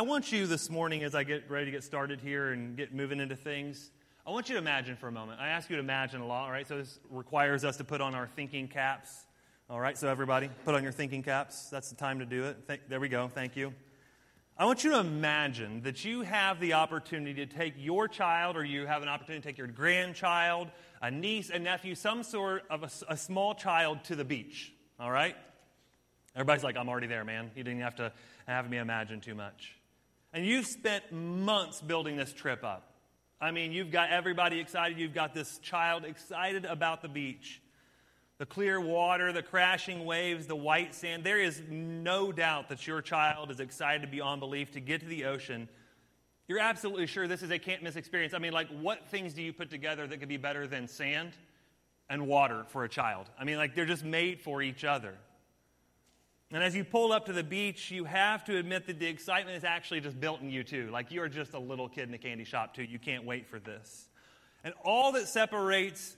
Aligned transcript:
I 0.00 0.02
want 0.02 0.32
you 0.32 0.46
this 0.46 0.70
morning, 0.70 1.04
as 1.04 1.14
I 1.14 1.24
get 1.24 1.50
ready 1.50 1.66
to 1.66 1.70
get 1.70 1.84
started 1.84 2.22
here 2.22 2.52
and 2.52 2.74
get 2.74 2.94
moving 2.94 3.20
into 3.20 3.36
things, 3.36 3.90
I 4.26 4.30
want 4.30 4.48
you 4.48 4.54
to 4.54 4.58
imagine 4.58 4.96
for 4.96 5.08
a 5.08 5.12
moment. 5.12 5.42
I 5.42 5.48
ask 5.48 5.68
you 5.68 5.76
to 5.76 5.82
imagine 5.82 6.22
a 6.22 6.26
lot, 6.26 6.46
all 6.46 6.50
right? 6.50 6.66
So 6.66 6.78
this 6.78 6.98
requires 7.10 7.66
us 7.66 7.76
to 7.76 7.84
put 7.84 8.00
on 8.00 8.14
our 8.14 8.26
thinking 8.26 8.66
caps. 8.66 9.26
All 9.68 9.78
right, 9.78 9.98
so 9.98 10.08
everybody, 10.08 10.48
put 10.64 10.74
on 10.74 10.82
your 10.82 10.90
thinking 10.90 11.22
caps. 11.22 11.68
That's 11.68 11.90
the 11.90 11.96
time 11.96 12.18
to 12.20 12.24
do 12.24 12.44
it. 12.44 12.66
Th- 12.66 12.80
there 12.88 12.98
we 12.98 13.10
go. 13.10 13.28
Thank 13.28 13.56
you. 13.56 13.74
I 14.56 14.64
want 14.64 14.84
you 14.84 14.92
to 14.92 15.00
imagine 15.00 15.82
that 15.82 16.02
you 16.02 16.22
have 16.22 16.60
the 16.60 16.72
opportunity 16.72 17.34
to 17.44 17.54
take 17.54 17.74
your 17.76 18.08
child, 18.08 18.56
or 18.56 18.64
you 18.64 18.86
have 18.86 19.02
an 19.02 19.08
opportunity 19.10 19.42
to 19.42 19.48
take 19.48 19.58
your 19.58 19.66
grandchild, 19.66 20.68
a 21.02 21.10
niece, 21.10 21.50
a 21.50 21.58
nephew, 21.58 21.94
some 21.94 22.22
sort 22.22 22.62
of 22.70 22.84
a, 22.84 23.12
a 23.12 23.18
small 23.18 23.54
child 23.54 24.02
to 24.04 24.16
the 24.16 24.24
beach. 24.24 24.72
All 24.98 25.10
right? 25.10 25.36
Everybody's 26.34 26.64
like, 26.64 26.78
I'm 26.78 26.88
already 26.88 27.06
there, 27.06 27.26
man. 27.26 27.50
You 27.54 27.64
didn't 27.64 27.82
have 27.82 27.96
to 27.96 28.12
have 28.46 28.70
me 28.70 28.78
imagine 28.78 29.20
too 29.20 29.34
much. 29.34 29.76
And 30.32 30.46
you've 30.46 30.66
spent 30.66 31.12
months 31.12 31.80
building 31.80 32.16
this 32.16 32.32
trip 32.32 32.62
up. 32.64 32.86
I 33.40 33.50
mean, 33.50 33.72
you've 33.72 33.90
got 33.90 34.10
everybody 34.10 34.60
excited. 34.60 34.98
You've 34.98 35.14
got 35.14 35.34
this 35.34 35.58
child 35.58 36.04
excited 36.04 36.64
about 36.64 37.02
the 37.02 37.08
beach. 37.08 37.62
The 38.38 38.46
clear 38.46 38.80
water, 38.80 39.32
the 39.32 39.42
crashing 39.42 40.04
waves, 40.04 40.46
the 40.46 40.56
white 40.56 40.94
sand. 40.94 41.24
There 41.24 41.40
is 41.40 41.62
no 41.68 42.32
doubt 42.32 42.68
that 42.68 42.86
your 42.86 43.02
child 43.02 43.50
is 43.50 43.60
excited 43.60 44.10
beyond 44.10 44.40
belief 44.40 44.72
to 44.72 44.80
get 44.80 45.00
to 45.00 45.06
the 45.06 45.24
ocean. 45.24 45.68
You're 46.48 46.58
absolutely 46.58 47.06
sure 47.06 47.28
this 47.28 47.42
is 47.42 47.50
a 47.50 47.58
can't 47.58 47.82
miss 47.82 47.96
experience. 47.96 48.34
I 48.34 48.38
mean, 48.38 48.52
like, 48.52 48.68
what 48.68 49.08
things 49.08 49.34
do 49.34 49.42
you 49.42 49.52
put 49.52 49.70
together 49.70 50.06
that 50.06 50.18
could 50.18 50.28
be 50.28 50.36
better 50.36 50.66
than 50.66 50.88
sand 50.88 51.32
and 52.08 52.26
water 52.26 52.64
for 52.68 52.84
a 52.84 52.88
child? 52.88 53.28
I 53.38 53.44
mean, 53.44 53.56
like, 53.56 53.74
they're 53.74 53.84
just 53.84 54.04
made 54.04 54.40
for 54.40 54.62
each 54.62 54.84
other. 54.84 55.14
And 56.52 56.64
as 56.64 56.74
you 56.74 56.82
pull 56.82 57.12
up 57.12 57.26
to 57.26 57.32
the 57.32 57.44
beach, 57.44 57.90
you 57.92 58.04
have 58.04 58.44
to 58.44 58.56
admit 58.56 58.86
that 58.88 58.98
the 58.98 59.06
excitement 59.06 59.56
is 59.56 59.62
actually 59.62 60.00
just 60.00 60.18
built 60.18 60.40
in 60.40 60.50
you, 60.50 60.64
too. 60.64 60.88
Like 60.90 61.12
you're 61.12 61.28
just 61.28 61.54
a 61.54 61.58
little 61.60 61.88
kid 61.88 62.08
in 62.08 62.14
a 62.14 62.18
candy 62.18 62.44
shop, 62.44 62.74
too. 62.74 62.82
You 62.82 62.98
can't 62.98 63.24
wait 63.24 63.46
for 63.46 63.60
this. 63.60 64.08
And 64.64 64.74
all 64.84 65.12
that 65.12 65.28
separates 65.28 66.16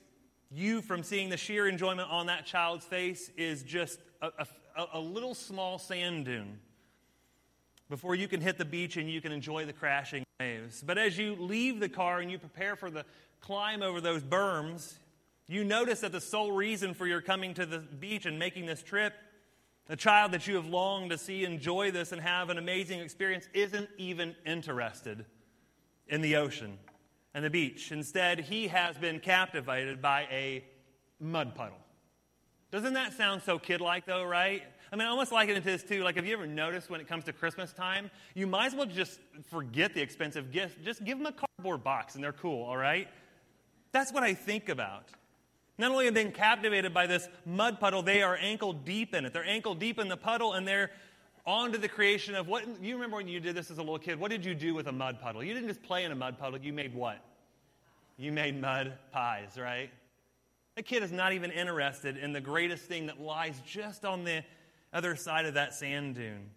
you 0.50 0.80
from 0.80 1.02
seeing 1.02 1.28
the 1.28 1.36
sheer 1.36 1.68
enjoyment 1.68 2.10
on 2.10 2.26
that 2.26 2.46
child's 2.46 2.84
face 2.84 3.30
is 3.36 3.62
just 3.62 3.98
a, 4.22 4.30
a, 4.76 4.86
a 4.94 5.00
little 5.00 5.34
small 5.34 5.78
sand 5.78 6.24
dune 6.24 6.58
before 7.88 8.14
you 8.14 8.26
can 8.26 8.40
hit 8.40 8.56
the 8.56 8.64
beach 8.64 8.96
and 8.96 9.10
you 9.10 9.20
can 9.20 9.32
enjoy 9.32 9.66
the 9.66 9.72
crashing 9.72 10.24
waves. 10.40 10.82
But 10.84 10.96
as 10.96 11.18
you 11.18 11.36
leave 11.36 11.78
the 11.78 11.88
car 11.88 12.20
and 12.20 12.30
you 12.30 12.38
prepare 12.38 12.74
for 12.74 12.90
the 12.90 13.04
climb 13.40 13.82
over 13.82 14.00
those 14.00 14.22
berms, 14.22 14.94
you 15.46 15.62
notice 15.62 16.00
that 16.00 16.12
the 16.12 16.20
sole 16.20 16.52
reason 16.52 16.94
for 16.94 17.06
your 17.06 17.20
coming 17.20 17.52
to 17.54 17.66
the 17.66 17.78
beach 17.78 18.24
and 18.24 18.38
making 18.38 18.64
this 18.64 18.82
trip 18.82 19.12
the 19.86 19.96
child 19.96 20.32
that 20.32 20.46
you 20.46 20.54
have 20.56 20.66
longed 20.66 21.10
to 21.10 21.18
see 21.18 21.44
enjoy 21.44 21.90
this 21.90 22.12
and 22.12 22.20
have 22.20 22.50
an 22.50 22.58
amazing 22.58 23.00
experience 23.00 23.48
isn't 23.52 23.88
even 23.98 24.34
interested 24.46 25.24
in 26.06 26.20
the 26.20 26.36
ocean 26.36 26.78
and 27.34 27.44
the 27.44 27.50
beach. 27.50 27.92
Instead, 27.92 28.40
he 28.40 28.68
has 28.68 28.96
been 28.96 29.18
captivated 29.18 30.00
by 30.00 30.22
a 30.30 30.64
mud 31.18 31.54
puddle. 31.54 31.78
Doesn't 32.70 32.94
that 32.94 33.12
sound 33.12 33.42
so 33.42 33.58
kid 33.58 33.80
like, 33.80 34.06
though, 34.06 34.24
right? 34.24 34.62
I 34.92 34.96
mean, 34.96 35.06
I 35.06 35.10
almost 35.10 35.32
like 35.32 35.48
it 35.48 35.56
into 35.56 35.68
this, 35.68 35.82
too. 35.82 36.02
Like, 36.02 36.16
have 36.16 36.26
you 36.26 36.34
ever 36.34 36.46
noticed 36.46 36.90
when 36.90 37.00
it 37.00 37.08
comes 37.08 37.24
to 37.24 37.32
Christmas 37.32 37.72
time, 37.72 38.10
you 38.34 38.46
might 38.46 38.66
as 38.66 38.74
well 38.74 38.86
just 38.86 39.20
forget 39.50 39.94
the 39.94 40.00
expensive 40.00 40.50
gifts. 40.50 40.76
Just 40.84 41.04
give 41.04 41.18
them 41.18 41.26
a 41.26 41.32
cardboard 41.32 41.82
box 41.82 42.14
and 42.14 42.22
they're 42.22 42.32
cool, 42.32 42.64
all 42.64 42.76
right? 42.76 43.08
That's 43.92 44.12
what 44.12 44.22
I 44.22 44.34
think 44.34 44.68
about. 44.68 45.06
Not 45.82 45.90
only 45.90 46.04
have 46.04 46.14
they 46.14 46.24
captivated 46.26 46.94
by 46.94 47.08
this 47.08 47.28
mud 47.44 47.80
puddle, 47.80 48.02
they 48.02 48.22
are 48.22 48.36
ankle 48.40 48.72
deep 48.72 49.16
in 49.16 49.24
it. 49.24 49.32
They're 49.32 49.44
ankle 49.44 49.74
deep 49.74 49.98
in 49.98 50.06
the 50.06 50.16
puddle 50.16 50.52
and 50.52 50.66
they're 50.66 50.92
on 51.44 51.72
to 51.72 51.78
the 51.78 51.88
creation 51.88 52.36
of 52.36 52.46
what 52.46 52.64
you 52.80 52.94
remember 52.94 53.16
when 53.16 53.26
you 53.26 53.40
did 53.40 53.56
this 53.56 53.68
as 53.68 53.78
a 53.78 53.82
little 53.82 53.98
kid? 53.98 54.20
What 54.20 54.30
did 54.30 54.44
you 54.44 54.54
do 54.54 54.74
with 54.74 54.86
a 54.86 54.92
mud 54.92 55.20
puddle? 55.20 55.42
You 55.42 55.52
didn't 55.54 55.68
just 55.68 55.82
play 55.82 56.04
in 56.04 56.12
a 56.12 56.14
mud 56.14 56.38
puddle. 56.38 56.56
You 56.60 56.72
made 56.72 56.94
what? 56.94 57.18
You 58.16 58.30
made 58.30 58.60
mud 58.60 58.92
pies 59.10 59.58
right? 59.58 59.90
That 60.76 60.84
kid 60.84 61.02
is 61.02 61.10
not 61.10 61.32
even 61.32 61.50
interested 61.50 62.16
in 62.16 62.32
the 62.32 62.40
greatest 62.40 62.84
thing 62.84 63.08
that 63.08 63.20
lies 63.20 63.60
just 63.66 64.04
on 64.04 64.22
the 64.22 64.44
other 64.92 65.16
side 65.16 65.46
of 65.46 65.54
that 65.54 65.74
sand 65.74 66.14
dune. 66.14 66.48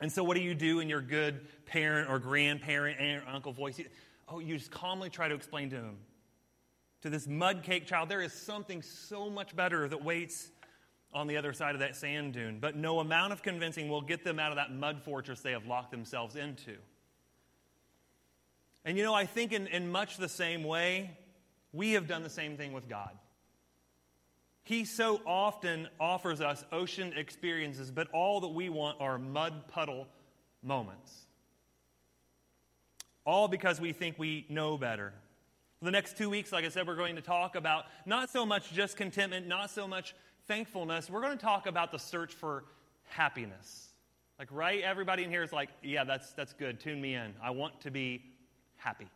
And 0.00 0.10
so 0.10 0.24
what 0.24 0.36
do 0.36 0.42
you 0.42 0.56
do 0.56 0.80
in 0.80 0.88
your 0.88 1.02
good 1.02 1.46
parent 1.66 2.10
or 2.10 2.18
grandparent 2.18 2.98
aunt 2.98 3.22
or 3.22 3.28
uncle 3.28 3.52
voice 3.52 3.80
oh 4.26 4.40
you 4.40 4.58
just 4.58 4.72
calmly 4.72 5.08
try 5.08 5.28
to 5.28 5.36
explain 5.36 5.70
to 5.70 5.76
him 5.76 5.98
to 7.02 7.10
this 7.10 7.26
mud 7.26 7.62
cake 7.62 7.86
child, 7.86 8.08
there 8.08 8.20
is 8.20 8.32
something 8.32 8.82
so 8.82 9.30
much 9.30 9.56
better 9.56 9.88
that 9.88 10.04
waits 10.04 10.50
on 11.12 11.26
the 11.26 11.36
other 11.36 11.52
side 11.52 11.74
of 11.74 11.80
that 11.80 11.96
sand 11.96 12.34
dune. 12.34 12.58
But 12.60 12.76
no 12.76 13.00
amount 13.00 13.32
of 13.32 13.42
convincing 13.42 13.88
will 13.88 14.02
get 14.02 14.24
them 14.24 14.38
out 14.38 14.52
of 14.52 14.56
that 14.56 14.72
mud 14.72 15.02
fortress 15.02 15.40
they 15.40 15.52
have 15.52 15.66
locked 15.66 15.90
themselves 15.90 16.36
into. 16.36 16.76
And 18.84 18.96
you 18.96 19.02
know, 19.02 19.14
I 19.14 19.26
think 19.26 19.52
in, 19.52 19.66
in 19.66 19.90
much 19.90 20.16
the 20.16 20.28
same 20.28 20.64
way, 20.64 21.16
we 21.72 21.92
have 21.92 22.06
done 22.06 22.22
the 22.22 22.30
same 22.30 22.56
thing 22.56 22.72
with 22.72 22.88
God. 22.88 23.10
He 24.62 24.84
so 24.84 25.20
often 25.26 25.88
offers 25.98 26.40
us 26.40 26.64
ocean 26.70 27.12
experiences, 27.16 27.90
but 27.90 28.08
all 28.12 28.40
that 28.42 28.48
we 28.48 28.68
want 28.68 29.00
are 29.00 29.18
mud 29.18 29.68
puddle 29.68 30.06
moments. 30.62 31.26
All 33.24 33.48
because 33.48 33.80
we 33.80 33.92
think 33.92 34.18
we 34.18 34.46
know 34.48 34.78
better. 34.78 35.12
The 35.82 35.90
next 35.90 36.18
two 36.18 36.28
weeks, 36.28 36.52
like 36.52 36.66
I 36.66 36.68
said, 36.68 36.86
we're 36.86 36.96
going 36.96 37.16
to 37.16 37.22
talk 37.22 37.56
about 37.56 37.86
not 38.04 38.28
so 38.28 38.44
much 38.44 38.70
just 38.72 38.98
contentment, 38.98 39.46
not 39.46 39.70
so 39.70 39.88
much 39.88 40.14
thankfulness. 40.46 41.08
We're 41.08 41.22
going 41.22 41.38
to 41.38 41.42
talk 41.42 41.66
about 41.66 41.90
the 41.90 41.98
search 41.98 42.34
for 42.34 42.64
happiness. 43.04 43.88
Like, 44.38 44.48
right? 44.50 44.82
Everybody 44.82 45.24
in 45.24 45.30
here 45.30 45.42
is 45.42 45.54
like, 45.54 45.70
yeah, 45.82 46.04
that's, 46.04 46.32
that's 46.32 46.52
good. 46.52 46.80
Tune 46.80 47.00
me 47.00 47.14
in. 47.14 47.32
I 47.42 47.50
want 47.50 47.80
to 47.82 47.90
be 47.90 48.22
happy. 48.76 49.08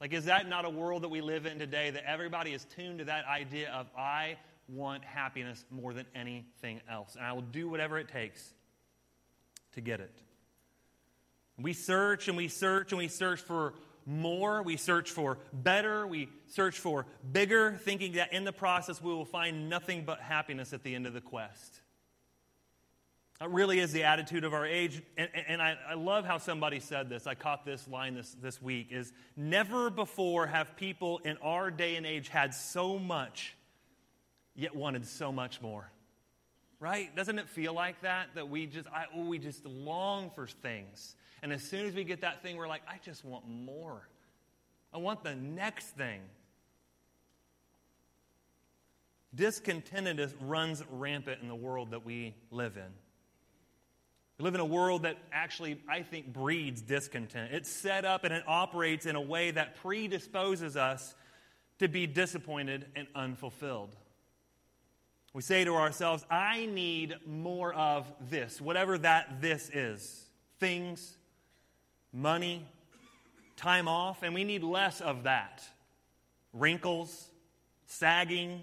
Like, 0.00 0.12
is 0.12 0.24
that 0.24 0.48
not 0.48 0.64
a 0.64 0.70
world 0.70 1.02
that 1.02 1.10
we 1.10 1.20
live 1.20 1.46
in 1.46 1.60
today 1.60 1.90
that 1.90 2.04
everybody 2.10 2.52
is 2.52 2.64
tuned 2.76 2.98
to 2.98 3.04
that 3.04 3.24
idea 3.26 3.70
of, 3.70 3.86
I 3.96 4.36
want 4.68 5.04
happiness 5.04 5.64
more 5.70 5.92
than 5.92 6.06
anything 6.14 6.80
else, 6.90 7.14
and 7.14 7.24
I 7.24 7.32
will 7.32 7.42
do 7.42 7.68
whatever 7.68 7.98
it 7.98 8.08
takes 8.08 8.52
to 9.74 9.80
get 9.80 10.00
it? 10.00 10.12
We 11.56 11.72
search 11.72 12.26
and 12.26 12.36
we 12.36 12.48
search 12.48 12.90
and 12.90 12.98
we 12.98 13.06
search 13.06 13.40
for 13.40 13.74
more, 14.06 14.62
we 14.62 14.76
search 14.76 15.10
for 15.10 15.38
better, 15.52 16.06
we 16.06 16.28
search 16.46 16.78
for 16.78 17.06
bigger, 17.32 17.78
thinking 17.82 18.12
that 18.12 18.32
in 18.32 18.44
the 18.44 18.52
process 18.52 19.02
we 19.02 19.12
will 19.12 19.24
find 19.24 19.68
nothing 19.68 20.04
but 20.04 20.20
happiness 20.20 20.72
at 20.72 20.82
the 20.82 20.94
end 20.94 21.06
of 21.06 21.12
the 21.12 21.20
quest. 21.20 21.80
That 23.40 23.50
really 23.50 23.80
is 23.80 23.92
the 23.92 24.04
attitude 24.04 24.44
of 24.44 24.54
our 24.54 24.64
age. 24.64 25.02
And, 25.16 25.28
and 25.48 25.60
I, 25.60 25.76
I, 25.90 25.94
love 25.94 26.24
how 26.24 26.38
somebody 26.38 26.78
said 26.78 27.08
this. 27.08 27.26
I 27.26 27.34
caught 27.34 27.64
this 27.64 27.88
line 27.88 28.14
this, 28.14 28.36
this 28.40 28.62
week 28.62 28.88
is 28.90 29.12
never 29.36 29.90
before 29.90 30.46
have 30.46 30.76
people 30.76 31.18
in 31.24 31.36
our 31.38 31.70
day 31.70 31.96
and 31.96 32.06
age 32.06 32.28
had 32.28 32.54
so 32.54 32.98
much, 32.98 33.56
yet 34.54 34.74
wanted 34.76 35.04
so 35.04 35.32
much 35.32 35.60
more. 35.60 35.90
Right? 36.80 37.14
Doesn't 37.14 37.38
it 37.38 37.48
feel 37.48 37.72
like 37.72 38.00
that? 38.02 38.34
That 38.34 38.48
we 38.48 38.66
just, 38.66 38.88
I, 38.88 39.04
oh, 39.14 39.24
we 39.24 39.38
just 39.38 39.64
long 39.64 40.30
for 40.30 40.46
things. 40.46 41.16
And 41.42 41.52
as 41.52 41.62
soon 41.62 41.86
as 41.86 41.94
we 41.94 42.04
get 42.04 42.22
that 42.22 42.42
thing, 42.42 42.56
we're 42.56 42.68
like, 42.68 42.82
I 42.88 42.98
just 43.04 43.24
want 43.24 43.48
more. 43.48 44.08
I 44.92 44.98
want 44.98 45.24
the 45.24 45.34
next 45.34 45.88
thing. 45.96 46.20
Discontentedness 49.34 50.32
runs 50.40 50.82
rampant 50.90 51.42
in 51.42 51.48
the 51.48 51.54
world 51.54 51.90
that 51.90 52.04
we 52.04 52.34
live 52.50 52.76
in. 52.76 52.92
We 54.38 54.44
live 54.44 54.54
in 54.54 54.60
a 54.60 54.64
world 54.64 55.02
that 55.02 55.16
actually, 55.32 55.80
I 55.88 56.02
think, 56.02 56.32
breeds 56.32 56.82
discontent. 56.82 57.52
It's 57.52 57.70
set 57.70 58.04
up 58.04 58.24
and 58.24 58.32
it 58.32 58.42
operates 58.46 59.06
in 59.06 59.16
a 59.16 59.20
way 59.20 59.50
that 59.50 59.76
predisposes 59.76 60.76
us 60.76 61.14
to 61.78 61.88
be 61.88 62.06
disappointed 62.06 62.86
and 62.96 63.06
unfulfilled. 63.14 63.94
We 65.34 65.42
say 65.42 65.64
to 65.64 65.74
ourselves, 65.74 66.24
I 66.30 66.66
need 66.66 67.16
more 67.26 67.74
of 67.74 68.10
this, 68.30 68.60
whatever 68.60 68.96
that 68.98 69.40
this 69.40 69.68
is 69.74 70.26
things, 70.60 71.18
money, 72.12 72.64
time 73.56 73.88
off, 73.88 74.22
and 74.22 74.32
we 74.32 74.44
need 74.44 74.62
less 74.62 75.00
of 75.00 75.24
that. 75.24 75.64
Wrinkles, 76.52 77.30
sagging, 77.86 78.62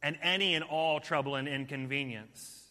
and 0.00 0.16
any 0.22 0.54
and 0.54 0.64
all 0.64 1.00
trouble 1.00 1.34
and 1.34 1.48
inconvenience. 1.48 2.68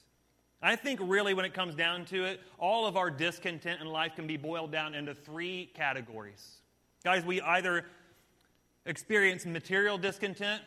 I 0.61 0.77
think 0.77 1.01
really, 1.03 1.33
when 1.33 1.43
it 1.43 1.53
comes 1.53 1.75
down 1.75 2.05
to 2.05 2.23
it, 2.23 2.39
all 2.57 2.87
of 2.87 2.95
our 2.95 3.11
discontent 3.11 3.81
in 3.81 3.87
life 3.87 4.15
can 4.15 4.27
be 4.27 4.37
boiled 4.37 4.71
down 4.71 4.95
into 4.95 5.13
three 5.13 5.69
categories. 5.73 6.61
Guys, 7.03 7.25
we 7.25 7.41
either 7.41 7.85
experience 8.85 9.45
material 9.45 9.97
discontent. 9.97 10.61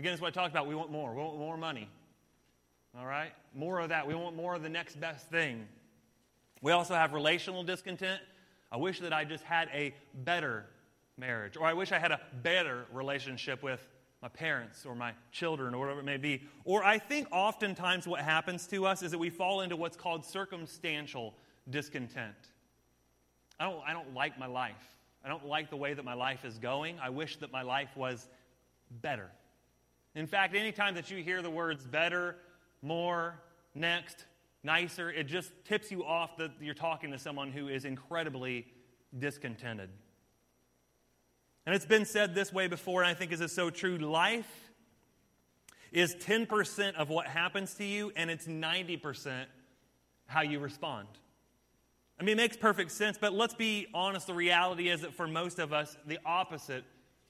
Again, 0.00 0.14
it's 0.14 0.22
what 0.22 0.28
I 0.28 0.30
talked 0.30 0.54
about. 0.54 0.66
We 0.66 0.74
want 0.74 0.90
more. 0.90 1.14
We 1.14 1.20
want 1.20 1.36
more 1.36 1.58
money. 1.58 1.86
All 2.98 3.04
right? 3.04 3.32
More 3.54 3.80
of 3.80 3.90
that. 3.90 4.06
We 4.06 4.14
want 4.14 4.34
more 4.34 4.54
of 4.54 4.62
the 4.62 4.68
next 4.70 4.98
best 4.98 5.26
thing. 5.26 5.68
We 6.62 6.72
also 6.72 6.94
have 6.94 7.12
relational 7.12 7.62
discontent. 7.64 8.22
I 8.72 8.78
wish 8.78 9.00
that 9.00 9.12
I 9.12 9.24
just 9.24 9.44
had 9.44 9.68
a 9.74 9.92
better 10.24 10.64
marriage, 11.18 11.58
or 11.58 11.66
I 11.66 11.74
wish 11.74 11.92
I 11.92 11.98
had 11.98 12.12
a 12.12 12.20
better 12.42 12.86
relationship 12.94 13.62
with 13.62 13.86
my 14.22 14.28
parents 14.28 14.86
or 14.86 14.94
my 14.94 15.12
children 15.32 15.74
or 15.74 15.80
whatever 15.80 16.00
it 16.00 16.04
may 16.04 16.16
be. 16.16 16.44
Or 16.64 16.82
I 16.82 16.96
think 16.96 17.28
oftentimes 17.30 18.08
what 18.08 18.20
happens 18.20 18.66
to 18.68 18.86
us 18.86 19.02
is 19.02 19.10
that 19.10 19.18
we 19.18 19.28
fall 19.28 19.60
into 19.60 19.76
what's 19.76 19.98
called 19.98 20.24
circumstantial 20.24 21.34
discontent. 21.68 22.34
I 23.58 23.64
don't, 23.64 23.82
I 23.86 23.92
don't 23.92 24.14
like 24.14 24.38
my 24.38 24.46
life. 24.46 24.96
I 25.22 25.28
don't 25.28 25.44
like 25.44 25.68
the 25.68 25.76
way 25.76 25.92
that 25.92 26.06
my 26.06 26.14
life 26.14 26.46
is 26.46 26.56
going. 26.56 26.98
I 27.00 27.10
wish 27.10 27.36
that 27.40 27.52
my 27.52 27.60
life 27.60 27.94
was 27.98 28.26
better. 29.02 29.30
In 30.14 30.26
fact, 30.26 30.54
anytime 30.54 30.94
that 30.94 31.10
you 31.10 31.22
hear 31.22 31.42
the 31.42 31.50
words 31.50 31.86
better, 31.86 32.36
more, 32.82 33.40
next, 33.74 34.24
nicer, 34.62 35.10
it 35.10 35.24
just 35.24 35.52
tips 35.64 35.90
you 35.90 36.04
off 36.04 36.36
that 36.38 36.50
you're 36.60 36.74
talking 36.74 37.12
to 37.12 37.18
someone 37.18 37.52
who 37.52 37.68
is 37.68 37.84
incredibly 37.84 38.66
discontented. 39.18 39.90
And 41.66 41.74
it's 41.74 41.86
been 41.86 42.04
said 42.04 42.34
this 42.34 42.52
way 42.52 42.66
before, 42.66 43.02
and 43.02 43.10
I 43.10 43.14
think 43.14 43.32
is 43.32 43.52
so 43.52 43.70
true. 43.70 43.98
Life 43.98 44.70
is 45.92 46.14
10% 46.16 46.94
of 46.94 47.08
what 47.08 47.26
happens 47.26 47.74
to 47.74 47.84
you, 47.84 48.12
and 48.16 48.30
it's 48.30 48.46
90% 48.46 49.44
how 50.26 50.42
you 50.42 50.58
respond. 50.58 51.08
I 52.18 52.22
mean, 52.22 52.34
it 52.34 52.42
makes 52.42 52.56
perfect 52.56 52.90
sense, 52.90 53.16
but 53.18 53.32
let's 53.32 53.54
be 53.54 53.86
honest. 53.94 54.26
The 54.26 54.34
reality 54.34 54.88
is 54.88 55.00
that 55.02 55.14
for 55.14 55.26
most 55.26 55.58
of 55.58 55.72
us, 55.72 55.96
the 56.06 56.18
opposite 56.24 56.84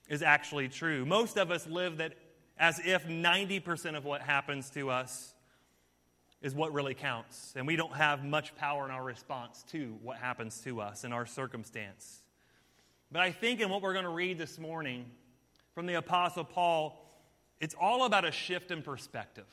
is 0.09 0.23
actually 0.23 0.69
true. 0.69 1.07
Most 1.07 1.39
of 1.39 1.51
us 1.51 1.67
live 1.67 1.99
that 1.99 2.15
as 2.61 2.79
if 2.85 3.09
90% 3.09 3.97
of 3.97 4.05
what 4.05 4.21
happens 4.21 4.69
to 4.71 4.91
us 4.91 5.35
is 6.43 6.55
what 6.55 6.73
really 6.73 6.95
counts, 6.95 7.55
and 7.57 7.67
we 7.67 7.75
don't 7.75 7.95
have 7.95 8.23
much 8.23 8.55
power 8.55 8.85
in 8.85 8.91
our 8.91 9.03
response 9.03 9.65
to 9.71 9.99
what 10.03 10.19
happens 10.19 10.61
to 10.61 10.81
us 10.81 11.05
in 11.05 11.13
our 11.13 11.27
circumstance. 11.27 12.21
But 13.11 13.23
I 13.23 13.33
think 13.33 13.61
in 13.61 13.71
what 13.71 13.83
we're 13.83 13.95
going 13.95 14.05
to 14.05 14.11
read 14.11 14.39
this 14.39 14.59
morning 14.59 15.07
from 15.75 15.87
the 15.87 15.95
Apostle 15.95 16.45
Paul, 16.45 17.03
it's 17.61 17.75
all 17.79 18.05
about 18.05 18.25
a 18.27 18.31
shift 18.31 18.71
in 18.71 18.83
perspective. 18.83 19.47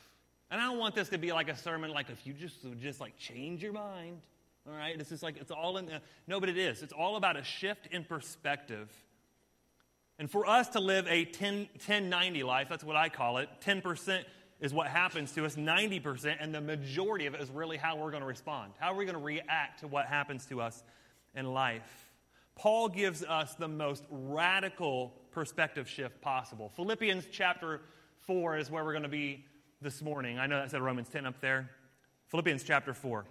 And 0.51 0.61
I 0.61 0.65
don't 0.65 0.77
want 0.77 0.93
this 0.93 1.09
to 1.09 1.17
be 1.17 1.31
like 1.31 1.49
a 1.49 1.57
sermon 1.57 1.91
like 1.91 2.09
if 2.09 2.25
you 2.27 2.33
just 2.33 2.55
just 2.79 3.01
like 3.01 3.17
change 3.17 3.63
your 3.63 3.73
mind. 3.73 4.21
All 4.67 4.75
right? 4.75 4.97
This 4.97 5.11
is 5.11 5.23
like 5.23 5.37
it's 5.37 5.51
all 5.51 5.77
in 5.77 5.87
the, 5.87 6.01
no, 6.27 6.39
but 6.39 6.49
it 6.49 6.57
is. 6.57 6.83
It's 6.83 6.93
all 6.93 7.15
about 7.15 7.35
a 7.35 7.43
shift 7.43 7.87
in 7.91 8.03
perspective. 8.03 8.89
And 10.19 10.29
for 10.29 10.47
us 10.47 10.69
to 10.69 10.79
live 10.79 11.07
a 11.07 11.25
10, 11.25 11.69
10 11.85 12.09
90 12.09 12.43
life, 12.43 12.67
that's 12.69 12.83
what 12.83 12.95
I 12.95 13.09
call 13.09 13.37
it. 13.37 13.49
10% 13.63 14.23
is 14.59 14.73
what 14.73 14.87
happens 14.87 15.31
to 15.33 15.45
us, 15.45 15.55
90%, 15.55 16.37
and 16.39 16.53
the 16.53 16.61
majority 16.61 17.27
of 17.27 17.35
it 17.35 17.41
is 17.41 17.51
really 17.51 17.77
how 17.77 17.95
we're 17.95 18.09
going 18.09 18.21
to 18.21 18.27
respond. 18.27 18.73
How 18.79 18.93
are 18.93 18.95
we 18.95 19.05
going 19.05 19.17
to 19.17 19.23
react 19.23 19.81
to 19.81 19.87
what 19.87 20.07
happens 20.07 20.45
to 20.47 20.61
us 20.61 20.83
in 21.35 21.45
life? 21.53 22.07
Paul 22.55 22.89
gives 22.89 23.23
us 23.23 23.53
the 23.53 23.67
most 23.67 24.03
radical 24.09 25.13
perspective 25.31 25.87
shift 25.87 26.19
possible. 26.21 26.71
Philippians 26.75 27.25
chapter 27.31 27.81
4 28.25 28.57
is 28.57 28.71
where 28.71 28.83
we're 28.83 28.93
going 28.93 29.03
to 29.03 29.09
be 29.09 29.45
this 29.79 30.01
morning. 30.01 30.39
I 30.39 30.47
know 30.47 30.59
that 30.59 30.71
said 30.71 30.81
Romans 30.81 31.07
10 31.09 31.27
up 31.27 31.39
there. 31.39 31.69
Philippians 32.29 32.63
chapter 32.63 32.95
4. 32.95 33.25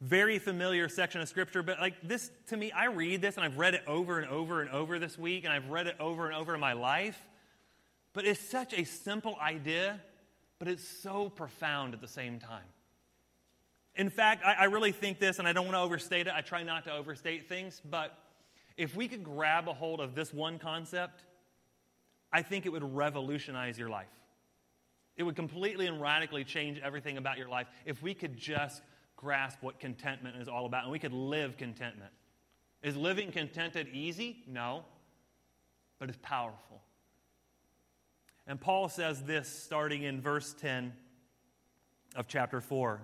Very 0.00 0.38
familiar 0.38 0.88
section 0.90 1.22
of 1.22 1.28
scripture, 1.28 1.62
but 1.62 1.80
like 1.80 1.94
this 2.02 2.30
to 2.48 2.56
me, 2.56 2.70
I 2.70 2.86
read 2.86 3.22
this 3.22 3.36
and 3.36 3.44
I've 3.44 3.56
read 3.56 3.74
it 3.74 3.82
over 3.86 4.18
and 4.18 4.28
over 4.28 4.60
and 4.60 4.70
over 4.70 4.98
this 4.98 5.16
week, 5.18 5.44
and 5.44 5.52
I've 5.52 5.70
read 5.70 5.86
it 5.86 5.96
over 5.98 6.26
and 6.26 6.36
over 6.36 6.54
in 6.54 6.60
my 6.60 6.74
life. 6.74 7.18
But 8.12 8.26
it's 8.26 8.40
such 8.40 8.74
a 8.74 8.84
simple 8.84 9.36
idea, 9.40 10.00
but 10.58 10.68
it's 10.68 10.86
so 10.86 11.30
profound 11.30 11.94
at 11.94 12.00
the 12.02 12.08
same 12.08 12.38
time. 12.38 12.64
In 13.94 14.10
fact, 14.10 14.44
I, 14.44 14.52
I 14.52 14.64
really 14.64 14.92
think 14.92 15.18
this, 15.18 15.38
and 15.38 15.48
I 15.48 15.54
don't 15.54 15.64
want 15.64 15.76
to 15.76 15.80
overstate 15.80 16.26
it. 16.26 16.32
I 16.34 16.42
try 16.42 16.62
not 16.62 16.84
to 16.84 16.92
overstate 16.92 17.48
things, 17.48 17.80
but 17.82 18.18
if 18.76 18.94
we 18.94 19.08
could 19.08 19.24
grab 19.24 19.68
a 19.68 19.72
hold 19.72 20.00
of 20.00 20.14
this 20.14 20.32
one 20.32 20.58
concept, 20.58 21.24
I 22.30 22.42
think 22.42 22.66
it 22.66 22.68
would 22.68 22.94
revolutionize 22.94 23.78
your 23.78 23.88
life. 23.88 24.06
It 25.16 25.22
would 25.22 25.36
completely 25.36 25.86
and 25.86 26.00
radically 26.00 26.44
change 26.44 26.78
everything 26.80 27.16
about 27.16 27.38
your 27.38 27.48
life 27.48 27.68
if 27.86 28.02
we 28.02 28.12
could 28.12 28.36
just 28.36 28.82
grasp 29.16 29.58
what 29.62 29.80
contentment 29.80 30.36
is 30.36 30.48
all 30.48 30.66
about 30.66 30.84
and 30.84 30.92
we 30.92 30.98
could 30.98 31.12
live 31.12 31.56
contentment. 31.56 32.12
Is 32.82 32.96
living 32.96 33.32
contented 33.32 33.88
easy? 33.92 34.44
No, 34.46 34.84
but 35.98 36.08
it's 36.08 36.18
powerful. 36.22 36.82
And 38.46 38.60
Paul 38.60 38.88
says 38.88 39.22
this 39.22 39.48
starting 39.48 40.04
in 40.04 40.20
verse 40.20 40.54
10 40.60 40.92
of 42.14 42.28
chapter 42.28 42.60
4. 42.60 43.00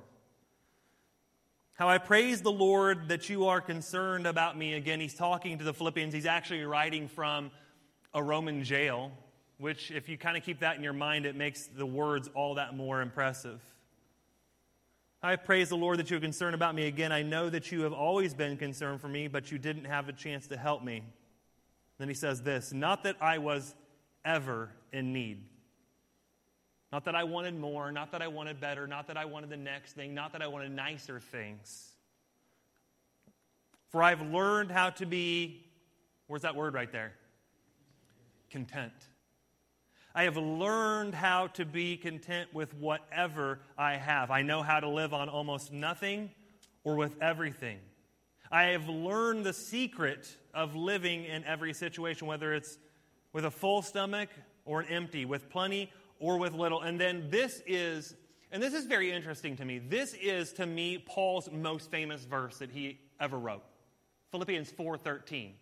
How 1.75 1.89
I 1.89 1.99
praise 1.99 2.43
the 2.43 2.53
Lord 2.53 3.09
that 3.09 3.29
you 3.29 3.47
are 3.47 3.61
concerned 3.61 4.27
about 4.27 4.57
me. 4.57 4.75
Again, 4.75 5.01
he's 5.01 5.15
talking 5.15 5.59
to 5.59 5.65
the 5.65 5.75
Philippians. 5.75 6.15
He's 6.15 6.27
actually 6.27 6.63
writing 6.65 7.09
from 7.09 7.51
a 8.15 8.23
Roman 8.23 8.63
jail, 8.63 9.11
which, 9.59 9.91
if 9.91 10.09
you 10.09 10.17
kind 10.17 10.37
of 10.37 10.45
keep 10.45 10.61
that 10.61 10.77
in 10.77 10.85
your 10.85 10.93
mind, 10.93 11.27
it 11.27 11.35
makes 11.35 11.67
the 11.67 11.87
words 11.87 12.29
all 12.35 12.55
that 12.57 12.77
more 12.77 13.01
impressive. 13.01 13.61
I 15.25 15.37
praise 15.37 15.69
the 15.69 15.77
Lord 15.77 15.99
that 15.99 16.11
you 16.11 16.17
are 16.17 16.21
concerned 16.21 16.55
about 16.55 16.75
me 16.75 16.89
again. 16.89 17.13
I 17.13 17.23
know 17.23 17.49
that 17.49 17.71
you 17.71 17.83
have 17.83 17.93
always 17.93 18.35
been 18.35 18.57
concerned 18.57 19.01
for 19.01 19.07
me, 19.07 19.29
but 19.29 19.53
you 19.53 19.59
didn't 19.59 19.85
have 19.85 20.09
a 20.09 20.13
chance 20.13 20.49
to 20.49 20.57
help 20.57 20.83
me. 20.83 21.05
Then 21.99 22.09
he 22.09 22.15
says 22.15 22.43
this 22.43 22.73
Not 22.73 23.05
that 23.05 23.17
I 23.21 23.39
was 23.39 23.75
ever 24.25 24.71
in 24.93 25.13
need. 25.13 25.45
Not 26.91 27.05
that 27.05 27.15
I 27.15 27.25
wanted 27.25 27.59
more, 27.59 27.91
not 27.93 28.13
that 28.13 28.21
I 28.21 28.29
wanted 28.29 28.61
better, 28.61 28.87
not 28.87 29.07
that 29.07 29.17
I 29.17 29.25
wanted 29.25 29.49
the 29.49 29.57
next 29.57 29.93
thing, 29.95 30.13
not 30.13 30.33
that 30.33 30.43
I 30.43 30.49
wanted 30.49 30.73
nicer 30.73 31.21
things. 31.21 31.93
For 33.91 34.03
I've 34.03 34.21
learned 34.21 34.71
how 34.71 34.91
to 34.91 35.07
be, 35.07 35.65
where's 36.27 36.43
that 36.43 36.57
word 36.57 36.75
right 36.75 36.91
there? 36.91 37.13
Content. 38.51 38.93
I 40.15 40.25
have 40.25 40.37
learned 40.37 41.15
how 41.15 41.47
to 41.49 41.65
be 41.65 41.97
content 41.97 42.53
with 42.53 42.75
whatever 42.75 43.61
I 43.79 43.95
have. 43.95 44.31
I 44.31 44.43
know 44.43 44.63
how 44.63 44.81
to 44.81 44.89
live 44.89 45.15
on 45.15 45.29
almost 45.29 45.73
nothing 45.73 46.31
or 46.85 46.97
with 46.97 47.21
everything. 47.23 47.79
I 48.51 48.65
have 48.65 48.89
learned 48.89 49.47
the 49.47 49.55
secret 49.55 50.37
of 50.53 50.75
living 50.77 51.25
in 51.25 51.45
every 51.45 51.73
situation, 51.73 52.27
whether 52.27 52.53
it's 52.53 52.79
with 53.33 53.47
a 53.47 53.51
full 53.51 53.81
stomach 53.81 54.29
or 54.67 54.81
an 54.81 54.89
empty, 54.89 55.25
with 55.25 55.49
plenty 55.49 55.91
or 56.19 56.37
with 56.39 56.53
little. 56.53 56.83
And 56.83 57.01
then 57.01 57.29
this 57.31 57.63
is, 57.67 58.15
and 58.51 58.63
this 58.63 58.75
is 58.75 58.85
very 58.85 59.11
interesting 59.11 59.57
to 59.57 59.65
me. 59.65 59.79
This 59.79 60.13
is 60.15 60.53
to 60.55 60.67
me 60.67 60.99
Paul's 60.99 61.51
most 61.51 61.91
famous 61.91 62.25
verse 62.25 62.59
that 62.59 62.71
he 62.71 63.01
ever 63.19 63.39
wrote. 63.39 63.63
Philippians 64.31 64.71
4:13. 64.73 65.53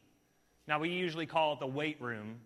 Now 0.67 0.81
we 0.81 0.91
usually 0.91 1.27
call 1.27 1.53
it 1.53 1.61
the 1.61 1.67
weight 1.69 2.01
room 2.01 2.41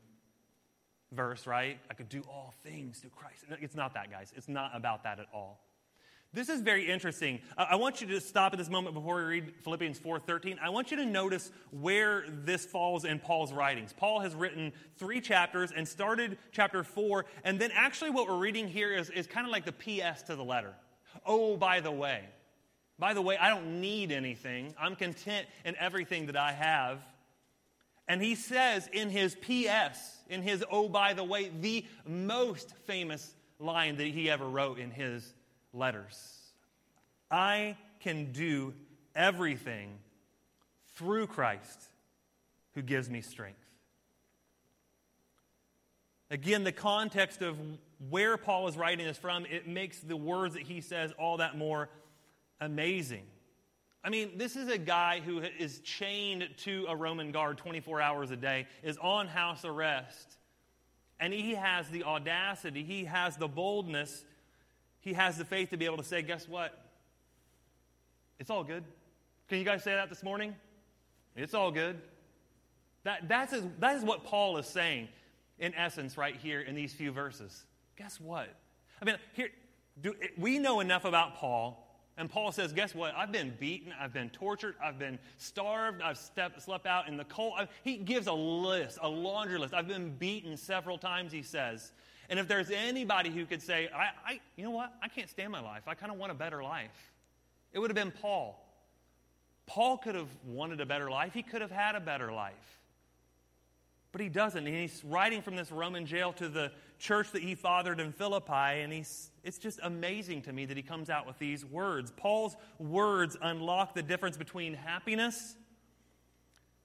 verse, 1.15 1.47
right? 1.47 1.79
I 1.91 1.95
could 1.95 2.09
do 2.09 2.23
all 2.29 2.53
things 2.63 2.99
through 2.99 3.11
Christ. 3.11 3.45
It's 3.61 3.75
not 3.75 3.95
that, 3.95 4.11
guys. 4.11 4.33
It's 4.37 4.49
not 4.49 4.73
about 4.75 5.05
that 5.05 5.19
at 5.19 5.27
all. 5.33 5.61
This 6.35 6.49
is 6.49 6.63
very 6.63 6.91
interesting. 6.91 7.39
I 7.57 7.77
want 7.77 8.01
you 8.01 8.09
to 8.09 8.21
stop 8.21 8.53
at 8.53 8.59
this 8.59 8.69
moment 8.69 8.97
before 8.97 9.15
we 9.17 9.23
read 9.23 9.55
Philippians 9.63 10.01
4:13. 10.01 10.59
I 10.61 10.69
want 10.69 10.91
you 10.91 10.97
to 10.97 11.07
notice 11.07 11.53
where 11.71 12.25
this 12.29 12.67
falls 12.67 13.05
in 13.05 13.21
Paul's 13.21 13.53
writings. 13.53 13.93
Paul 13.93 14.19
has 14.19 14.35
written 14.35 14.73
three 14.97 15.21
chapters 15.21 15.71
and 15.71 15.87
started 15.87 16.37
chapter 16.51 16.83
4, 16.83 17.25
and 17.45 17.61
then 17.61 17.71
actually 17.73 18.11
what 18.11 18.27
we're 18.27 18.37
reading 18.37 18.67
here 18.67 18.93
is, 18.93 19.11
is 19.11 19.29
kind 19.29 19.47
of 19.47 19.53
like 19.53 19.65
the 19.65 19.73
PS 19.73 20.23
to 20.23 20.35
the 20.35 20.43
letter. 20.43 20.75
Oh, 21.25 21.57
by 21.57 21.79
the 21.79 21.93
way. 21.93 22.25
By 22.99 23.15
the 23.15 23.23
way, 23.23 23.37
I 23.37 23.49
don't 23.49 23.81
need 23.81 24.11
anything. 24.11 24.75
I'm 24.77 24.97
content 24.97 25.47
in 25.65 25.77
everything 25.77 26.27
that 26.27 26.37
I 26.37 26.51
have. 26.51 26.99
And 28.07 28.23
he 28.23 28.35
says 28.35 28.89
in 28.93 29.11
his 29.11 29.35
PS, 29.37 30.19
in 30.29 30.43
his 30.43 30.65
oh, 30.71 30.89
by 30.89 31.15
the 31.15 31.25
way, 31.25 31.51
the 31.61 31.87
most 32.07 32.75
famous 32.87 33.35
line 33.59 33.97
that 33.97 34.07
he 34.07 34.31
ever 34.31 34.49
wrote 34.49 34.79
in 34.79 34.91
his 34.91 35.35
letters 35.73 36.31
I 37.31 37.77
can 38.01 38.33
do 38.33 38.75
everything 39.17 39.99
through 40.95 41.27
Christ 41.27 41.83
who 42.75 42.83
gives 42.83 43.09
me 43.09 43.23
strength. 43.23 43.59
Again, 46.31 46.65
the 46.65 46.73
context 46.73 47.43
of 47.43 47.57
where 48.11 48.37
Paul 48.37 48.69
is 48.69 48.77
writing 48.77 49.07
this 49.07 49.19
from, 49.19 49.47
it 49.47 49.67
makes 49.67 49.99
the 50.01 50.17
words 50.17 50.55
that 50.55 50.63
he 50.63 50.81
says 50.81 51.13
all 51.19 51.39
that 51.39 51.57
more 51.57 51.89
amazing. 52.61 53.25
I 54.05 54.11
mean, 54.11 54.37
this 54.37 54.55
is 54.55 54.69
a 54.69 54.77
guy 54.77 55.21
who 55.25 55.41
is 55.59 55.81
chained 55.81 56.47
to 56.59 56.85
a 56.91 56.95
Roman 56.95 57.33
guard 57.33 57.57
24 57.57 58.03
hours 58.03 58.31
a 58.31 58.37
day, 58.37 58.67
is 58.83 58.99
on 58.99 59.27
house 59.27 59.65
arrest, 59.65 60.37
and 61.19 61.33
he 61.33 61.55
has 61.55 61.89
the 61.89 62.05
audacity, 62.05 62.85
he 62.85 63.05
has 63.05 63.39
the 63.39 63.49
boldness, 63.49 64.25
he 65.01 65.15
has 65.15 65.39
the 65.39 65.45
faith 65.47 65.71
to 65.71 65.79
be 65.79 65.87
able 65.87 65.97
to 65.97 66.05
say, 66.05 66.21
Guess 66.21 66.47
what? 66.47 66.79
It's 68.39 68.51
all 68.51 68.63
good. 68.63 68.85
Can 69.49 69.59
you 69.59 69.65
guys 69.65 69.83
say 69.83 69.95
that 69.95 70.11
this 70.11 70.23
morning? 70.23 70.55
It's 71.35 71.55
all 71.55 71.71
good. 71.71 71.99
That, 73.05 73.29
that's, 73.29 73.55
that 73.81 73.97
is 73.97 74.03
what 74.03 74.25
Paul 74.25 74.59
is 74.59 74.67
saying, 74.67 75.09
in 75.59 75.75
essence, 75.75 76.19
right 76.19 76.37
here 76.37 76.61
in 76.61 76.75
these 76.75 76.93
few 76.93 77.11
verses. 77.11 77.65
Guess 77.97 78.21
what? 78.21 78.49
I 79.01 79.05
mean, 79.05 79.17
here, 79.33 79.49
do, 80.01 80.15
we 80.37 80.59
know 80.59 80.81
enough 80.81 81.05
about 81.05 81.37
Paul 81.37 81.84
and 82.17 82.31
Paul 82.31 82.53
says, 82.53 82.73
Guess 82.73 82.95
what? 82.95 83.15
I've 83.17 83.33
been 83.33 83.53
beaten, 83.59 83.93
I've 83.99 84.13
been 84.13 84.31
tortured, 84.31 84.77
I've 84.83 84.99
been 84.99 85.19
starved, 85.39 86.01
I've 86.01 86.19
stepped, 86.19 86.61
slept 86.63 86.87
out 86.87 87.09
in 87.09 87.17
the 87.17 87.25
cold. 87.25 87.55
he 87.83 87.97
gives 87.97 88.27
a 88.27 88.33
list, 88.33 88.99
a 89.03 89.09
laundry 89.09 89.59
list. 89.59 89.75
I've 89.75 89.89
been 89.89 90.11
beaten 90.11 90.57
several 90.57 90.97
times, 90.97 91.33
he 91.33 91.43
says. 91.43 91.93
And 92.31 92.39
if 92.39 92.49
there's 92.49 92.71
anybody 92.71 93.31
who 93.31 93.45
could 93.45 93.61
say, 93.61 93.89
I, 93.95 94.11
I 94.27 94.41
you 94.57 94.65
know 94.65 94.71
what? 94.71 94.93
I 95.03 95.09
can't 95.09 95.29
stand 95.29 95.51
my 95.51 95.61
life. 95.61 95.83
I 95.87 95.95
kind 95.95 96.13
of 96.13 96.19
want 96.19 96.33
a 96.33 96.37
better 96.37 96.63
life, 96.63 97.13
it 97.73 97.81
would 97.81 97.91
have 97.91 97.97
been 97.97 98.13
Paul. 98.13 98.61
Paul 99.67 99.97
could 99.97 100.15
have 100.15 100.29
wanted 100.47 100.81
a 100.81 100.87
better 100.87 101.11
life, 101.11 101.33
he 101.35 101.43
could 101.43 101.63
have 101.63 101.71
had 101.71 101.97
a 101.97 102.01
better 102.01 102.31
life. 102.33 102.81
But 104.13 104.21
he 104.21 104.29
doesn't. 104.29 104.65
And 104.65 104.77
he's 104.77 105.03
writing 105.05 105.43
from 105.43 105.57
this 105.57 105.73
Roman 105.73 106.07
jail 106.07 106.33
to 106.35 106.49
the 106.49 106.71
church 107.05 107.31
that 107.33 107.43
he 107.43 107.55
fathered 107.55 108.01
in 108.01 108.13
Philippi, 108.13 108.81
and 108.81 108.91
he's, 108.91 109.31
it's 109.45 109.59
just 109.59 109.79
amazing 109.83 110.41
to 110.43 110.53
me 110.53 110.65
that 110.65 110.77
he 110.77 110.83
comes 110.83 111.11
out 111.11 111.27
with 111.27 111.39
these 111.39 111.65
words. 111.65 112.11
Paul's 112.17 112.57
words 112.79 113.37
unlock 113.43 113.95
the 113.95 114.03
difference 114.03 114.39
between 114.39 114.73
happiness 114.73 115.55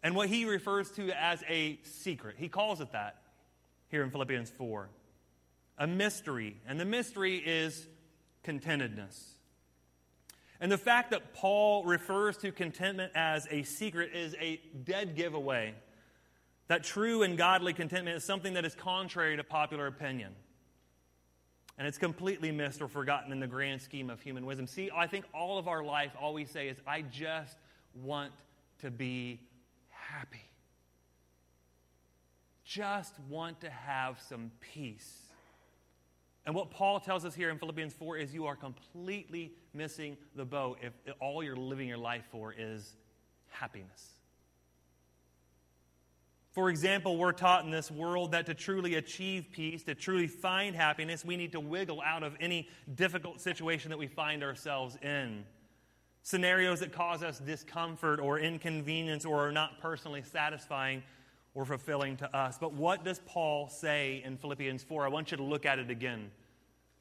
and 0.04 0.16
what 0.16 0.28
he 0.28 0.44
refers 0.44 0.92
to 0.92 1.10
as 1.18 1.42
a 1.48 1.80
secret. 1.84 2.36
He 2.38 2.50
calls 2.50 2.82
it 2.82 2.92
that 2.92 3.22
here 3.88 4.04
in 4.04 4.12
Philippians 4.12 4.50
4 4.50 4.90
a 5.78 5.88
mystery. 5.88 6.58
And 6.68 6.78
the 6.78 6.86
mystery 6.86 7.38
is 7.38 7.88
contentedness. 8.44 9.36
And 10.60 10.70
the 10.70 10.78
fact 10.78 11.12
that 11.12 11.34
Paul 11.34 11.86
refers 11.86 12.36
to 12.38 12.52
contentment 12.52 13.14
as 13.16 13.48
a 13.50 13.64
secret 13.64 14.12
is 14.14 14.36
a 14.42 14.60
dead 14.84 15.16
giveaway. 15.16 15.74
That 16.70 16.84
true 16.84 17.24
and 17.24 17.36
godly 17.36 17.74
contentment 17.74 18.16
is 18.16 18.24
something 18.24 18.54
that 18.54 18.64
is 18.64 18.76
contrary 18.76 19.36
to 19.36 19.44
popular 19.44 19.88
opinion. 19.88 20.34
And 21.80 21.88
it's 21.88 21.98
completely 21.98 22.52
missed 22.52 22.82
or 22.82 22.88
forgotten 22.88 23.32
in 23.32 23.40
the 23.40 23.48
grand 23.48 23.82
scheme 23.82 24.10
of 24.10 24.22
human 24.22 24.46
wisdom. 24.46 24.68
See, 24.68 24.92
I 24.96 25.08
think 25.08 25.26
all 25.34 25.58
of 25.58 25.68
our 25.68 25.84
life, 25.84 26.12
all 26.20 26.34
we 26.34 26.46
say 26.46 26.68
is, 26.68 26.78
I 26.86 27.02
just 27.02 27.58
want 27.96 28.32
to 28.82 28.92
be 28.92 29.40
happy. 29.90 30.44
Just 32.64 33.16
want 33.30 33.62
to 33.62 33.70
have 33.72 34.22
some 34.22 34.52
peace. 34.60 35.24
And 36.46 36.54
what 36.54 36.70
Paul 36.70 37.00
tells 37.00 37.26
us 37.26 37.34
here 37.34 37.50
in 37.50 37.58
Philippians 37.58 37.94
4 37.94 38.18
is 38.18 38.32
you 38.32 38.46
are 38.46 38.56
completely 38.56 39.54
missing 39.74 40.18
the 40.36 40.46
boat 40.46 40.78
if 40.84 40.94
all 41.20 41.42
you're 41.42 41.56
living 41.56 41.88
your 41.88 41.98
life 41.98 42.26
for 42.32 42.54
is 42.56 42.96
happiness. 43.48 44.19
For 46.52 46.70
example, 46.70 47.18
we're 47.18 47.32
taught 47.32 47.64
in 47.64 47.70
this 47.70 47.92
world 47.92 48.32
that 48.32 48.48
to 48.48 48.56
truly 48.56 48.96
achieve 48.96 49.48
peace, 49.52 49.84
to 49.84 49.94
truly 49.94 50.26
find 50.26 50.76
happiness, 50.76 51.24
we 51.24 51.38
need 51.38 51.52
to 51.52 51.60
wiggle 51.60 52.02
out 52.02 52.24
of 52.24 52.36
any 52.40 52.68
difficult 52.96 53.40
situation 53.40 53.90
that 53.90 54.00
we 54.00 54.08
find 54.08 54.44
ourselves 54.44 54.98
in. 55.04 55.46
Scenarios 56.24 56.80
that 56.80 56.92
cause 56.92 57.22
us 57.22 57.40
discomfort 57.40 58.20
or 58.20 58.40
inconvenience 58.40 59.26
or 59.26 59.48
are 59.48 59.52
not 59.52 59.80
personally 59.80 60.24
satisfying 60.24 61.04
or 61.54 61.66
fulfilling 61.66 62.18
to 62.18 62.36
us. 62.36 62.58
But 62.60 62.74
what 62.74 63.04
does 63.04 63.20
Paul 63.26 63.70
say 63.70 64.22
in 64.26 64.38
Philippians 64.38 64.84
4? 64.84 65.06
I 65.06 65.10
want 65.10 65.32
you 65.32 65.38
to 65.38 65.44
look 65.44 65.66
at 65.66 65.78
it 65.78 65.90
again. 65.90 66.32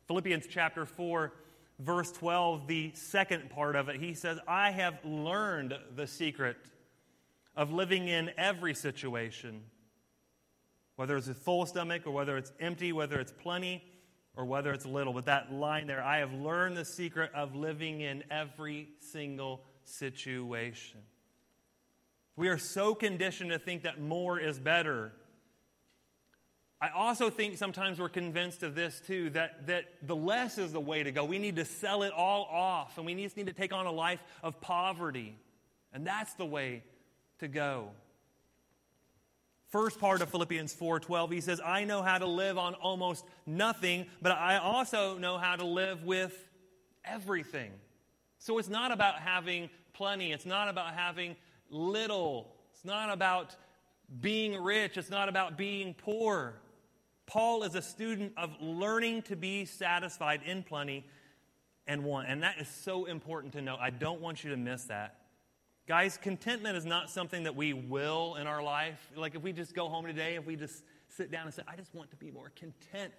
Philippians 0.07 0.47
chapter 0.49 0.85
4, 0.85 1.33
verse 1.81 2.13
12, 2.13 2.67
the 2.67 2.91
second 2.95 3.51
part 3.51 3.77
of 3.77 3.89
it, 3.89 3.97
he 3.97 4.15
says, 4.15 4.39
I 4.47 4.71
have 4.71 4.99
learned 5.05 5.75
the 5.97 6.07
secret 6.07 6.57
of 7.59 7.73
living 7.73 8.07
in 8.07 8.31
every 8.39 8.73
situation, 8.73 9.61
whether 10.95 11.17
it's 11.17 11.27
a 11.27 11.35
full 11.35 11.67
stomach 11.67 12.07
or 12.07 12.13
whether 12.13 12.37
it's 12.37 12.53
empty, 12.61 12.93
whether 12.93 13.19
it's 13.19 13.33
plenty 13.33 13.83
or 14.37 14.45
whether 14.45 14.73
it's 14.73 14.87
little. 14.87 15.13
But 15.13 15.27
that 15.27 15.53
line 15.53 15.89
there, 15.89 16.03
I 16.03 16.19
have 16.19 16.33
learned 16.33 16.77
the 16.77 16.85
secret 16.85 17.33
of 17.35 17.57
living 17.57 18.01
in 18.01 18.23
every 18.31 18.91
single 19.01 19.65
situation. 19.83 21.01
We 22.37 22.47
are 22.47 22.59
so 22.59 22.95
conditioned 22.95 23.51
to 23.51 23.59
think 23.59 23.83
that 23.83 24.01
more 24.01 24.39
is 24.39 24.61
better. 24.61 25.11
I 26.81 26.91
also 26.91 27.29
think 27.29 27.59
sometimes 27.59 27.99
we're 27.99 28.09
convinced 28.09 28.63
of 28.63 28.77
this 28.77 29.03
too 29.05 29.31
that, 29.31 29.67
that 29.67 29.87
the 30.01 30.15
less 30.15 30.59
is 30.59 30.71
the 30.71 30.81
way 30.81 31.03
to 31.03 31.11
go. 31.11 31.25
We 31.25 31.41
need 31.41 31.57
to 31.57 31.65
sell 31.65 32.05
it 32.05 32.13
all 32.13 32.45
off, 32.45 32.99
and 32.99 33.05
we 33.05 33.21
just 33.21 33.37
need 33.37 33.49
to 33.49 33.53
take 33.53 33.73
on 33.73 33.87
a 33.87 33.91
life 33.91 34.23
of 34.45 34.61
poverty. 34.61 35.35
And 35.93 36.07
that's 36.07 36.35
the 36.35 36.47
way 36.47 36.85
to 37.39 37.49
go. 37.49 37.91
First 39.69 40.01
part 40.01 40.23
of 40.23 40.31
Philippians 40.31 40.75
4:12 40.75 41.31
he 41.31 41.41
says 41.41 41.61
I 41.65 41.85
know 41.85 42.03
how 42.03 42.19
to 42.19 42.27
live 42.27 42.57
on 42.57 42.75
almost 42.75 43.25
nothing 43.45 44.07
but 44.23 44.33
I 44.33 44.57
also 44.57 45.19
know 45.19 45.37
how 45.37 45.57
to 45.57 45.65
live 45.65 46.05
with 46.05 46.35
everything. 47.05 47.73
So 48.39 48.59
it's 48.59 48.69
not 48.69 48.93
about 48.93 49.17
having 49.17 49.69
plenty, 49.93 50.33
it's 50.33 50.47
not 50.47 50.69
about 50.69 50.95
having 50.95 51.37
little. 51.71 52.55
It's 52.73 52.85
not 52.85 53.11
about 53.11 53.57
being 54.21 54.63
rich, 54.63 54.97
it's 54.97 55.11
not 55.11 55.29
about 55.29 55.59
being 55.59 55.95
poor. 55.95 56.55
Paul 57.27 57.63
is 57.63 57.75
a 57.75 57.83
student 57.83 58.33
of 58.39 58.51
learning 58.61 59.23
to 59.23 59.37
be 59.37 59.67
satisfied 59.67 60.41
in 60.47 60.63
plenty 60.63 61.05
and 61.87 62.05
want. 62.05 62.29
And 62.29 62.43
that 62.43 62.59
is 62.59 62.69
so 62.69 63.05
important 63.05 63.53
to 63.55 63.61
know. 63.61 63.77
I 63.79 63.91
don't 63.91 64.23
want 64.23 64.45
you 64.45 64.51
to 64.51 64.57
miss 64.57 64.85
that. 64.85 65.18
Guys, 65.89 66.19
contentment 66.19 66.77
is 66.77 66.85
not 66.85 67.09
something 67.09 67.45
that 67.45 67.57
we 67.57 67.73
will 67.73 68.35
in 68.35 68.47
our 68.47 68.63
life. 68.63 69.11
Like 69.17 69.35
if 69.35 69.43
we 69.43 69.55
just 69.55 69.75
go 69.75 69.89
home 69.89 70.05
today, 70.05 70.35
if 70.35 70.45
we 70.45 70.55
just 70.55 70.85
sit 71.09 71.31
down 71.31 71.47
and 71.47 71.55
say, 71.55 71.63
I 71.67 71.77
just 71.77 71.95
want 71.95 72.11
to 72.11 72.17
be 72.17 72.31
more 72.31 72.53
content. 72.55 73.15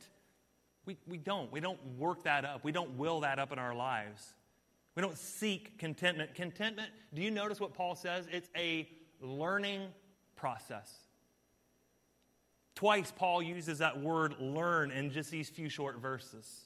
We, 0.85 0.95
we 1.07 1.17
don't. 1.17 1.51
We 1.51 1.61
don't 1.61 1.79
work 1.97 2.23
that 2.25 2.45
up. 2.45 2.63
We 2.63 2.71
don't 2.71 2.91
will 2.91 3.21
that 3.21 3.39
up 3.39 3.51
in 3.51 3.57
our 3.57 3.73
lives. 3.73 4.35
We 4.93 5.01
don't 5.01 5.17
seek 5.17 5.79
contentment. 5.79 6.35
Contentment, 6.35 6.89
do 7.15 7.23
you 7.23 7.31
notice 7.31 7.59
what 7.59 7.73
Paul 7.73 7.95
says? 7.95 8.27
It's 8.31 8.49
a 8.55 8.87
learning 9.19 9.87
process. 10.35 10.93
Twice, 12.75 13.11
Paul 13.15 13.41
uses 13.41 13.79
that 13.79 13.99
word 13.99 14.35
learn 14.39 14.91
in 14.91 15.09
just 15.09 15.31
these 15.31 15.49
few 15.49 15.69
short 15.69 15.99
verses. 15.99 16.65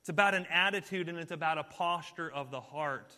It's 0.00 0.10
about 0.10 0.34
an 0.34 0.44
attitude 0.52 1.08
and 1.08 1.16
it's 1.16 1.32
about 1.32 1.56
a 1.56 1.64
posture 1.64 2.30
of 2.30 2.50
the 2.50 2.60
heart. 2.60 3.14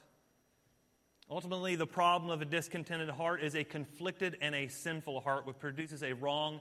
Ultimately, 1.32 1.76
the 1.76 1.86
problem 1.86 2.30
of 2.30 2.42
a 2.42 2.44
discontented 2.44 3.08
heart 3.08 3.42
is 3.42 3.54
a 3.54 3.64
conflicted 3.64 4.36
and 4.42 4.54
a 4.54 4.68
sinful 4.68 5.22
heart, 5.22 5.46
which 5.46 5.58
produces 5.58 6.02
a 6.02 6.12
wrong 6.12 6.60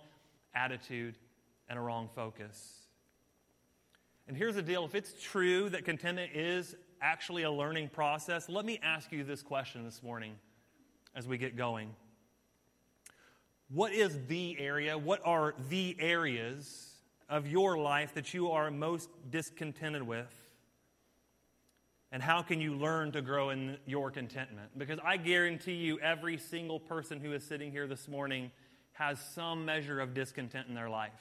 attitude 0.55 1.17
and 1.67 1.77
a 1.77 1.81
wrong 1.81 2.07
focus. 2.15 2.87
And 4.29 4.37
here's 4.37 4.55
the 4.55 4.61
deal 4.61 4.85
if 4.85 4.95
it's 4.95 5.13
true 5.21 5.67
that 5.71 5.83
contentment 5.83 6.31
is 6.33 6.73
actually 7.01 7.43
a 7.43 7.51
learning 7.51 7.89
process, 7.89 8.47
let 8.47 8.63
me 8.63 8.79
ask 8.81 9.11
you 9.11 9.25
this 9.25 9.43
question 9.43 9.83
this 9.83 10.01
morning 10.01 10.35
as 11.15 11.27
we 11.27 11.37
get 11.37 11.57
going. 11.57 11.93
What 13.67 13.91
is 13.91 14.17
the 14.29 14.55
area, 14.57 14.97
what 14.97 15.19
are 15.25 15.53
the 15.67 15.97
areas 15.99 16.93
of 17.27 17.45
your 17.45 17.77
life 17.77 18.13
that 18.13 18.33
you 18.33 18.51
are 18.51 18.71
most 18.71 19.09
discontented 19.29 20.03
with? 20.03 20.40
And 22.11 22.21
how 22.21 22.41
can 22.41 22.59
you 22.59 22.75
learn 22.75 23.13
to 23.13 23.21
grow 23.21 23.51
in 23.51 23.77
your 23.85 24.11
contentment? 24.11 24.77
Because 24.77 24.99
I 25.03 25.15
guarantee 25.15 25.75
you, 25.75 25.97
every 25.99 26.37
single 26.37 26.79
person 26.79 27.21
who 27.21 27.31
is 27.31 27.43
sitting 27.43 27.71
here 27.71 27.87
this 27.87 28.07
morning 28.07 28.51
has 28.93 29.17
some 29.33 29.63
measure 29.63 30.01
of 30.01 30.13
discontent 30.13 30.67
in 30.67 30.75
their 30.75 30.89
life. 30.89 31.13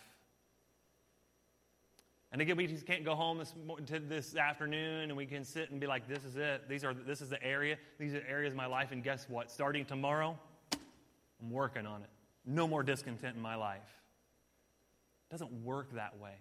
And 2.32 2.42
again, 2.42 2.56
we 2.56 2.66
just 2.66 2.86
can't 2.86 3.04
go 3.04 3.14
home 3.14 3.38
this, 3.38 3.54
this 4.08 4.36
afternoon 4.36 5.10
and 5.10 5.16
we 5.16 5.26
can 5.26 5.44
sit 5.44 5.70
and 5.70 5.80
be 5.80 5.86
like, 5.86 6.08
this 6.08 6.24
is 6.24 6.36
it. 6.36 6.68
These 6.68 6.84
are, 6.84 6.94
this 6.94 7.20
is 7.20 7.28
the 7.28 7.42
area. 7.42 7.76
These 7.98 8.14
are 8.14 8.22
areas 8.28 8.52
of 8.52 8.56
my 8.56 8.66
life. 8.66 8.92
And 8.92 9.02
guess 9.02 9.28
what? 9.28 9.50
Starting 9.50 9.84
tomorrow, 9.84 10.38
I'm 11.40 11.50
working 11.50 11.86
on 11.86 12.02
it. 12.02 12.10
No 12.44 12.66
more 12.66 12.82
discontent 12.82 13.36
in 13.36 13.42
my 13.42 13.56
life. 13.56 13.80
It 15.28 15.34
doesn't 15.34 15.52
work 15.64 15.92
that 15.94 16.18
way 16.18 16.34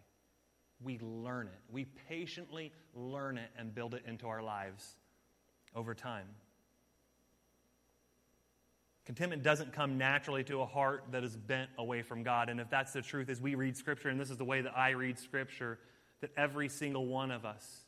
we 0.83 0.99
learn 0.99 1.47
it. 1.47 1.59
We 1.71 1.85
patiently 2.07 2.71
learn 2.93 3.37
it 3.37 3.49
and 3.57 3.73
build 3.73 3.93
it 3.93 4.03
into 4.07 4.27
our 4.27 4.41
lives 4.41 4.95
over 5.75 5.93
time. 5.93 6.25
Contentment 9.05 9.41
doesn't 9.41 9.73
come 9.73 9.97
naturally 9.97 10.43
to 10.43 10.61
a 10.61 10.65
heart 10.65 11.05
that 11.11 11.23
is 11.23 11.35
bent 11.35 11.69
away 11.79 12.03
from 12.03 12.21
God. 12.21 12.47
And 12.47 12.59
if 12.59 12.69
that's 12.69 12.93
the 12.93 13.01
truth, 13.01 13.29
as 13.29 13.41
we 13.41 13.55
read 13.55 13.75
Scripture, 13.75 14.09
and 14.09 14.19
this 14.19 14.29
is 14.29 14.37
the 14.37 14.45
way 14.45 14.61
that 14.61 14.77
I 14.77 14.91
read 14.91 15.17
Scripture, 15.17 15.79
that 16.21 16.29
every 16.37 16.69
single 16.69 17.07
one 17.07 17.31
of 17.31 17.43
us, 17.43 17.85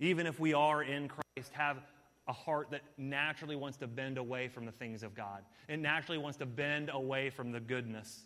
even 0.00 0.26
if 0.26 0.40
we 0.40 0.52
are 0.52 0.82
in 0.82 1.08
Christ, 1.08 1.52
have 1.52 1.78
a 2.26 2.32
heart 2.32 2.72
that 2.72 2.82
naturally 2.96 3.56
wants 3.56 3.78
to 3.78 3.86
bend 3.86 4.18
away 4.18 4.48
from 4.48 4.66
the 4.66 4.72
things 4.72 5.02
of 5.02 5.14
God. 5.14 5.44
It 5.68 5.78
naturally 5.78 6.18
wants 6.18 6.38
to 6.38 6.46
bend 6.46 6.90
away 6.92 7.30
from 7.30 7.52
the 7.52 7.60
goodness 7.60 8.22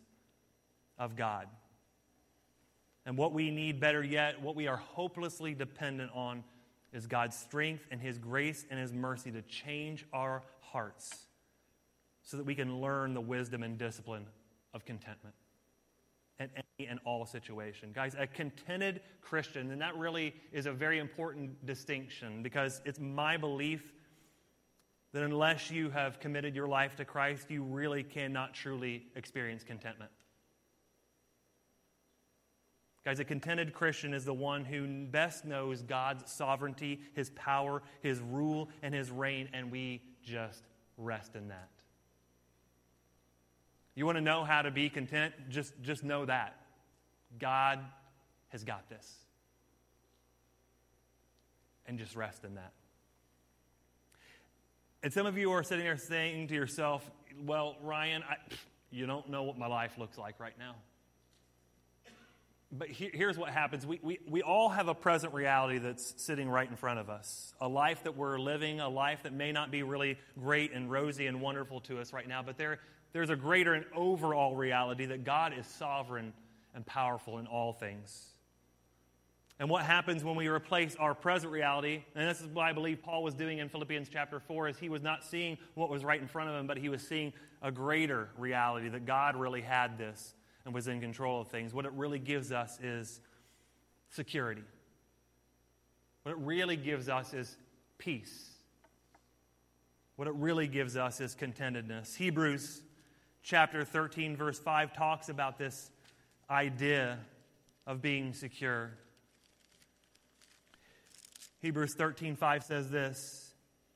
of 0.98 1.16
God. 1.16 1.48
And 3.04 3.16
what 3.16 3.32
we 3.32 3.50
need 3.50 3.80
better 3.80 4.02
yet, 4.02 4.40
what 4.40 4.54
we 4.54 4.68
are 4.68 4.76
hopelessly 4.76 5.54
dependent 5.54 6.10
on, 6.14 6.44
is 6.92 7.06
God's 7.06 7.36
strength 7.36 7.86
and 7.90 8.00
His 8.00 8.18
grace 8.18 8.64
and 8.70 8.78
His 8.78 8.92
mercy 8.92 9.30
to 9.32 9.42
change 9.42 10.06
our 10.12 10.42
hearts 10.60 11.26
so 12.22 12.36
that 12.36 12.46
we 12.46 12.54
can 12.54 12.80
learn 12.80 13.14
the 13.14 13.20
wisdom 13.20 13.62
and 13.62 13.76
discipline 13.78 14.26
of 14.74 14.84
contentment 14.84 15.34
in 16.38 16.48
any 16.56 16.88
and 16.88 17.00
all 17.04 17.26
situation. 17.26 17.90
Guys, 17.92 18.14
a 18.18 18.26
contented 18.26 19.00
Christian, 19.20 19.70
and 19.70 19.80
that 19.80 19.96
really 19.96 20.34
is 20.52 20.66
a 20.66 20.72
very 20.72 20.98
important 20.98 21.64
distinction 21.66 22.42
because 22.42 22.80
it's 22.84 22.98
my 23.00 23.36
belief 23.36 23.92
that 25.12 25.22
unless 25.22 25.70
you 25.70 25.90
have 25.90 26.20
committed 26.20 26.54
your 26.54 26.66
life 26.66 26.96
to 26.96 27.04
Christ, 27.04 27.50
you 27.50 27.62
really 27.62 28.02
cannot 28.02 28.54
truly 28.54 29.06
experience 29.14 29.62
contentment. 29.62 30.10
Guys, 33.04 33.18
a 33.18 33.24
contented 33.24 33.72
Christian 33.72 34.14
is 34.14 34.24
the 34.24 34.34
one 34.34 34.64
who 34.64 35.06
best 35.06 35.44
knows 35.44 35.82
God's 35.82 36.30
sovereignty, 36.30 37.00
his 37.14 37.30
power, 37.30 37.82
his 38.00 38.20
rule, 38.20 38.68
and 38.82 38.94
his 38.94 39.10
reign, 39.10 39.48
and 39.52 39.72
we 39.72 40.02
just 40.22 40.62
rest 40.96 41.34
in 41.34 41.48
that. 41.48 41.68
You 43.96 44.06
want 44.06 44.16
to 44.16 44.22
know 44.22 44.44
how 44.44 44.62
to 44.62 44.70
be 44.70 44.88
content? 44.88 45.34
Just, 45.48 45.74
just 45.82 46.04
know 46.04 46.24
that. 46.26 46.56
God 47.40 47.80
has 48.48 48.62
got 48.62 48.88
this. 48.88 49.16
And 51.86 51.98
just 51.98 52.14
rest 52.14 52.44
in 52.44 52.54
that. 52.54 52.72
And 55.02 55.12
some 55.12 55.26
of 55.26 55.36
you 55.36 55.50
are 55.50 55.64
sitting 55.64 55.84
there 55.84 55.96
saying 55.96 56.48
to 56.48 56.54
yourself, 56.54 57.10
well, 57.44 57.76
Ryan, 57.82 58.22
I, 58.22 58.36
you 58.92 59.06
don't 59.06 59.28
know 59.28 59.42
what 59.42 59.58
my 59.58 59.66
life 59.66 59.98
looks 59.98 60.16
like 60.16 60.38
right 60.38 60.56
now. 60.56 60.76
But 62.74 62.88
he, 62.88 63.10
here's 63.12 63.36
what 63.36 63.50
happens 63.50 63.86
we, 63.86 64.00
we, 64.02 64.18
we 64.26 64.40
all 64.40 64.70
have 64.70 64.88
a 64.88 64.94
present 64.94 65.34
reality 65.34 65.78
that's 65.78 66.14
sitting 66.16 66.48
right 66.48 66.68
in 66.68 66.76
front 66.76 66.98
of 66.98 67.10
us. 67.10 67.52
A 67.60 67.68
life 67.68 68.04
that 68.04 68.16
we're 68.16 68.38
living, 68.38 68.80
a 68.80 68.88
life 68.88 69.24
that 69.24 69.34
may 69.34 69.52
not 69.52 69.70
be 69.70 69.82
really 69.82 70.18
great 70.40 70.72
and 70.72 70.90
rosy 70.90 71.26
and 71.26 71.40
wonderful 71.42 71.80
to 71.82 72.00
us 72.00 72.14
right 72.14 72.26
now, 72.26 72.42
but 72.42 72.56
there, 72.56 72.80
there's 73.12 73.28
a 73.28 73.36
greater 73.36 73.74
and 73.74 73.84
overall 73.94 74.56
reality 74.56 75.04
that 75.06 75.24
God 75.24 75.52
is 75.56 75.66
sovereign 75.66 76.32
and 76.74 76.86
powerful 76.86 77.38
in 77.38 77.46
all 77.46 77.74
things. 77.74 78.28
And 79.58 79.68
what 79.68 79.84
happens 79.84 80.24
when 80.24 80.34
we 80.34 80.48
replace 80.48 80.96
our 80.96 81.14
present 81.14 81.52
reality, 81.52 82.02
and 82.14 82.28
this 82.28 82.40
is 82.40 82.46
what 82.48 82.64
I 82.64 82.72
believe 82.72 83.02
Paul 83.02 83.22
was 83.22 83.34
doing 83.34 83.58
in 83.58 83.68
Philippians 83.68 84.08
chapter 84.08 84.40
4, 84.40 84.68
is 84.68 84.78
he 84.78 84.88
was 84.88 85.02
not 85.02 85.24
seeing 85.24 85.58
what 85.74 85.90
was 85.90 86.04
right 86.04 86.20
in 86.20 86.26
front 86.26 86.48
of 86.48 86.56
him, 86.56 86.66
but 86.66 86.78
he 86.78 86.88
was 86.88 87.06
seeing 87.06 87.34
a 87.60 87.70
greater 87.70 88.30
reality 88.38 88.88
that 88.88 89.04
God 89.04 89.36
really 89.36 89.60
had 89.60 89.98
this 89.98 90.34
and 90.64 90.74
was 90.74 90.88
in 90.88 91.00
control 91.00 91.40
of 91.40 91.48
things. 91.48 91.74
What 91.74 91.84
it 91.84 91.92
really 91.92 92.18
gives 92.18 92.52
us 92.52 92.78
is 92.80 93.20
security. 94.10 94.62
What 96.22 96.32
it 96.32 96.38
really 96.38 96.76
gives 96.76 97.08
us 97.08 97.34
is 97.34 97.56
peace. 97.98 98.50
What 100.16 100.28
it 100.28 100.34
really 100.34 100.68
gives 100.68 100.96
us 100.96 101.20
is 101.20 101.34
contentedness. 101.34 102.14
Hebrews 102.14 102.82
chapter 103.42 103.84
13, 103.84 104.36
verse 104.36 104.58
5 104.58 104.92
talks 104.92 105.28
about 105.28 105.58
this 105.58 105.90
idea 106.48 107.18
of 107.86 108.00
being 108.00 108.32
secure. 108.32 108.90
Hebrews 111.60 111.94
13, 111.94 112.36
5 112.36 112.62
says 112.62 112.90
this 112.90 113.52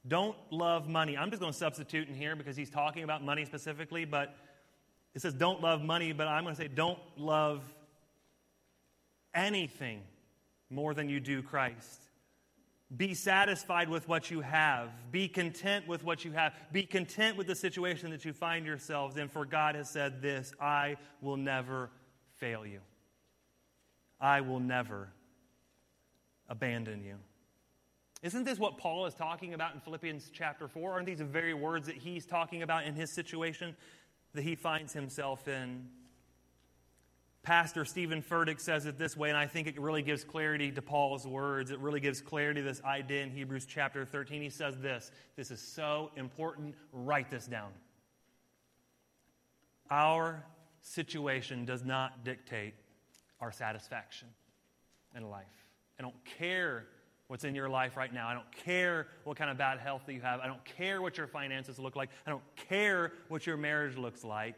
Don't 0.09 0.37
love 0.51 0.89
money. 0.89 1.17
I'm 1.17 1.31
just 1.31 1.41
going 1.41 1.53
to 1.53 1.59
substitute 1.59 2.09
in 2.09 2.15
here 2.15 2.35
because 2.35 2.57
he's 2.57 2.71
talking 2.71 3.05
about 3.05 3.23
money 3.23 3.45
specifically, 3.45 4.05
but 4.05 4.35
it 5.17 5.23
says 5.23 5.33
don't 5.33 5.63
love 5.63 5.83
money, 5.83 6.13
but 6.13 6.29
I'm 6.29 6.45
going 6.45 6.55
to 6.55 6.61
say 6.61 6.69
don't 6.69 6.99
love 7.17 7.63
anything 9.35 10.03
more 10.69 10.93
than 10.93 11.09
you 11.09 11.21
do 11.21 11.43
Christ. 11.43 12.03
Be 12.95 13.15
satisfied 13.15 13.89
with 13.89 14.07
what 14.09 14.31
you 14.31 14.43
have. 14.43 14.91
Be 15.11 15.27
content 15.27 15.89
with 15.89 16.05
what 16.05 16.27
you 16.27 16.33
have. 16.33 16.53
Be 16.71 16.83
content 16.83 17.39
with 17.39 17.47
the 17.47 17.57
situation 17.57 18.11
that 18.11 18.27
you 18.27 18.35
find 18.35 18.67
yourselves 18.67 19.17
in, 19.17 19.29
for 19.29 19.47
God 19.47 19.75
has 19.75 19.89
said 19.89 20.21
this 20.21 20.53
I 20.61 20.97
will 21.23 21.39
never 21.39 21.89
fail 22.37 22.67
you. 22.67 22.81
I 24.21 24.43
will 24.43 24.61
never 24.61 25.09
abandon 26.47 27.03
you. 27.03 27.15
Isn't 28.23 28.45
this 28.45 28.59
what 28.59 28.77
Paul 28.77 29.07
is 29.07 29.15
talking 29.15 29.55
about 29.55 29.75
in 29.75 29.81
Philippians 29.81 30.31
chapter 30.33 30.69
4? 30.69 30.93
Aren't 30.93 31.07
these 31.07 31.19
the 31.19 31.25
very 31.25 31.55
words 31.55 31.87
that 31.87 31.97
he's 31.97 32.27
talking 32.27 32.63
about 32.63 32.85
in 32.85 32.95
his 32.95 33.11
situation 33.11 33.75
that 34.37 34.45
he 34.45 34.55
finds 34.55 34.93
himself 34.93 35.49
in? 35.49 35.89
Pastor 37.43 37.85
Steven 37.85 38.23
Furtick 38.23 38.61
says 38.61 38.87
it 38.87 38.99
this 38.99 39.17
way, 39.17 39.29
and 39.29 39.39
I 39.39 39.47
think 39.47 39.69
it 39.69 39.81
really 39.81 40.03
gives 40.03 40.25
clarity 40.25 40.73
to 40.73 40.83
Paul's 40.83 41.27
words. 41.27 41.71
It 41.71 41.79
really 41.79 42.01
gives 42.01 42.21
clarity 42.21 42.61
to 42.61 42.67
this 42.67 42.83
idea 42.83 43.23
in 43.23 43.31
Hebrews 43.31 43.67
chapter 43.67 44.05
13. 44.05 44.43
He 44.43 44.51
says 44.51 44.77
this 44.79 45.13
This 45.37 45.51
is 45.51 45.61
so 45.61 46.11
important. 46.17 46.75
Write 46.93 47.31
this 47.31 47.47
down. 47.47 47.71
Our 49.91 50.45
situation 50.81 51.65
does 51.65 51.85
not 51.85 52.25
dictate 52.25 52.75
our 53.41 53.53
satisfaction 53.53 54.29
in 55.17 55.31
life. 55.31 55.45
I 55.99 56.03
don't 56.03 56.25
care 56.39 56.87
what's 57.29 57.45
in 57.45 57.55
your 57.55 57.69
life 57.69 57.97
right 57.97 58.13
now. 58.13 58.29
I 58.29 58.35
don't 58.35 58.51
care 58.65 59.09
what 59.25 59.37
kind 59.37 59.51
of 59.51 59.59
bad 59.59 59.79
health 59.79 60.03
that 60.07 60.13
you 60.13 60.21
have. 60.21 60.41
I 60.41 60.47
don't 60.47 60.65
care 60.65 61.03
what 61.03 61.19
your 61.19 61.27
finances 61.27 61.79
look 61.79 61.97
like. 61.97 62.11
I 62.27 62.31
don't 62.31 62.45
care 62.69 63.13
what 63.29 63.47
your 63.47 63.57
marriage 63.57 63.97
looks 63.97 64.25
like. 64.25 64.57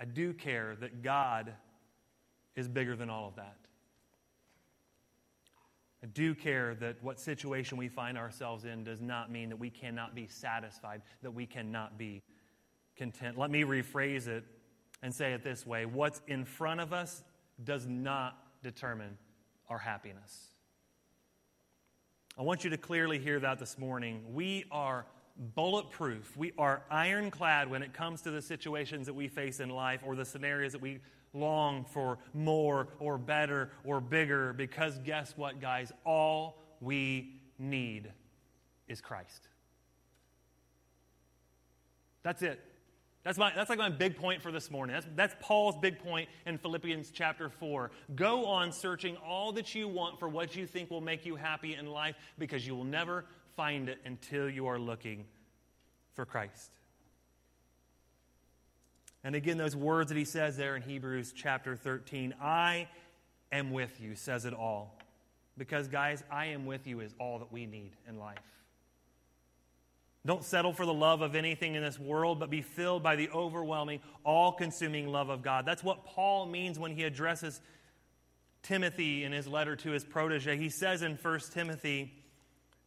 I 0.00 0.04
do 0.04 0.32
care 0.32 0.76
that 0.80 1.02
God 1.02 1.52
is 2.54 2.68
bigger 2.68 2.94
than 2.94 3.10
all 3.10 3.26
of 3.26 3.36
that. 3.36 3.56
I 6.02 6.06
do 6.06 6.34
care 6.34 6.76
that 6.76 7.02
what 7.02 7.18
situation 7.18 7.76
we 7.76 7.88
find 7.88 8.16
ourselves 8.16 8.64
in 8.64 8.84
does 8.84 9.00
not 9.00 9.32
mean 9.32 9.48
that 9.48 9.58
we 9.58 9.70
cannot 9.70 10.14
be 10.14 10.28
satisfied, 10.28 11.02
that 11.22 11.32
we 11.32 11.44
cannot 11.44 11.98
be 11.98 12.22
content. 12.96 13.36
Let 13.36 13.50
me 13.50 13.64
rephrase 13.64 14.28
it 14.28 14.44
and 15.02 15.12
say 15.12 15.32
it 15.32 15.42
this 15.42 15.66
way 15.66 15.86
What's 15.86 16.20
in 16.28 16.44
front 16.44 16.80
of 16.80 16.92
us 16.92 17.24
does 17.64 17.86
not 17.88 18.38
determine 18.62 19.18
our 19.68 19.78
happiness. 19.78 20.48
I 22.38 22.42
want 22.42 22.64
you 22.64 22.70
to 22.70 22.76
clearly 22.76 23.18
hear 23.18 23.40
that 23.40 23.58
this 23.58 23.78
morning. 23.78 24.22
We 24.32 24.64
are 24.70 25.06
bulletproof. 25.54 26.36
We 26.36 26.52
are 26.58 26.82
ironclad 26.90 27.70
when 27.70 27.82
it 27.82 27.92
comes 27.92 28.22
to 28.22 28.30
the 28.30 28.42
situations 28.42 29.06
that 29.06 29.14
we 29.14 29.28
face 29.28 29.60
in 29.60 29.70
life 29.70 30.02
or 30.04 30.14
the 30.14 30.24
scenarios 30.24 30.72
that 30.72 30.80
we 30.80 31.00
long 31.32 31.84
for 31.84 32.18
more 32.34 32.88
or 32.98 33.18
better 33.18 33.70
or 33.84 34.00
bigger 34.00 34.52
because 34.52 34.98
guess 34.98 35.34
what, 35.36 35.60
guys? 35.60 35.92
All 36.04 36.62
we 36.80 37.40
need 37.58 38.12
is 38.88 39.00
Christ. 39.00 39.48
That's 42.22 42.42
it. 42.42 42.60
That's, 43.28 43.36
my, 43.36 43.52
that's 43.54 43.68
like 43.68 43.78
my 43.78 43.90
big 43.90 44.16
point 44.16 44.40
for 44.40 44.50
this 44.50 44.70
morning. 44.70 44.94
That's, 44.94 45.06
that's 45.14 45.34
Paul's 45.38 45.76
big 45.76 45.98
point 45.98 46.30
in 46.46 46.56
Philippians 46.56 47.10
chapter 47.10 47.50
4. 47.50 47.90
Go 48.16 48.46
on 48.46 48.72
searching 48.72 49.18
all 49.18 49.52
that 49.52 49.74
you 49.74 49.86
want 49.86 50.18
for 50.18 50.30
what 50.30 50.56
you 50.56 50.66
think 50.66 50.90
will 50.90 51.02
make 51.02 51.26
you 51.26 51.36
happy 51.36 51.74
in 51.74 51.88
life 51.88 52.16
because 52.38 52.66
you 52.66 52.74
will 52.74 52.84
never 52.84 53.26
find 53.54 53.90
it 53.90 53.98
until 54.06 54.48
you 54.48 54.66
are 54.66 54.78
looking 54.78 55.26
for 56.14 56.24
Christ. 56.24 56.70
And 59.22 59.34
again, 59.34 59.58
those 59.58 59.76
words 59.76 60.08
that 60.08 60.16
he 60.16 60.24
says 60.24 60.56
there 60.56 60.74
in 60.74 60.80
Hebrews 60.80 61.34
chapter 61.36 61.76
13 61.76 62.32
I 62.40 62.88
am 63.52 63.72
with 63.72 64.00
you, 64.00 64.14
says 64.14 64.46
it 64.46 64.54
all. 64.54 64.98
Because, 65.58 65.86
guys, 65.86 66.24
I 66.32 66.46
am 66.46 66.64
with 66.64 66.86
you 66.86 67.00
is 67.00 67.14
all 67.20 67.40
that 67.40 67.52
we 67.52 67.66
need 67.66 67.90
in 68.08 68.18
life. 68.18 68.38
Don't 70.26 70.44
settle 70.44 70.72
for 70.72 70.84
the 70.84 70.92
love 70.92 71.22
of 71.22 71.34
anything 71.34 71.74
in 71.74 71.82
this 71.82 71.98
world, 71.98 72.40
but 72.40 72.50
be 72.50 72.60
filled 72.60 73.02
by 73.02 73.16
the 73.16 73.30
overwhelming, 73.30 74.00
all 74.24 74.52
consuming 74.52 75.08
love 75.08 75.28
of 75.28 75.42
God. 75.42 75.64
That's 75.64 75.82
what 75.82 76.04
Paul 76.04 76.46
means 76.46 76.78
when 76.78 76.94
he 76.94 77.04
addresses 77.04 77.60
Timothy 78.62 79.24
in 79.24 79.32
his 79.32 79.46
letter 79.46 79.76
to 79.76 79.90
his 79.90 80.04
protege. 80.04 80.56
He 80.56 80.68
says 80.68 81.02
in 81.02 81.16
1 81.16 81.40
Timothy 81.52 82.12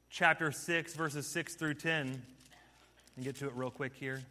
chapter 0.10 0.52
6, 0.52 0.94
verses 0.94 1.26
6 1.28 1.56
through 1.56 1.76
10. 1.76 2.22
And 3.16 3.26
get 3.26 3.38
to 3.38 3.48
it 3.48 3.54
real 3.56 3.72
quick 3.72 3.94
here. 3.96 4.22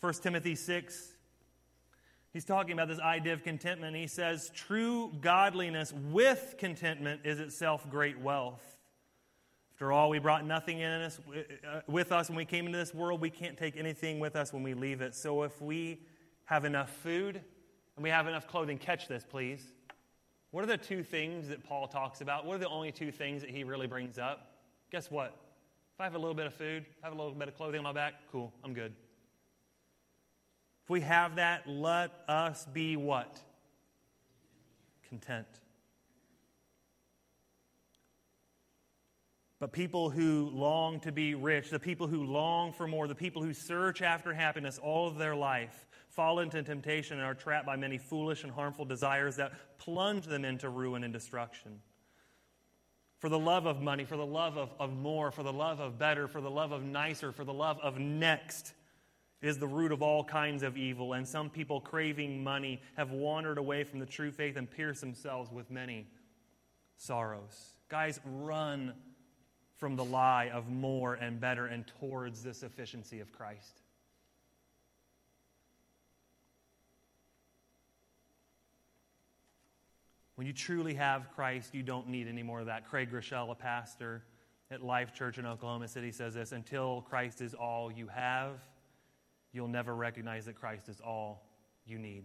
1 0.00 0.12
Timothy 0.14 0.56
6. 0.56 1.12
He's 2.32 2.44
talking 2.44 2.72
about 2.72 2.88
this 2.88 2.98
idea 2.98 3.34
of 3.34 3.44
contentment. 3.44 3.94
He 3.94 4.06
says, 4.06 4.50
True 4.54 5.12
godliness 5.20 5.92
with 5.92 6.56
contentment 6.58 7.20
is 7.24 7.38
itself 7.38 7.88
great 7.88 8.18
wealth. 8.18 8.71
After 9.82 9.90
all, 9.90 10.10
we 10.10 10.20
brought 10.20 10.46
nothing 10.46 10.78
in 10.78 10.88
us, 10.92 11.18
uh, 11.68 11.80
with 11.88 12.12
us 12.12 12.28
when 12.28 12.36
we 12.36 12.44
came 12.44 12.66
into 12.66 12.78
this 12.78 12.94
world. 12.94 13.20
We 13.20 13.30
can't 13.30 13.58
take 13.58 13.76
anything 13.76 14.20
with 14.20 14.36
us 14.36 14.52
when 14.52 14.62
we 14.62 14.74
leave 14.74 15.00
it. 15.00 15.12
So 15.12 15.42
if 15.42 15.60
we 15.60 15.98
have 16.44 16.64
enough 16.64 16.88
food 16.88 17.34
and 17.96 18.02
we 18.04 18.08
have 18.08 18.28
enough 18.28 18.46
clothing, 18.46 18.78
catch 18.78 19.08
this, 19.08 19.26
please. 19.28 19.72
What 20.52 20.62
are 20.62 20.68
the 20.68 20.76
two 20.76 21.02
things 21.02 21.48
that 21.48 21.64
Paul 21.64 21.88
talks 21.88 22.20
about? 22.20 22.46
What 22.46 22.54
are 22.54 22.58
the 22.58 22.68
only 22.68 22.92
two 22.92 23.10
things 23.10 23.40
that 23.40 23.50
he 23.50 23.64
really 23.64 23.88
brings 23.88 24.20
up? 24.20 24.52
Guess 24.92 25.10
what? 25.10 25.36
If 25.96 26.00
I 26.00 26.04
have 26.04 26.14
a 26.14 26.18
little 26.18 26.36
bit 26.36 26.46
of 26.46 26.54
food, 26.54 26.86
I 27.02 27.06
have 27.06 27.12
a 27.12 27.20
little 27.20 27.34
bit 27.34 27.48
of 27.48 27.56
clothing 27.56 27.78
on 27.78 27.82
my 27.82 27.92
back, 27.92 28.14
cool, 28.30 28.52
I'm 28.62 28.74
good. 28.74 28.92
If 30.84 30.90
we 30.90 31.00
have 31.00 31.34
that, 31.34 31.66
let 31.66 32.12
us 32.28 32.68
be 32.72 32.96
what? 32.96 33.40
Content. 35.08 35.48
But 39.62 39.70
people 39.70 40.10
who 40.10 40.50
long 40.52 40.98
to 41.02 41.12
be 41.12 41.36
rich, 41.36 41.70
the 41.70 41.78
people 41.78 42.08
who 42.08 42.24
long 42.24 42.72
for 42.72 42.88
more, 42.88 43.06
the 43.06 43.14
people 43.14 43.44
who 43.44 43.54
search 43.54 44.02
after 44.02 44.34
happiness 44.34 44.76
all 44.82 45.06
of 45.06 45.18
their 45.18 45.36
life, 45.36 45.86
fall 46.08 46.40
into 46.40 46.60
temptation 46.64 47.18
and 47.18 47.24
are 47.24 47.32
trapped 47.32 47.64
by 47.64 47.76
many 47.76 47.96
foolish 47.96 48.42
and 48.42 48.50
harmful 48.50 48.84
desires 48.84 49.36
that 49.36 49.52
plunge 49.78 50.26
them 50.26 50.44
into 50.44 50.68
ruin 50.68 51.04
and 51.04 51.12
destruction. 51.12 51.78
For 53.20 53.28
the 53.28 53.38
love 53.38 53.66
of 53.66 53.80
money, 53.80 54.04
for 54.04 54.16
the 54.16 54.26
love 54.26 54.56
of, 54.56 54.72
of 54.80 54.92
more, 54.96 55.30
for 55.30 55.44
the 55.44 55.52
love 55.52 55.78
of 55.78 55.96
better, 55.96 56.26
for 56.26 56.40
the 56.40 56.50
love 56.50 56.72
of 56.72 56.82
nicer, 56.82 57.30
for 57.30 57.44
the 57.44 57.54
love 57.54 57.78
of 57.84 58.00
next, 58.00 58.74
is 59.42 59.58
the 59.58 59.68
root 59.68 59.92
of 59.92 60.02
all 60.02 60.24
kinds 60.24 60.64
of 60.64 60.76
evil, 60.76 61.12
and 61.12 61.28
some 61.28 61.48
people 61.48 61.80
craving 61.80 62.42
money 62.42 62.82
have 62.96 63.12
wandered 63.12 63.58
away 63.58 63.84
from 63.84 64.00
the 64.00 64.06
true 64.06 64.32
faith 64.32 64.56
and 64.56 64.68
pierced 64.68 65.02
themselves 65.02 65.52
with 65.52 65.70
many 65.70 66.08
sorrows. 66.96 67.74
Guys, 67.88 68.18
run 68.24 68.94
from 69.82 69.96
the 69.96 70.04
lie 70.04 70.48
of 70.54 70.70
more 70.70 71.14
and 71.14 71.40
better 71.40 71.66
and 71.66 71.84
towards 71.98 72.44
this 72.44 72.58
sufficiency 72.58 73.18
of 73.18 73.32
Christ. 73.32 73.80
When 80.36 80.46
you 80.46 80.52
truly 80.52 80.94
have 80.94 81.32
Christ, 81.34 81.74
you 81.74 81.82
don't 81.82 82.06
need 82.06 82.28
any 82.28 82.44
more 82.44 82.60
of 82.60 82.66
that. 82.66 82.88
Craig 82.88 83.10
Groeschel, 83.10 83.50
a 83.50 83.56
pastor 83.56 84.22
at 84.70 84.84
Life 84.84 85.14
Church 85.14 85.38
in 85.38 85.46
Oklahoma 85.46 85.88
City, 85.88 86.12
says 86.12 86.34
this 86.34 86.52
Until 86.52 87.00
Christ 87.00 87.40
is 87.40 87.52
all 87.52 87.90
you 87.90 88.06
have, 88.06 88.60
you'll 89.52 89.66
never 89.66 89.96
recognize 89.96 90.44
that 90.44 90.54
Christ 90.54 90.88
is 90.88 91.00
all 91.00 91.44
you 91.86 91.98
need. 91.98 92.22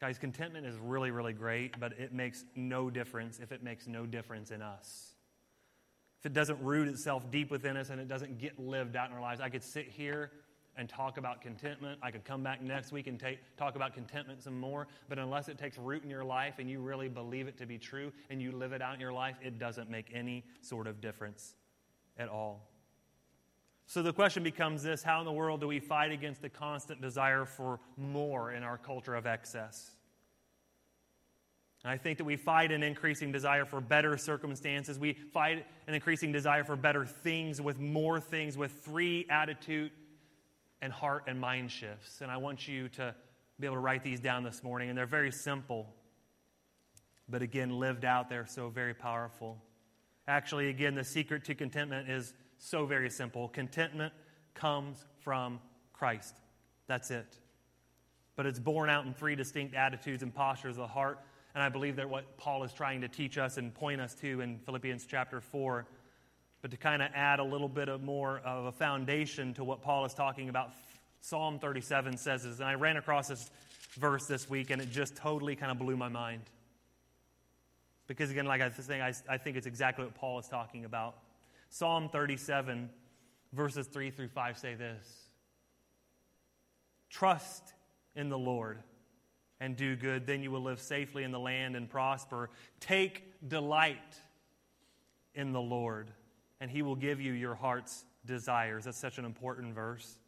Guys, 0.00 0.16
contentment 0.16 0.64
is 0.64 0.76
really, 0.78 1.10
really 1.10 1.32
great, 1.32 1.78
but 1.80 1.92
it 1.98 2.12
makes 2.12 2.44
no 2.54 2.88
difference 2.88 3.40
if 3.40 3.50
it 3.50 3.62
makes 3.62 3.88
no 3.88 4.06
difference 4.06 4.50
in 4.52 4.62
us. 4.62 5.14
If 6.20 6.26
it 6.26 6.32
doesn't 6.32 6.62
root 6.62 6.88
itself 6.88 7.30
deep 7.30 7.50
within 7.50 7.76
us 7.76 7.90
and 7.90 8.00
it 8.00 8.08
doesn't 8.08 8.38
get 8.38 8.58
lived 8.58 8.96
out 8.96 9.10
in 9.10 9.16
our 9.16 9.20
lives, 9.20 9.40
I 9.40 9.48
could 9.48 9.62
sit 9.62 9.88
here 9.88 10.30
and 10.76 10.88
talk 10.88 11.18
about 11.18 11.40
contentment. 11.40 11.98
I 12.02 12.12
could 12.12 12.24
come 12.24 12.44
back 12.44 12.62
next 12.62 12.92
week 12.92 13.08
and 13.08 13.18
take, 13.18 13.40
talk 13.56 13.74
about 13.74 13.94
contentment 13.94 14.42
some 14.42 14.58
more. 14.58 14.86
But 15.08 15.18
unless 15.18 15.48
it 15.48 15.58
takes 15.58 15.76
root 15.76 16.04
in 16.04 16.10
your 16.10 16.24
life 16.24 16.54
and 16.60 16.70
you 16.70 16.80
really 16.80 17.08
believe 17.08 17.48
it 17.48 17.58
to 17.58 17.66
be 17.66 17.78
true 17.78 18.12
and 18.30 18.40
you 18.40 18.52
live 18.52 18.72
it 18.72 18.80
out 18.80 18.94
in 18.94 19.00
your 19.00 19.12
life, 19.12 19.36
it 19.42 19.58
doesn't 19.58 19.90
make 19.90 20.06
any 20.14 20.44
sort 20.60 20.86
of 20.86 21.00
difference 21.00 21.54
at 22.16 22.28
all. 22.28 22.67
So 23.88 24.02
the 24.02 24.12
question 24.12 24.42
becomes 24.42 24.82
this 24.82 25.02
How 25.02 25.18
in 25.18 25.24
the 25.24 25.32
world 25.32 25.60
do 25.60 25.66
we 25.66 25.80
fight 25.80 26.12
against 26.12 26.42
the 26.42 26.50
constant 26.50 27.00
desire 27.00 27.46
for 27.46 27.80
more 27.96 28.52
in 28.52 28.62
our 28.62 28.76
culture 28.76 29.14
of 29.14 29.26
excess? 29.26 29.90
And 31.82 31.90
I 31.90 31.96
think 31.96 32.18
that 32.18 32.24
we 32.24 32.36
fight 32.36 32.70
an 32.70 32.82
increasing 32.82 33.32
desire 33.32 33.64
for 33.64 33.80
better 33.80 34.18
circumstances. 34.18 34.98
We 34.98 35.14
fight 35.32 35.64
an 35.86 35.94
increasing 35.94 36.32
desire 36.32 36.64
for 36.64 36.76
better 36.76 37.06
things 37.06 37.62
with 37.62 37.78
more 37.78 38.20
things, 38.20 38.58
with 38.58 38.72
three 38.72 39.26
attitude 39.30 39.90
and 40.82 40.92
heart 40.92 41.24
and 41.26 41.40
mind 41.40 41.70
shifts. 41.70 42.20
And 42.20 42.30
I 42.30 42.36
want 42.36 42.68
you 42.68 42.88
to 42.90 43.14
be 43.58 43.66
able 43.66 43.76
to 43.76 43.80
write 43.80 44.02
these 44.02 44.20
down 44.20 44.42
this 44.42 44.62
morning. 44.62 44.90
And 44.90 44.98
they're 44.98 45.06
very 45.06 45.32
simple, 45.32 45.86
but 47.26 47.40
again, 47.40 47.70
lived 47.70 48.04
out, 48.04 48.28
they're 48.28 48.46
so 48.46 48.68
very 48.68 48.92
powerful. 48.92 49.56
Actually, 50.26 50.68
again, 50.68 50.94
the 50.94 51.04
secret 51.04 51.44
to 51.44 51.54
contentment 51.54 52.10
is 52.10 52.34
so 52.58 52.86
very 52.86 53.10
simple. 53.10 53.48
Contentment 53.48 54.12
comes 54.54 55.04
from 55.20 55.60
Christ. 55.92 56.34
That's 56.86 57.10
it. 57.10 57.38
But 58.36 58.46
it's 58.46 58.58
born 58.58 58.90
out 58.90 59.06
in 59.06 59.14
three 59.14 59.34
distinct 59.34 59.74
attitudes 59.74 60.22
and 60.22 60.34
postures 60.34 60.76
of 60.76 60.82
the 60.82 60.86
heart. 60.86 61.20
And 61.54 61.62
I 61.62 61.68
believe 61.68 61.96
that 61.96 62.08
what 62.08 62.36
Paul 62.36 62.62
is 62.64 62.72
trying 62.72 63.00
to 63.00 63.08
teach 63.08 63.38
us 63.38 63.56
and 63.56 63.74
point 63.74 64.00
us 64.00 64.14
to 64.16 64.40
in 64.40 64.58
Philippians 64.58 65.06
chapter 65.06 65.40
4. 65.40 65.86
But 66.62 66.70
to 66.72 66.76
kind 66.76 67.02
of 67.02 67.10
add 67.14 67.40
a 67.40 67.44
little 67.44 67.68
bit 67.68 67.88
of 67.88 68.02
more 68.02 68.40
of 68.44 68.66
a 68.66 68.72
foundation 68.72 69.54
to 69.54 69.64
what 69.64 69.82
Paul 69.82 70.04
is 70.04 70.14
talking 70.14 70.48
about, 70.48 70.72
Psalm 71.20 71.58
37 71.58 72.16
says 72.16 72.44
this. 72.44 72.58
And 72.58 72.68
I 72.68 72.74
ran 72.74 72.96
across 72.96 73.28
this 73.28 73.50
verse 73.94 74.26
this 74.26 74.48
week 74.48 74.70
and 74.70 74.80
it 74.80 74.90
just 74.90 75.16
totally 75.16 75.56
kind 75.56 75.72
of 75.72 75.78
blew 75.78 75.96
my 75.96 76.08
mind. 76.08 76.42
Because 78.06 78.30
again, 78.30 78.46
like 78.46 78.60
I 78.60 78.68
was 78.68 78.76
saying, 78.86 79.02
I, 79.02 79.12
I 79.28 79.36
think 79.36 79.56
it's 79.56 79.66
exactly 79.66 80.04
what 80.04 80.14
Paul 80.14 80.38
is 80.38 80.48
talking 80.48 80.84
about. 80.84 81.16
Psalm 81.70 82.08
37, 82.08 82.88
verses 83.52 83.86
3 83.86 84.10
through 84.10 84.28
5 84.28 84.58
say 84.58 84.74
this 84.74 85.28
Trust 87.10 87.74
in 88.14 88.28
the 88.28 88.38
Lord 88.38 88.82
and 89.60 89.76
do 89.76 89.96
good, 89.96 90.26
then 90.26 90.42
you 90.42 90.50
will 90.50 90.62
live 90.62 90.80
safely 90.80 91.24
in 91.24 91.32
the 91.32 91.38
land 91.38 91.74
and 91.76 91.88
prosper. 91.88 92.50
Take 92.80 93.24
delight 93.48 94.20
in 95.34 95.52
the 95.52 95.60
Lord, 95.60 96.12
and 96.60 96.70
he 96.70 96.82
will 96.82 96.96
give 96.96 97.20
you 97.20 97.32
your 97.32 97.54
heart's 97.54 98.04
desires. 98.24 98.84
That's 98.84 98.98
such 98.98 99.18
an 99.18 99.24
important 99.24 99.74
verse. 99.74 100.18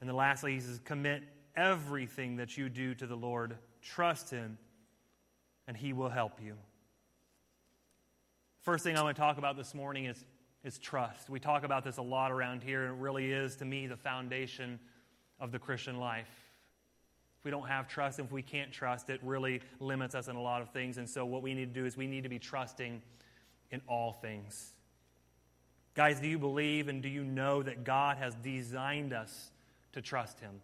And 0.00 0.08
then 0.08 0.16
lastly, 0.16 0.54
he 0.54 0.60
says, 0.60 0.80
Commit 0.84 1.22
everything 1.56 2.36
that 2.36 2.56
you 2.56 2.68
do 2.68 2.94
to 2.94 3.06
the 3.06 3.16
Lord, 3.16 3.56
trust 3.80 4.30
him, 4.30 4.58
and 5.66 5.76
he 5.76 5.92
will 5.92 6.10
help 6.10 6.40
you. 6.42 6.56
First 8.66 8.82
thing 8.82 8.96
I 8.96 9.02
want 9.04 9.14
to 9.14 9.22
talk 9.22 9.38
about 9.38 9.56
this 9.56 9.74
morning 9.74 10.06
is, 10.06 10.24
is 10.64 10.76
trust. 10.76 11.30
We 11.30 11.38
talk 11.38 11.62
about 11.62 11.84
this 11.84 11.98
a 11.98 12.02
lot 12.02 12.32
around 12.32 12.64
here, 12.64 12.82
and 12.82 12.96
it 12.96 13.00
really 13.00 13.30
is, 13.30 13.54
to 13.58 13.64
me, 13.64 13.86
the 13.86 13.96
foundation 13.96 14.80
of 15.38 15.52
the 15.52 15.58
Christian 15.60 15.98
life. 16.00 16.50
If 17.38 17.44
we 17.44 17.52
don't 17.52 17.68
have 17.68 17.86
trust, 17.86 18.18
if 18.18 18.32
we 18.32 18.42
can't 18.42 18.72
trust, 18.72 19.08
it 19.08 19.20
really 19.22 19.60
limits 19.78 20.16
us 20.16 20.26
in 20.26 20.34
a 20.34 20.42
lot 20.42 20.62
of 20.62 20.70
things. 20.70 20.98
And 20.98 21.08
so, 21.08 21.24
what 21.24 21.42
we 21.42 21.54
need 21.54 21.72
to 21.72 21.80
do 21.80 21.86
is 21.86 21.96
we 21.96 22.08
need 22.08 22.24
to 22.24 22.28
be 22.28 22.40
trusting 22.40 23.00
in 23.70 23.82
all 23.86 24.14
things. 24.14 24.72
Guys, 25.94 26.18
do 26.18 26.26
you 26.26 26.36
believe 26.36 26.88
and 26.88 27.00
do 27.00 27.08
you 27.08 27.22
know 27.22 27.62
that 27.62 27.84
God 27.84 28.16
has 28.16 28.34
designed 28.34 29.12
us 29.12 29.52
to 29.92 30.02
trust 30.02 30.40
Him? 30.40 30.60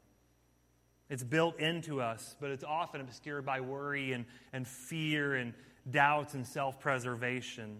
It's 1.09 1.23
built 1.23 1.61
into 1.61 2.01
us, 2.01 2.35
but 2.41 2.51
it's 2.51 2.65
often 2.65 3.01
obscured 3.01 3.47
by 3.47 3.61
worry 3.61 4.13
and, 4.13 4.25
and 4.53 4.67
fear 4.67 5.37
and 5.37 5.55
doubts 5.89 6.35
and 6.35 6.45
self 6.45 6.81
preservation 6.81 7.79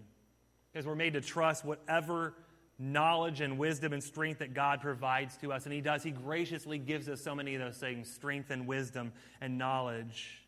because 0.73 0.87
we're 0.87 0.95
made 0.95 1.13
to 1.13 1.21
trust 1.21 1.63
whatever 1.63 2.33
knowledge 2.79 3.41
and 3.41 3.57
wisdom 3.57 3.93
and 3.93 4.03
strength 4.03 4.39
that 4.39 4.53
God 4.53 4.81
provides 4.81 5.37
to 5.37 5.53
us. 5.53 5.65
And 5.65 5.73
He 5.73 5.81
does. 5.81 6.03
He 6.03 6.11
graciously 6.11 6.79
gives 6.79 7.07
us 7.07 7.21
so 7.21 7.35
many 7.35 7.55
of 7.55 7.61
those 7.61 7.77
things 7.77 8.11
strength 8.11 8.49
and 8.49 8.67
wisdom 8.67 9.13
and 9.41 9.57
knowledge. 9.57 10.43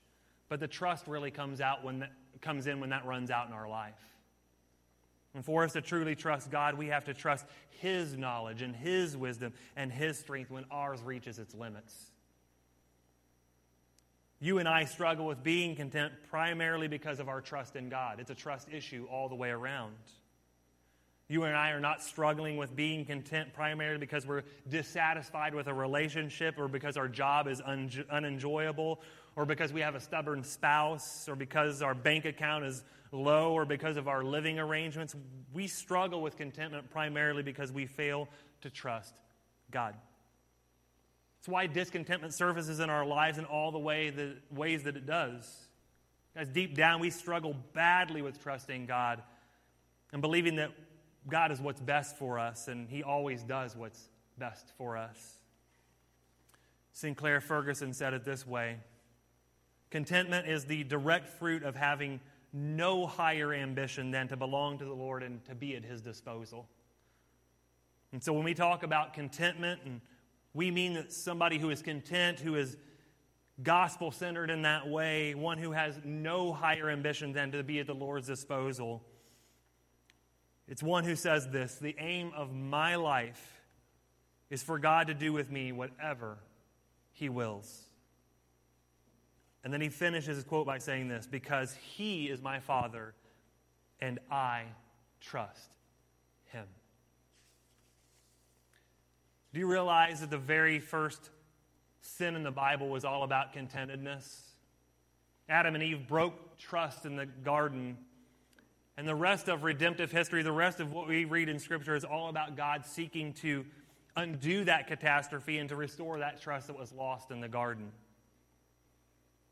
But 0.49 0.59
the 0.59 0.67
trust 0.67 1.07
really 1.07 1.31
comes 1.31 1.61
out 1.61 1.83
when 1.83 1.99
that, 1.99 2.11
comes 2.41 2.67
in 2.67 2.79
when 2.79 2.89
that 2.89 3.05
runs 3.05 3.29
out 3.29 3.47
in 3.47 3.53
our 3.53 3.69
life. 3.69 3.93
And 5.33 5.43
for 5.43 5.63
us 5.63 5.73
to 5.73 5.81
truly 5.81 6.15
trust 6.15 6.49
God, 6.49 6.75
we 6.75 6.87
have 6.87 7.05
to 7.05 7.13
trust 7.13 7.45
His 7.81 8.17
knowledge 8.17 8.61
and 8.61 8.75
His 8.75 9.15
wisdom 9.15 9.53
and 9.75 9.91
His 9.91 10.17
strength 10.17 10.49
when 10.49 10.65
ours 10.71 11.01
reaches 11.03 11.39
its 11.39 11.53
limits. 11.53 12.11
You 14.39 14.59
and 14.59 14.67
I 14.67 14.85
struggle 14.85 15.25
with 15.25 15.43
being 15.43 15.75
content 15.75 16.13
primarily 16.29 16.87
because 16.87 17.19
of 17.19 17.29
our 17.29 17.41
trust 17.41 17.75
in 17.75 17.89
God. 17.89 18.19
It's 18.19 18.31
a 18.31 18.35
trust 18.35 18.67
issue 18.71 19.07
all 19.09 19.29
the 19.29 19.35
way 19.35 19.49
around. 19.49 19.93
You 21.27 21.43
and 21.43 21.55
I 21.57 21.71
are 21.71 21.79
not 21.79 22.03
struggling 22.03 22.57
with 22.57 22.75
being 22.75 23.03
content 23.03 23.53
primarily 23.53 23.97
because 23.97 24.27
we're 24.27 24.43
dissatisfied 24.69 25.55
with 25.55 25.67
a 25.67 25.73
relationship 25.73 26.59
or 26.59 26.67
because 26.67 26.97
our 26.97 27.07
job 27.07 27.47
is 27.47 27.61
un- 27.61 28.05
unenjoyable 28.11 29.01
or 29.35 29.45
because 29.45 29.73
we 29.73 29.81
have 29.81 29.95
a 29.95 29.99
stubborn 29.99 30.43
spouse 30.43 31.27
or 31.27 31.35
because 31.35 31.81
our 31.81 31.95
bank 31.95 32.25
account 32.25 32.63
is 32.65 32.83
low 33.11 33.53
or 33.53 33.65
because 33.65 33.97
of 33.97 34.07
our 34.07 34.23
living 34.23 34.59
arrangements. 34.59 35.15
We 35.51 35.67
struggle 35.67 36.21
with 36.21 36.37
contentment 36.37 36.91
primarily 36.91 37.41
because 37.41 37.71
we 37.71 37.87
fail 37.87 38.27
to 38.61 38.69
trust 38.69 39.15
God. 39.71 39.95
It's 41.45 41.49
why 41.51 41.67
discontentment 41.67 42.33
surfaces 42.33 42.79
in 42.79 42.89
our 42.89 43.05
lives 43.05 43.37
in 43.37 43.45
all 43.45 43.71
the 43.71 43.77
way 43.77 44.09
that, 44.09 44.37
ways 44.49 44.81
that 44.85 44.97
it 44.97 45.05
does. 45.05 45.47
Guys, 46.33 46.49
deep 46.49 46.73
down, 46.73 46.99
we 46.99 47.11
struggle 47.11 47.55
badly 47.71 48.23
with 48.23 48.41
trusting 48.41 48.87
God 48.87 49.21
and 50.11 50.23
believing 50.23 50.55
that 50.55 50.71
God 51.29 51.51
is 51.51 51.61
what's 51.61 51.79
best 51.79 52.17
for 52.17 52.39
us, 52.39 52.67
and 52.67 52.89
He 52.89 53.03
always 53.03 53.43
does 53.43 53.75
what's 53.75 54.09
best 54.39 54.71
for 54.75 54.97
us. 54.97 55.37
Sinclair 56.93 57.39
Ferguson 57.41 57.93
said 57.93 58.15
it 58.15 58.25
this 58.25 58.47
way 58.47 58.77
Contentment 59.91 60.47
is 60.47 60.65
the 60.65 60.83
direct 60.83 61.29
fruit 61.29 61.61
of 61.61 61.75
having 61.75 62.21
no 62.53 63.05
higher 63.05 63.53
ambition 63.53 64.09
than 64.09 64.27
to 64.29 64.35
belong 64.35 64.79
to 64.79 64.85
the 64.85 64.95
Lord 64.95 65.21
and 65.21 65.45
to 65.45 65.53
be 65.53 65.75
at 65.75 65.85
His 65.85 66.01
disposal. 66.01 66.67
And 68.13 68.23
so 68.23 68.33
when 68.33 68.45
we 68.45 68.55
talk 68.55 68.81
about 68.81 69.13
contentment 69.13 69.81
and 69.85 70.01
we 70.55 70.71
mean 70.71 70.93
that 70.93 71.11
somebody 71.11 71.59
who 71.59 71.69
is 71.69 71.81
content, 71.81 72.39
who 72.39 72.55
is 72.55 72.77
gospel 73.61 74.09
centered 74.09 74.49
in 74.49 74.61
that 74.61 74.87
way, 74.87 75.35
one 75.35 75.57
who 75.57 75.73
has 75.73 75.99
no 76.03 76.53
higher 76.53 76.89
ambition 76.89 77.33
than 77.33 77.51
to 77.51 77.61
be 77.61 77.79
at 77.79 77.87
the 77.87 77.93
Lord's 77.93 78.25
disposal. 78.25 79.03
It's 80.67 80.81
one 80.81 81.03
who 81.03 81.17
says 81.17 81.49
this 81.49 81.75
The 81.75 81.95
aim 81.99 82.31
of 82.35 82.53
my 82.53 82.95
life 82.95 83.61
is 84.49 84.63
for 84.63 84.79
God 84.79 85.07
to 85.07 85.13
do 85.13 85.33
with 85.33 85.51
me 85.51 85.73
whatever 85.73 86.37
He 87.11 87.27
wills. 87.27 87.81
And 89.65 89.73
then 89.73 89.81
he 89.81 89.89
finishes 89.89 90.37
his 90.37 90.45
quote 90.45 90.67
by 90.67 90.77
saying 90.77 91.09
this 91.09 91.27
because 91.27 91.73
He 91.73 92.27
is 92.27 92.41
my 92.41 92.59
Father 92.59 93.13
and 93.99 94.19
I 94.31 94.63
trust 95.19 95.75
Him. 96.45 96.65
Do 99.55 99.61
you 99.61 99.67
realize 99.67 100.19
that 100.19 100.29
the 100.29 100.37
very 100.37 100.79
first 100.79 101.29
sin 102.01 102.35
in 102.35 102.43
the 102.43 102.51
Bible 102.51 102.89
was 102.89 103.05
all 103.05 103.23
about 103.23 103.53
contentedness? 103.53 104.49
Adam 105.47 105.75
and 105.75 105.81
Eve 105.81 106.09
broke 106.09 106.57
trust 106.57 107.05
in 107.05 107.15
the 107.15 107.25
garden. 107.25 107.95
And 108.97 109.07
the 109.07 109.15
rest 109.15 109.47
of 109.47 109.63
redemptive 109.63 110.11
history, 110.11 110.43
the 110.43 110.51
rest 110.51 110.81
of 110.81 110.91
what 110.91 111.07
we 111.07 111.23
read 111.23 111.47
in 111.47 111.57
Scripture, 111.57 111.95
is 111.95 112.03
all 112.03 112.27
about 112.27 112.57
God 112.57 112.85
seeking 112.85 113.31
to 113.35 113.65
undo 114.17 114.65
that 114.65 114.87
catastrophe 114.87 115.57
and 115.57 115.69
to 115.69 115.77
restore 115.77 116.19
that 116.19 116.41
trust 116.41 116.67
that 116.67 116.77
was 116.77 116.91
lost 116.91 117.31
in 117.31 117.39
the 117.39 117.47
garden. 117.47 117.93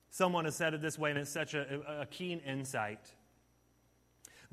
Someone 0.10 0.44
has 0.44 0.56
said 0.58 0.74
it 0.74 0.82
this 0.82 1.00
way, 1.00 1.12
and 1.12 1.20
it's 1.20 1.32
such 1.32 1.54
a, 1.54 2.02
a 2.02 2.08
keen 2.08 2.40
insight. 2.40 3.14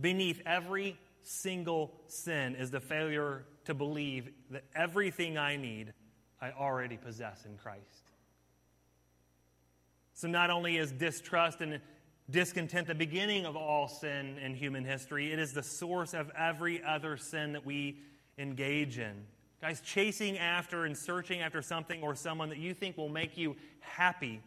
Beneath 0.00 0.42
every 0.46 0.96
single 1.24 1.92
sin 2.06 2.54
is 2.54 2.70
the 2.70 2.78
failure 2.78 3.46
to 3.64 3.74
believe 3.74 4.30
that 4.50 4.64
everything 4.74 5.38
I 5.38 5.56
need, 5.56 5.92
I 6.40 6.52
already 6.52 6.96
possess 6.96 7.44
in 7.44 7.56
Christ. 7.56 8.10
So 10.14 10.28
not 10.28 10.50
only 10.50 10.76
is 10.76 10.92
distrust 10.92 11.60
and 11.60 11.80
discontent 12.30 12.86
the 12.86 12.94
beginning 12.94 13.46
of 13.46 13.56
all 13.56 13.88
sin 13.88 14.38
in 14.38 14.54
human 14.54 14.84
history, 14.84 15.32
it 15.32 15.38
is 15.38 15.52
the 15.52 15.62
source 15.62 16.14
of 16.14 16.30
every 16.36 16.82
other 16.82 17.16
sin 17.16 17.52
that 17.52 17.64
we 17.64 17.98
engage 18.38 18.98
in. 18.98 19.24
Guys, 19.60 19.80
chasing 19.80 20.38
after 20.38 20.84
and 20.84 20.96
searching 20.96 21.40
after 21.40 21.60
something 21.60 22.02
or 22.02 22.14
someone 22.14 22.48
that 22.48 22.58
you 22.58 22.72
think 22.72 22.96
will 22.96 23.08
make 23.08 23.36
you 23.36 23.56
happy 23.80 24.40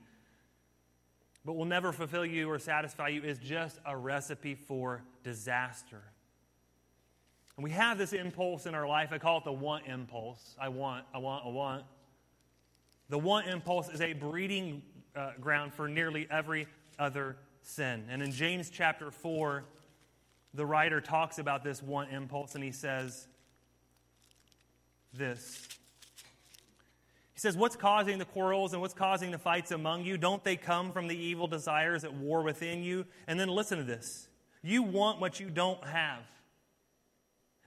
but 1.46 1.54
will 1.54 1.66
never 1.66 1.92
fulfill 1.92 2.26
you 2.26 2.50
or 2.50 2.58
satisfy 2.58 3.10
you 3.10 3.22
is 3.24 3.38
just 3.38 3.80
a 3.86 3.96
recipe 3.96 4.56
for 4.56 5.04
disaster. 5.24 6.02
And 7.58 7.64
we 7.64 7.70
have 7.72 7.98
this 7.98 8.14
impulse 8.14 8.66
in 8.66 8.74
our 8.74 8.88
life. 8.88 9.10
I 9.12 9.18
call 9.20 9.38
it 9.38 9.44
the 9.44 9.52
want 9.52 9.86
impulse. 9.88 10.56
I 10.60 10.70
want, 10.70 11.06
I 11.14 11.20
want, 11.20 11.46
I 11.46 11.50
want. 11.50 11.84
The 13.10 13.20
want 13.20 13.48
impulse 13.48 13.90
is 13.90 14.02
a 14.02 14.14
breeding 14.14 14.82
uh, 15.16 15.32
ground 15.40 15.74
for 15.74 15.88
nearly 15.88 16.28
every 16.32 16.68
other 16.98 17.38
sin. 17.62 18.06
And 18.10 18.24
in 18.24 18.32
James 18.32 18.70
chapter 18.72 19.12
4, 19.12 19.64
the 20.54 20.66
writer 20.66 21.02
talks 21.02 21.38
about 21.38 21.64
this 21.64 21.82
want 21.82 22.12
impulse 22.12 22.56
and 22.56 22.64
he 22.64 22.72
says 22.72 23.28
this. 25.14 25.68
He 27.34 27.40
says, 27.40 27.56
What's 27.56 27.76
causing 27.76 28.18
the 28.18 28.26
quarrels 28.26 28.74
and 28.74 28.82
what's 28.82 28.94
causing 28.94 29.32
the 29.32 29.38
fights 29.38 29.72
among 29.72 30.06
you? 30.06 30.18
Don't 30.18 30.44
they 30.44 30.56
come 30.56 30.92
from 30.92 31.08
the 31.08 31.18
evil 31.18 31.48
desires 31.48 32.04
at 32.04 32.14
war 32.14 32.42
within 32.42 32.84
you? 32.84 33.06
And 33.28 33.40
then 33.40 33.50
listen 33.50 33.78
to 33.78 33.84
this. 33.84 34.28
You 34.64 34.82
want 34.84 35.20
what 35.20 35.40
you 35.40 35.50
don't 35.50 35.84
have. 35.86 36.24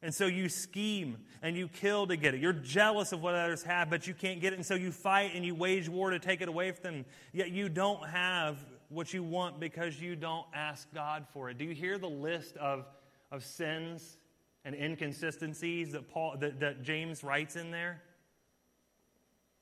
And 0.02 0.14
so 0.14 0.26
you 0.26 0.48
scheme 0.48 1.18
and 1.42 1.56
you 1.56 1.68
kill 1.68 2.06
to 2.06 2.16
get 2.16 2.34
it. 2.34 2.40
You're 2.40 2.52
jealous 2.52 3.12
of 3.12 3.22
what 3.22 3.34
others 3.34 3.62
have, 3.62 3.90
but 3.90 4.06
you 4.06 4.14
can't 4.14 4.40
get 4.40 4.52
it. 4.52 4.56
And 4.56 4.66
so 4.66 4.74
you 4.74 4.92
fight 4.92 5.32
and 5.34 5.44
you 5.44 5.54
wage 5.54 5.88
war 5.88 6.10
to 6.10 6.18
take 6.18 6.40
it 6.40 6.48
away 6.48 6.72
from 6.72 6.82
them. 6.82 7.04
Yet 7.32 7.50
you 7.50 7.68
don't 7.68 8.06
have 8.08 8.58
what 8.88 9.12
you 9.12 9.22
want 9.22 9.58
because 9.58 10.00
you 10.00 10.14
don't 10.14 10.46
ask 10.54 10.92
God 10.94 11.26
for 11.32 11.50
it. 11.50 11.58
Do 11.58 11.64
you 11.64 11.74
hear 11.74 11.98
the 11.98 12.08
list 12.08 12.56
of, 12.58 12.84
of 13.32 13.44
sins 13.44 14.18
and 14.64 14.74
inconsistencies 14.74 15.92
that, 15.92 16.08
Paul, 16.08 16.36
that, 16.40 16.60
that 16.60 16.82
James 16.82 17.24
writes 17.24 17.56
in 17.56 17.70
there? 17.70 18.02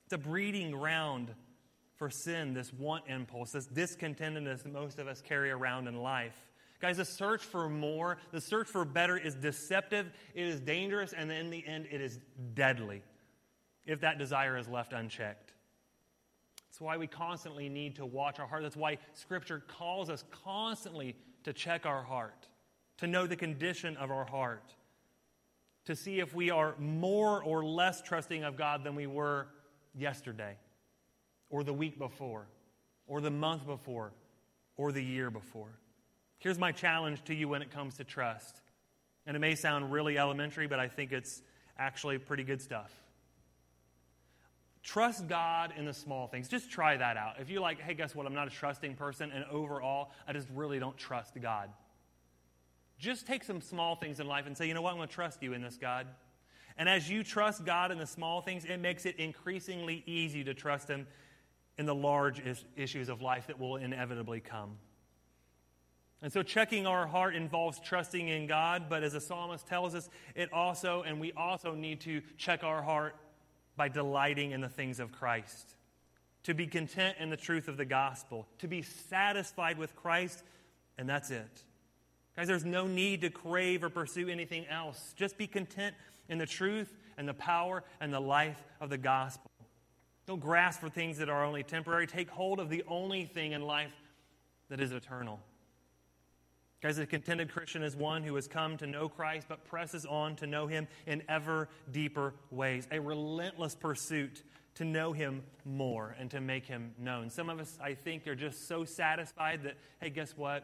It's 0.07 0.15
a 0.15 0.19
breeding 0.19 0.73
ground 0.73 1.31
for 1.97 2.11
sin, 2.11 2.55
this 2.55 2.73
want 2.73 3.05
impulse, 3.07 3.53
this 3.53 3.67
discontentedness 3.67 4.65
that 4.65 4.73
most 4.73 4.99
of 4.99 5.07
us 5.07 5.23
carry 5.23 5.51
around 5.51 5.87
in 5.87 6.03
life. 6.03 6.37
Guys, 6.81 6.97
the 6.99 7.05
search 7.05 7.43
for 7.43 7.69
more, 7.69 8.19
the 8.31 8.41
search 8.41 8.69
for 8.69 8.85
better 8.85 9.17
is 9.17 9.35
deceptive, 9.35 10.11
it 10.35 10.47
is 10.47 10.61
dangerous, 10.61 11.13
and 11.13 11.31
in 11.33 11.51
the 11.51 11.67
end, 11.67 11.87
it 11.91 12.01
is 12.01 12.21
deadly 12.55 13.03
if 13.87 14.01
that 14.01 14.19
desire 14.19 14.57
is 14.57 14.69
left 14.69 14.93
unchecked. 14.93 15.53
That's 16.69 16.81
why 16.81 16.97
we 16.97 17.07
constantly 17.07 17.69
need 17.69 17.97
to 17.97 18.05
watch 18.07 18.41
our 18.41 18.47
heart. 18.47 18.63
That's 18.63 18.77
why 18.77 18.99
Scripture 19.13 19.63
calls 19.69 20.11
us 20.11 20.25
constantly 20.45 21.15
to 21.45 21.53
check 21.53 21.87
our 21.87 22.03
heart, 22.03 22.49
to 22.99 23.07
know 23.07 23.27
the 23.27 23.37
condition 23.37 23.97
of 23.97 24.11
our 24.11 24.25
heart, 24.25 24.75
to 25.85 25.95
see 25.95 26.19
if 26.19 26.35
we 26.35 26.51
are 26.51 26.75
more 26.79 27.43
or 27.43 27.65
less 27.65 28.03
trusting 28.03 28.43
of 28.43 28.57
God 28.57 28.83
than 28.83 28.97
we 28.97 29.07
were 29.07 29.47
yesterday, 29.95 30.57
or 31.49 31.63
the 31.63 31.73
week 31.73 31.99
before, 31.99 32.49
or 33.07 33.21
the 33.21 33.31
month 33.31 33.67
before, 33.67 34.13
or 34.77 34.91
the 34.91 35.03
year 35.03 35.31
before. 35.31 35.79
Here's 36.39 36.59
my 36.59 36.73
challenge 36.73 37.25
to 37.25 37.35
you 37.35 37.49
when 37.49 37.63
it 37.63 37.71
comes 37.71 37.97
to 37.97 38.05
trust. 38.05 38.61
And 39.27 39.37
it 39.37 39.41
may 39.41 39.55
sound 39.55 39.91
really 39.93 40.19
elementary, 40.19 40.67
but 40.67 40.79
I 40.79 40.89
think 40.89 41.13
it's 41.13 41.43
actually 41.79 42.19
pretty 42.19 42.45
good 42.45 42.61
stuff. 42.61 42.93
Trust 44.83 45.29
God 45.29 45.73
in 45.79 45.87
the 45.87 45.95
small 45.95 46.27
things. 46.27 46.47
Just 46.47 46.71
try 46.71 46.97
that 46.99 47.17
out. 47.17 47.37
If 47.41 47.49
you're 47.49 47.63
like, 47.63 47.81
hey, 47.81 47.95
guess 47.95 48.15
what? 48.15 48.27
I'm 48.27 48.35
not 48.35 48.49
a 48.49 48.51
trusting 48.51 48.97
person, 48.97 49.33
and 49.33 49.45
overall, 49.47 50.11
I 50.29 50.35
just 50.35 50.49
really 50.55 50.79
don't 50.79 50.97
trust 50.99 51.41
God. 51.41 51.71
Just 52.99 53.27
take 53.27 53.45
some 53.45 53.63
small 53.63 53.97
things 53.97 54.21
in 54.21 54.27
life 54.27 54.47
and 54.47 54.57
say, 54.57 54.69
you 54.69 54.75
know 54.75 54.83
what? 54.83 54.91
I'm 54.91 54.97
going 54.97 55.09
to 55.09 55.15
trust 55.15 55.43
you 55.43 55.55
in 55.55 55.63
this, 55.63 55.79
God. 55.79 56.07
And 56.77 56.87
as 56.87 57.09
you 57.09 57.25
trust 57.25 57.65
God 57.65 57.93
in 57.93 57.99
the 57.99 58.07
small 58.07 58.43
things, 58.43 58.67
it 58.67 58.79
makes 58.79 59.07
it 59.07 59.17
increasingly 59.17 60.03
easy 60.07 60.45
to 60.45 60.53
trust 60.53 60.89
Him 60.89 61.07
in 61.79 61.87
the 61.87 61.95
large 61.95 62.43
issues 62.77 63.09
of 63.09 63.23
life 63.23 63.47
that 63.47 63.59
will 63.59 63.77
inevitably 63.77 64.41
come. 64.41 64.77
And 66.25 66.33
so 66.33 66.43
checking 66.43 66.87
our 66.87 67.07
heart 67.07 67.37
involves 67.37 67.79
trusting 67.79 68.29
in 68.29 68.47
God, 68.47 68.85
but 68.89 69.05
as 69.05 69.13
the 69.13 69.21
psalmist 69.21 69.67
tells 69.67 69.95
us, 69.95 70.09
it 70.35 70.51
also, 70.55 71.03
and 71.03 71.21
we 71.21 71.33
also 71.33 71.75
need 71.75 72.01
to 72.01 72.23
check 72.39 72.65
our 72.65 72.81
heart 72.81 73.15
by 73.77 73.91
delighting 73.91 74.53
in 74.53 74.63
the 74.63 74.71
things 74.71 75.01
of 75.01 75.13
Christ. 75.13 75.75
To 76.45 76.55
be 76.55 76.67
content 76.67 77.19
in 77.21 77.29
the 77.29 77.37
truth 77.37 77.69
of 77.69 77.77
the 77.77 77.85
gospel, 77.85 78.49
to 78.61 78.67
be 78.67 78.81
satisfied 78.81 79.77
with 79.77 79.95
Christ, 79.97 80.43
and 80.97 81.07
that's 81.07 81.31
it. 81.31 81.63
Guys, 82.37 82.49
there's 82.49 82.65
no 82.65 82.87
need 82.87 83.21
to 83.21 83.29
crave 83.29 83.85
or 83.85 83.91
pursue 83.91 84.31
anything 84.31 84.67
else. 84.69 85.13
Just 85.19 85.37
be 85.37 85.47
content 85.47 85.95
in 86.31 86.39
the 86.39 86.47
truth 86.47 86.97
and 87.19 87.29
the 87.29 87.35
power 87.35 87.85
and 88.01 88.11
the 88.11 88.19
life 88.19 88.65
of 88.81 88.89
the 88.89 88.97
gospel. 88.97 89.51
Don't 90.27 90.41
grasp 90.41 90.81
for 90.81 90.89
things 90.89 91.19
that 91.19 91.29
are 91.29 91.45
only 91.45 91.63
temporary. 91.63 92.07
Take 92.07 92.31
hold 92.31 92.61
of 92.61 92.71
the 92.71 92.83
only 92.89 93.27
thing 93.27 93.53
in 93.53 93.61
life 93.61 93.93
that 94.71 94.81
is 94.81 94.91
eternal. 94.91 95.39
Guys, 96.85 96.99
a 96.99 97.07
contented 97.07 97.51
Christian 97.51 97.83
is 97.83 97.97
one 97.97 98.23
who 98.23 98.35
has 98.35 98.47
come 98.47 98.77
to 98.77 98.87
know 98.87 99.09
Christ 99.09 99.47
but 99.49 99.65
presses 99.65 100.05
on 100.05 100.37
to 100.37 100.47
know 100.47 100.67
him 100.67 100.87
in 101.07 101.23
ever 101.31 101.71
deeper 101.91 102.35
ways. 102.51 102.87
A 102.93 103.01
relentless 103.01 103.75
pursuit 103.75 104.43
to 104.75 104.85
know 104.85 105.15
him 105.15 105.45
more 105.65 106.15
and 106.21 106.31
to 106.33 106.43
make 106.43 106.67
him 106.67 106.93
known. 106.99 107.31
Some 107.31 107.49
of 107.49 107.59
us, 107.59 107.79
I 107.83 107.95
think, 107.95 108.27
are 108.27 108.35
just 108.35 108.69
so 108.69 108.85
satisfied 108.85 109.63
that, 109.63 109.79
hey, 109.99 110.11
guess 110.11 110.37
what? 110.37 110.63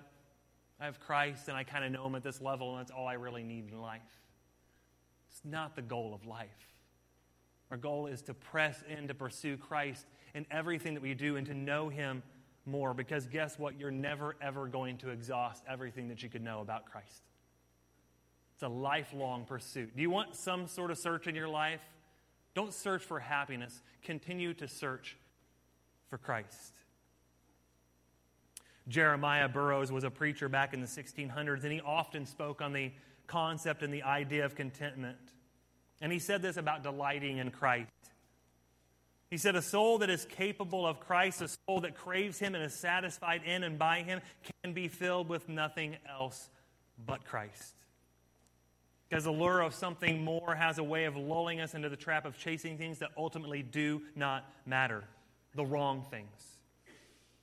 I 0.79 0.85
have 0.85 1.01
Christ 1.01 1.49
and 1.49 1.57
I 1.57 1.65
kind 1.65 1.87
of 1.87 1.91
know 1.91 2.05
him 2.05 2.15
at 2.15 2.23
this 2.23 2.43
level, 2.43 2.73
and 2.73 2.81
that's 2.81 2.91
all 2.91 3.09
I 3.09 3.15
really 3.15 3.43
need 3.43 3.71
in 3.73 3.81
life. 3.81 4.03
It's 5.31 5.41
not 5.43 5.75
the 5.75 5.81
goal 5.81 6.13
of 6.13 6.27
life. 6.27 6.51
Our 7.71 7.79
goal 7.79 8.09
is 8.09 8.21
to 8.25 8.35
press 8.35 8.85
in 8.87 9.09
to 9.09 9.15
pursue 9.15 9.57
Christ 9.57 10.05
in 10.35 10.45
everything 10.51 10.93
that 10.93 11.03
we 11.03 11.15
do 11.15 11.37
and 11.37 11.47
to 11.47 11.55
know 11.55 11.89
him 11.89 12.23
more 12.71 12.95
because 12.95 13.27
guess 13.27 13.59
what? 13.59 13.79
You're 13.79 13.91
never, 13.91 14.37
ever 14.41 14.67
going 14.67 14.99
to 14.99 15.11
exhaust 15.11 15.63
everything 15.69 16.09
that 16.09 16.23
you 16.23 16.29
could 16.29 16.43
know 16.43 16.61
about 16.61 16.87
Christ. 16.87 17.23
It's 18.55 18.63
a 18.63 18.69
lifelong 18.69 19.45
pursuit. 19.45 19.97
Do 19.97 20.03
you 20.03 20.11
want 20.11 20.37
some 20.37 20.67
sort 20.67 20.91
of 20.91 20.99
search 20.99 21.27
in 21.27 21.35
your 21.35 21.49
life? 21.49 21.81
Don't 22.55 22.75
search 22.75 23.03
for 23.03 23.19
happiness, 23.19 23.81
continue 24.03 24.55
to 24.55 24.69
search 24.69 25.17
for 26.09 26.19
Christ. 26.19 26.75
Jeremiah 28.89 29.49
Burroughs 29.49 29.93
was 29.93 30.05
a 30.05 30.11
preacher 30.11 30.49
back 30.49 30.75
in 30.75 30.81
the 30.81 30.87
1600s, 30.87 31.63
and 31.63 31.73
he 31.73 31.81
often 31.81 32.27
spoke 32.27 32.61
on 32.61 32.73
the 32.73 32.93
concept 33.27 33.83
and 33.83 33.95
the 33.95 34.03
idea 34.03 34.45
of 34.45 34.57
contentment. 34.57 35.17
And 36.01 36.11
he 36.11 36.19
said 36.19 36.43
this 36.43 36.57
about 36.57 36.83
delighting 36.83 37.39
in 37.39 37.51
Christ. 37.51 37.91
He 39.31 39.39
said, 39.39 39.55
A 39.55 39.63
soul 39.63 39.99
that 39.99 40.11
is 40.11 40.25
capable 40.25 40.85
of 40.85 40.99
Christ, 40.99 41.41
a 41.41 41.49
soul 41.49 41.81
that 41.83 41.95
craves 41.95 42.39
Him 42.39 42.55
and 42.55 42.65
is 42.65 42.75
satisfied 42.75 43.43
in 43.45 43.63
and 43.63 43.79
by 43.79 44.03
Him, 44.03 44.21
can 44.63 44.73
be 44.73 44.89
filled 44.89 45.29
with 45.29 45.49
nothing 45.49 45.97
else 46.09 46.51
but 47.07 47.25
Christ. 47.25 47.75
Because 49.09 49.25
the 49.25 49.31
lure 49.31 49.61
of 49.61 49.75
something 49.75 50.23
more 50.23 50.55
has 50.55 50.79
a 50.79 50.85
way 50.85 51.05
of 51.05 51.17
lulling 51.17 51.61
us 51.61 51.75
into 51.75 51.89
the 51.89 51.97
trap 51.97 52.25
of 52.25 52.39
chasing 52.39 52.77
things 52.77 52.99
that 52.99 53.11
ultimately 53.17 53.63
do 53.63 54.03
not 54.17 54.45
matter, 54.67 55.05
the 55.55 55.65
wrong 55.65 56.05
things. 56.11 56.29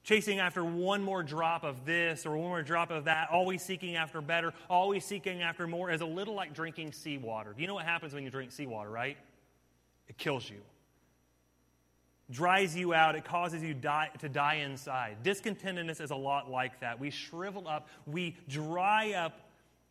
Chasing 0.03 0.39
after 0.39 0.63
one 0.63 1.03
more 1.03 1.23
drop 1.23 1.65
of 1.65 1.85
this 1.85 2.25
or 2.25 2.37
one 2.37 2.47
more 2.47 2.63
drop 2.63 2.91
of 2.91 3.05
that, 3.05 3.29
always 3.29 3.61
seeking 3.61 3.97
after 3.97 4.21
better, 4.21 4.53
always 4.69 5.03
seeking 5.03 5.41
after 5.41 5.67
more, 5.67 5.91
is 5.91 5.99
a 5.99 6.05
little 6.05 6.33
like 6.33 6.53
drinking 6.53 6.93
seawater. 6.93 7.53
You 7.57 7.67
know 7.67 7.73
what 7.73 7.85
happens 7.85 8.13
when 8.13 8.23
you 8.23 8.29
drink 8.29 8.53
seawater, 8.53 8.89
right? 8.89 9.17
It 10.07 10.17
kills 10.17 10.49
you 10.49 10.61
dries 12.29 12.75
you 12.75 12.93
out, 12.93 13.15
it 13.15 13.25
causes 13.25 13.63
you 13.63 13.73
die, 13.73 14.09
to 14.19 14.29
die 14.29 14.55
inside. 14.55 15.17
Discontentedness 15.23 16.01
is 16.01 16.11
a 16.11 16.15
lot 16.15 16.49
like 16.49 16.79
that. 16.81 16.99
We 16.99 17.09
shrivel 17.09 17.67
up, 17.67 17.87
we 18.05 18.35
dry 18.47 19.13
up 19.13 19.39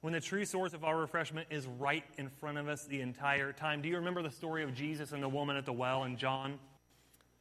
when 0.03 0.13
the 0.13 0.21
true 0.21 0.45
source 0.45 0.75
of 0.75 0.85
our 0.85 0.97
refreshment 0.97 1.49
is 1.51 1.67
right 1.67 2.05
in 2.19 2.29
front 2.29 2.59
of 2.59 2.69
us 2.69 2.85
the 2.85 3.01
entire 3.01 3.53
time. 3.53 3.83
Do 3.83 3.89
you 3.89 3.97
remember 3.97 4.23
the 4.23 4.31
story 4.31 4.63
of 4.63 4.75
Jesus 4.75 5.13
and 5.13 5.23
the 5.23 5.29
woman 5.29 5.57
at 5.57 5.65
the 5.65 5.73
well 5.73 6.05
in 6.05 6.17
John? 6.17 6.59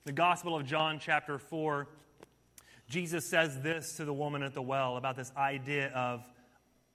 The 0.05 0.11
Gospel 0.11 0.55
of 0.55 0.65
John, 0.65 0.99
chapter 0.99 1.37
4, 1.37 1.87
Jesus 2.89 3.29
says 3.29 3.59
this 3.61 3.97
to 3.97 4.05
the 4.05 4.13
woman 4.13 4.43
at 4.43 4.53
the 4.53 4.61
well 4.61 4.97
about 4.97 5.15
this 5.15 5.31
idea 5.35 5.89
of 5.89 6.23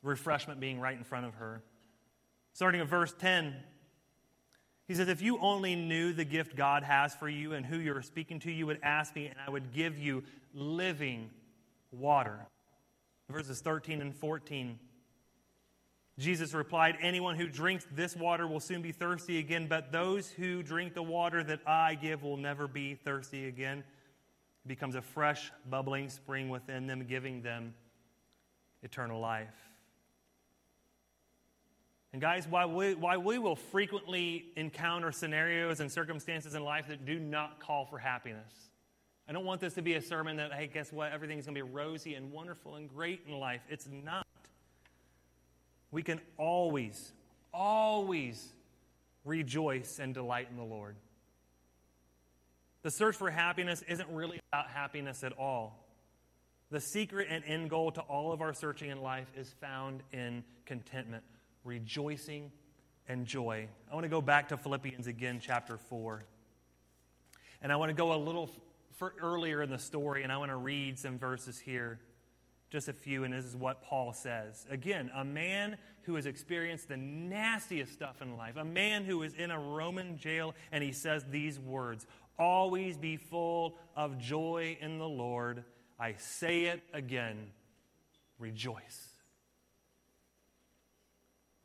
refreshment 0.03 0.61
being 0.61 0.81
right 0.81 0.97
in 0.97 1.05
front 1.05 1.27
of 1.27 1.35
her. 1.35 1.63
Starting 2.53 2.81
at 2.81 2.89
verse 2.89 3.13
10, 3.19 3.55
He 4.90 4.96
says, 4.96 5.07
If 5.07 5.22
you 5.22 5.38
only 5.38 5.76
knew 5.76 6.12
the 6.12 6.24
gift 6.24 6.57
God 6.57 6.83
has 6.83 7.14
for 7.14 7.29
you 7.29 7.53
and 7.53 7.64
who 7.64 7.79
you're 7.79 8.03
speaking 8.03 8.40
to, 8.40 8.50
you 8.50 8.66
would 8.66 8.81
ask 8.83 9.14
me, 9.14 9.26
and 9.26 9.37
I 9.46 9.48
would 9.48 9.72
give 9.72 9.96
you 9.96 10.24
living 10.53 11.31
water. 11.92 12.40
Verses 13.29 13.61
13 13.61 14.00
and 14.00 14.12
14. 14.12 14.81
Jesus 16.18 16.55
replied, 16.55 16.96
Anyone 17.00 17.37
who 17.37 17.46
drinks 17.46 17.87
this 17.92 18.16
water 18.16 18.48
will 18.48 18.59
soon 18.59 18.83
be 18.83 18.90
thirsty 18.90 19.38
again, 19.38 19.68
but 19.68 19.92
those 19.92 20.29
who 20.29 20.61
drink 20.61 20.94
the 20.94 21.05
water 21.05 21.44
that 21.44 21.61
I 21.68 21.94
give 21.94 22.24
will 22.24 22.37
never 22.37 22.66
be 22.66 22.96
thirsty 22.96 23.46
again. 23.46 23.85
It 24.64 24.68
becomes 24.68 24.96
a 24.96 25.03
fresh, 25.03 25.53
bubbling 25.70 26.09
spring 26.09 26.48
within 26.48 26.88
them, 26.88 27.05
giving 27.05 27.42
them 27.42 27.74
eternal 28.83 29.20
life. 29.20 29.70
And, 32.12 32.20
guys, 32.20 32.46
while 32.49 32.68
we, 32.70 32.94
while 32.94 33.23
we 33.23 33.38
will 33.38 33.55
frequently 33.55 34.46
encounter 34.57 35.12
scenarios 35.12 35.79
and 35.79 35.90
circumstances 35.90 36.55
in 36.55 36.64
life 36.64 36.88
that 36.88 37.05
do 37.05 37.20
not 37.20 37.61
call 37.61 37.85
for 37.85 37.99
happiness, 37.99 38.53
I 39.29 39.33
don't 39.33 39.44
want 39.44 39.61
this 39.61 39.75
to 39.75 39.83
be 39.83 39.94
a 39.94 40.03
sermon 40.03 40.38
that, 40.38 40.53
hey, 40.53 40.66
guess 40.66 40.92
what? 40.92 41.12
Everything's 41.12 41.46
going 41.46 41.55
to 41.55 41.64
be 41.64 41.70
rosy 41.70 42.14
and 42.14 42.33
wonderful 42.33 42.75
and 42.75 42.88
great 42.88 43.23
in 43.29 43.38
life. 43.38 43.61
It's 43.68 43.88
not. 43.88 44.27
We 45.92 46.03
can 46.03 46.20
always, 46.37 47.12
always 47.55 48.44
rejoice 49.25 50.01
and 50.01 50.12
delight 50.12 50.49
in 50.51 50.57
the 50.57 50.64
Lord. 50.64 50.96
The 52.83 52.90
search 52.90 53.14
for 53.14 53.31
happiness 53.31 53.85
isn't 53.87 54.09
really 54.11 54.40
about 54.53 54.68
happiness 54.68 55.23
at 55.23 55.33
all. 55.38 55.87
The 56.73 56.81
secret 56.81 57.29
and 57.31 57.44
end 57.44 57.70
goal 57.70 57.92
to 57.92 58.01
all 58.01 58.33
of 58.33 58.40
our 58.40 58.53
searching 58.53 58.90
in 58.90 59.01
life 59.01 59.31
is 59.37 59.55
found 59.61 60.03
in 60.12 60.42
contentment 60.64 61.23
rejoicing, 61.64 62.51
and 63.11 63.27
joy. 63.27 63.68
I 63.90 63.94
want 63.94 64.05
to 64.05 64.09
go 64.09 64.23
back 64.23 64.49
to 64.49 64.57
Philippians 64.57 65.09
again, 65.09 65.40
chapter 65.42 65.77
4. 65.77 66.23
And 67.61 67.73
I 67.73 67.77
want 67.77 67.90
to 67.90 67.94
go 67.94 68.14
a 68.14 68.16
little 68.16 68.49
f- 69.01 69.11
earlier 69.20 69.62
in 69.62 69.70
the 69.70 69.79
story, 69.79 70.23
and 70.23 70.31
I 70.31 70.37
want 70.37 70.53
to 70.53 70.57
read 70.57 70.96
some 70.96 71.18
verses 71.18 71.59
here, 71.59 71.99
just 72.70 72.88
a 72.88 72.92
few, 72.92 73.25
and 73.25 73.35
this 73.35 73.44
is 73.44 73.57
what 73.57 73.83
Paul 73.83 74.12
says. 74.12 74.64
Again, 74.70 75.11
a 75.12 75.25
man 75.25 75.77
who 76.03 76.14
has 76.14 76.27
experienced 76.27 76.88
the 76.88 76.96
nastiest 76.96 77.92
stuff 77.92 78.23
in 78.23 78.37
life, 78.37 78.57
a 78.57 78.64
man 78.64 79.05
who 79.05 79.25
is 79.25 79.35
in 79.35 79.51
a 79.51 79.59
Roman 79.59 80.16
jail, 80.16 80.55
and 80.70 80.85
he 80.85 80.92
says 80.92 81.25
these 81.31 81.59
words 81.59 82.07
Always 82.38 82.96
be 82.96 83.16
full 83.16 83.77
of 83.94 84.18
joy 84.18 84.79
in 84.81 84.99
the 84.99 85.09
Lord. 85.09 85.64
I 85.99 86.14
say 86.14 86.66
it 86.66 86.81
again, 86.94 87.51
rejoice. 88.38 89.10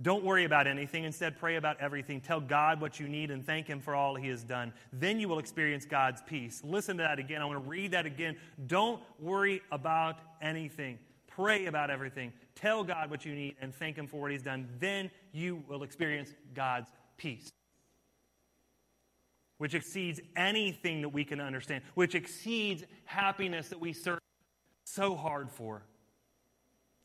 Don't 0.02 0.26
worry 0.26 0.44
about 0.44 0.68
anything. 0.68 1.06
Instead, 1.06 1.38
pray 1.38 1.56
about 1.56 1.80
everything. 1.80 2.20
Tell 2.20 2.42
God 2.42 2.82
what 2.82 3.00
you 3.00 3.08
need 3.08 3.32
and 3.32 3.46
thank 3.46 3.68
Him 3.68 3.80
for 3.80 3.96
all 3.96 4.16
He 4.16 4.28
has 4.28 4.44
done. 4.44 4.74
Then 4.92 5.20
you 5.20 5.30
will 5.30 5.40
experience 5.40 5.86
God's 5.86 6.22
peace. 6.22 6.62
Listen 6.66 6.98
to 6.98 7.04
that 7.04 7.18
again. 7.18 7.42
I 7.42 7.46
want 7.46 7.64
to 7.64 7.70
read 7.70 7.92
that 7.92 8.06
again. 8.06 8.36
Don't 8.68 9.02
worry 9.20 9.62
about 9.72 10.18
anything. 10.42 11.00
Pray 11.28 11.68
about 11.68 11.90
everything. 11.90 12.34
Tell 12.56 12.84
God 12.84 13.10
what 13.10 13.26
you 13.26 13.34
need 13.34 13.56
and 13.62 13.74
thank 13.74 13.96
Him 13.96 14.06
for 14.06 14.20
what 14.20 14.32
He's 14.32 14.42
done. 14.42 14.68
Then 14.80 15.10
you 15.32 15.64
will 15.68 15.84
experience 15.84 16.34
God's 16.54 16.90
peace, 17.16 17.50
which 19.60 19.76
exceeds 19.76 20.20
anything 20.36 21.02
that 21.02 21.10
we 21.10 21.24
can 21.24 21.40
understand, 21.40 21.84
which 21.94 22.16
exceeds 22.16 22.84
happiness 23.06 23.70
that 23.70 23.80
we 23.80 23.94
search 23.94 24.20
so 24.84 25.16
hard 25.16 25.50
for. 25.50 25.84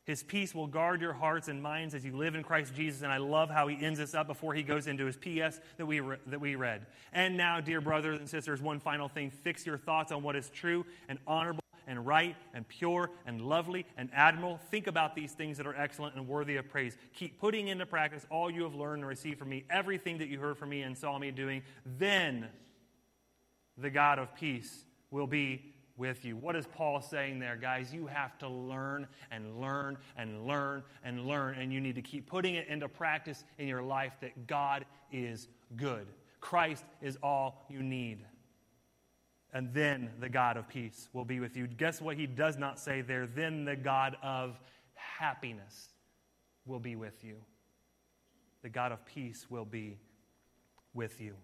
His 0.03 0.23
peace 0.23 0.55
will 0.55 0.67
guard 0.67 0.99
your 0.99 1.13
hearts 1.13 1.47
and 1.47 1.61
minds 1.61 1.93
as 1.93 2.03
you 2.03 2.15
live 2.15 2.33
in 2.33 2.43
Christ 2.43 2.73
Jesus. 2.73 3.03
And 3.03 3.11
I 3.11 3.17
love 3.17 3.49
how 3.49 3.67
he 3.67 3.83
ends 3.83 3.99
this 3.99 4.15
up 4.15 4.25
before 4.25 4.53
he 4.53 4.63
goes 4.63 4.87
into 4.87 5.05
his 5.05 5.15
PS 5.15 5.59
that 5.77 5.85
we, 5.85 5.99
re- 5.99 6.17
that 6.27 6.41
we 6.41 6.55
read. 6.55 6.87
And 7.13 7.37
now, 7.37 7.61
dear 7.61 7.81
brothers 7.81 8.17
and 8.17 8.27
sisters, 8.27 8.61
one 8.61 8.79
final 8.79 9.07
thing 9.07 9.29
fix 9.29 9.65
your 9.65 9.77
thoughts 9.77 10.11
on 10.11 10.23
what 10.23 10.35
is 10.35 10.49
true 10.49 10.85
and 11.07 11.19
honorable 11.27 11.61
and 11.87 12.05
right 12.05 12.35
and 12.53 12.67
pure 12.67 13.11
and 13.27 13.41
lovely 13.41 13.85
and 13.95 14.09
admirable. 14.13 14.59
Think 14.71 14.87
about 14.87 15.15
these 15.15 15.33
things 15.33 15.57
that 15.57 15.67
are 15.67 15.75
excellent 15.75 16.15
and 16.15 16.27
worthy 16.27 16.55
of 16.55 16.67
praise. 16.67 16.97
Keep 17.13 17.39
putting 17.39 17.67
into 17.67 17.85
practice 17.85 18.25
all 18.31 18.49
you 18.49 18.63
have 18.63 18.73
learned 18.73 19.01
and 19.01 19.07
received 19.07 19.37
from 19.37 19.49
me, 19.49 19.65
everything 19.69 20.17
that 20.17 20.29
you 20.29 20.39
heard 20.39 20.57
from 20.57 20.69
me 20.69 20.81
and 20.81 20.97
saw 20.97 21.19
me 21.19 21.29
doing. 21.29 21.61
Then 21.85 22.47
the 23.77 23.89
God 23.89 24.19
of 24.19 24.33
peace 24.35 24.85
will 25.11 25.27
be 25.27 25.70
with 26.01 26.25
you. 26.25 26.35
What 26.35 26.55
is 26.55 26.65
Paul 26.65 26.99
saying 26.99 27.37
there, 27.37 27.55
guys? 27.55 27.93
You 27.93 28.07
have 28.07 28.35
to 28.39 28.49
learn 28.49 29.07
and 29.29 29.61
learn 29.61 29.99
and 30.17 30.47
learn 30.47 30.81
and 31.03 31.27
learn, 31.27 31.53
and 31.59 31.71
you 31.71 31.79
need 31.79 31.93
to 31.93 32.01
keep 32.01 32.25
putting 32.25 32.55
it 32.55 32.67
into 32.67 32.89
practice 32.89 33.43
in 33.59 33.67
your 33.67 33.83
life 33.83 34.13
that 34.21 34.47
God 34.47 34.85
is 35.11 35.47
good. 35.75 36.07
Christ 36.39 36.83
is 37.03 37.19
all 37.21 37.67
you 37.69 37.83
need. 37.83 38.25
And 39.53 39.71
then 39.75 40.09
the 40.19 40.27
God 40.27 40.57
of 40.57 40.67
peace 40.67 41.07
will 41.13 41.23
be 41.23 41.39
with 41.39 41.55
you. 41.55 41.67
Guess 41.67 42.01
what 42.01 42.17
he 42.17 42.25
does 42.25 42.57
not 42.57 42.79
say 42.79 43.01
there? 43.01 43.27
Then 43.27 43.63
the 43.63 43.75
God 43.75 44.17
of 44.23 44.59
happiness 44.95 45.89
will 46.65 46.79
be 46.79 46.95
with 46.95 47.23
you. 47.23 47.35
The 48.63 48.69
God 48.69 48.91
of 48.91 49.05
peace 49.05 49.45
will 49.51 49.65
be 49.65 49.99
with 50.95 51.21
you. 51.21 51.35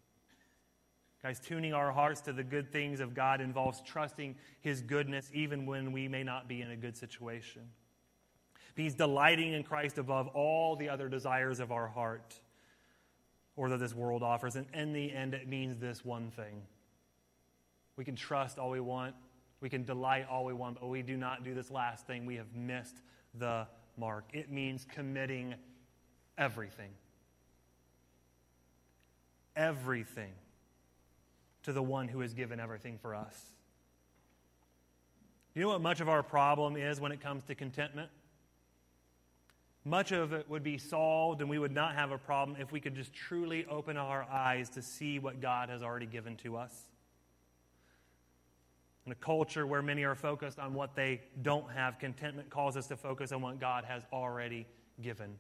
Guys, 1.28 1.42
tuning 1.42 1.74
our 1.74 1.92
hearts 1.92 2.22
to 2.22 2.32
the 2.32 2.42
good 2.42 2.72
things 2.72 3.02
of 3.02 3.14
God 3.14 3.42
involves 3.42 3.82
trusting 3.82 4.34
His 4.62 4.82
goodness 4.82 5.30
even 5.34 5.66
when 5.66 5.92
we 5.92 6.08
may 6.08 6.24
not 6.24 6.48
be 6.48 6.62
in 6.62 6.72
a 6.72 6.78
good 6.78 6.96
situation. 6.96 7.64
It 8.70 8.82
means 8.82 8.94
delighting 8.94 9.52
in 9.52 9.64
Christ 9.64 9.98
above 9.98 10.30
all 10.30 10.78
the 10.78 10.88
other 10.88 11.10
desires 11.10 11.60
of 11.60 11.70
our 11.70 11.90
heart 11.90 12.40
or 13.58 13.68
that 13.68 13.80
this 13.82 13.94
world 13.94 14.24
offers. 14.24 14.56
And 14.56 14.68
in 14.74 14.94
the 14.94 15.12
end, 15.12 15.34
it 15.34 15.50
means 15.50 15.78
this 15.78 16.06
one 16.06 16.32
thing 16.32 16.62
we 17.98 18.06
can 18.06 18.16
trust 18.16 18.58
all 18.58 18.70
we 18.70 18.80
want, 18.80 19.14
we 19.60 19.68
can 19.68 19.84
delight 19.84 20.28
all 20.32 20.46
we 20.46 20.54
want, 20.54 20.80
but 20.80 20.88
we 20.88 21.02
do 21.02 21.18
not 21.18 21.44
do 21.44 21.54
this 21.54 21.70
last 21.70 22.08
thing. 22.08 22.26
We 22.26 22.36
have 22.36 22.56
missed 22.56 23.02
the 23.38 23.68
mark. 23.98 24.30
It 24.32 24.50
means 24.50 24.88
committing 24.90 25.56
everything. 26.38 26.92
Everything 29.58 30.32
to 31.68 31.74
the 31.74 31.84
one 31.84 32.08
who 32.08 32.22
has 32.22 32.34
given 32.34 32.62
everything 32.62 32.98
for 32.98 33.14
us. 33.14 33.38
You 35.54 35.64
know 35.64 35.68
what 35.68 35.82
much 35.82 36.00
of 36.00 36.08
our 36.08 36.24
problem 36.24 36.78
is 36.78 37.02
when 37.02 37.12
it 37.12 37.20
comes 37.20 37.44
to 37.44 37.56
contentment? 37.56 38.10
Much 39.84 40.14
of 40.14 40.32
it 40.32 40.50
would 40.50 40.64
be 40.64 40.78
solved 40.78 41.42
and 41.42 41.50
we 41.50 41.60
would 41.60 41.74
not 41.74 41.94
have 41.94 42.12
a 42.12 42.18
problem 42.18 42.56
if 42.58 42.72
we 42.72 42.80
could 42.80 42.96
just 42.96 43.12
truly 43.12 43.66
open 43.70 43.98
our 43.98 44.24
eyes 44.32 44.70
to 44.70 44.82
see 44.82 45.20
what 45.20 45.42
God 45.42 45.68
has 45.68 45.84
already 45.84 46.06
given 46.06 46.38
to 46.38 46.56
us. 46.56 46.74
In 49.06 49.12
a 49.12 49.16
culture 49.16 49.68
where 49.68 49.82
many 49.82 50.06
are 50.06 50.16
focused 50.16 50.60
on 50.60 50.74
what 50.74 50.96
they 50.96 51.20
don't 51.42 51.70
have, 51.72 52.00
contentment 52.00 52.50
calls 52.50 52.78
us 52.78 52.88
to 52.88 52.96
focus 52.96 53.34
on 53.34 53.42
what 53.42 53.60
God 53.60 53.84
has 53.84 54.04
already 54.14 54.66
given 55.02 55.36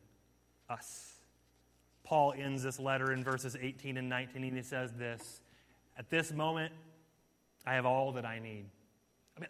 us. 0.69 1.13
Paul 2.03 2.33
ends 2.37 2.63
this 2.63 2.81
letter 2.81 3.13
in 3.13 3.23
verses 3.23 3.55
18 3.57 3.95
and 3.95 4.09
19, 4.09 4.43
and 4.43 4.57
he 4.57 4.61
says 4.61 4.91
this 4.91 5.39
at 5.97 6.09
this 6.09 6.31
moment, 6.31 6.71
I 7.65 7.73
have 7.73 7.85
all 7.85 8.13
that 8.13 8.25
I 8.25 8.39
need. 8.39 8.65
I 9.35 9.41
mean, 9.41 9.49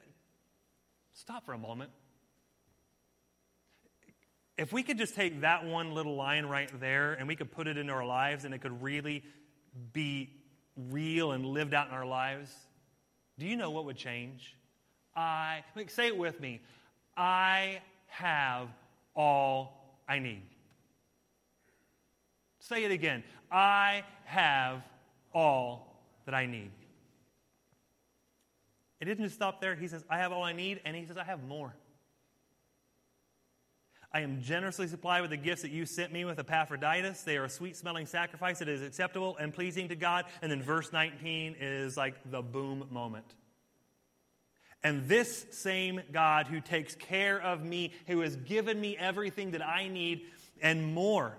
stop 1.13 1.45
for 1.45 1.53
a 1.53 1.57
moment. 1.57 1.91
If 4.57 4.73
we 4.73 4.81
could 4.81 4.97
just 4.97 5.13
take 5.13 5.41
that 5.41 5.65
one 5.65 5.93
little 5.93 6.15
line 6.15 6.45
right 6.45 6.71
there 6.79 7.13
and 7.13 7.27
we 7.27 7.35
could 7.35 7.51
put 7.51 7.67
it 7.67 7.77
into 7.77 7.93
our 7.93 8.05
lives 8.05 8.43
and 8.43 8.53
it 8.53 8.59
could 8.59 8.81
really 8.81 9.23
be 9.93 10.31
real 10.89 11.31
and 11.31 11.45
lived 11.45 11.75
out 11.75 11.89
in 11.89 11.93
our 11.93 12.05
lives, 12.07 12.51
do 13.37 13.45
you 13.45 13.55
know 13.55 13.69
what 13.69 13.85
would 13.85 13.97
change? 13.97 14.55
I, 15.15 15.63
like, 15.75 15.91
say 15.91 16.07
it 16.07 16.17
with 16.17 16.39
me. 16.39 16.61
I 17.15 17.81
have 18.07 18.69
all 19.15 19.99
I 20.07 20.19
need. 20.19 20.43
Say 22.59 22.83
it 22.83 22.91
again. 22.91 23.23
I 23.51 24.03
have 24.25 24.81
all 25.33 25.96
that 26.27 26.35
I 26.35 26.45
need. 26.45 26.71
It 28.99 29.05
didn't 29.05 29.23
just 29.23 29.35
stop 29.35 29.61
there. 29.61 29.75
He 29.75 29.87
says, 29.87 30.03
I 30.09 30.17
have 30.17 30.31
all 30.31 30.43
I 30.43 30.53
need, 30.53 30.81
and 30.85 30.95
he 30.95 31.05
says, 31.05 31.17
I 31.17 31.23
have 31.23 31.43
more. 31.43 31.73
I 34.13 34.21
am 34.21 34.41
generously 34.41 34.87
supplied 34.87 35.21
with 35.21 35.31
the 35.31 35.37
gifts 35.37 35.61
that 35.61 35.71
you 35.71 35.85
sent 35.85 36.11
me 36.11 36.25
with 36.25 36.39
Epaphroditus. 36.39 37.21
They 37.23 37.37
are 37.37 37.45
a 37.45 37.49
sweet 37.49 37.75
smelling 37.75 38.05
sacrifice 38.05 38.59
that 38.59 38.67
is 38.67 38.81
acceptable 38.81 39.37
and 39.37 39.53
pleasing 39.53 39.87
to 39.89 39.95
God. 39.95 40.25
And 40.41 40.51
then 40.51 40.61
verse 40.61 40.91
19 40.91 41.55
is 41.59 41.97
like 41.97 42.15
the 42.29 42.41
boom 42.41 42.87
moment. 42.91 43.25
And 44.83 45.07
this 45.07 45.45
same 45.51 46.01
God 46.11 46.47
who 46.47 46.61
takes 46.61 46.95
care 46.95 47.41
of 47.41 47.63
me, 47.63 47.93
who 48.07 48.21
has 48.21 48.35
given 48.37 48.79
me 48.79 48.97
everything 48.97 49.51
that 49.51 49.65
I 49.65 49.87
need 49.87 50.21
and 50.61 50.93
more, 50.93 51.37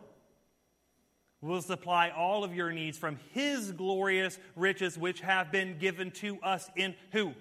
will 1.41 1.63
supply 1.63 2.11
all 2.11 2.45
of 2.45 2.55
your 2.55 2.73
needs 2.73 2.99
from 2.99 3.19
his 3.33 3.73
glorious 3.73 4.39
riches 4.57 4.99
which 4.99 5.21
have 5.21 5.53
been 5.53 5.79
given 5.79 6.11
to 6.11 6.39
us 6.43 6.69
in 6.77 6.95
who? 7.13 7.33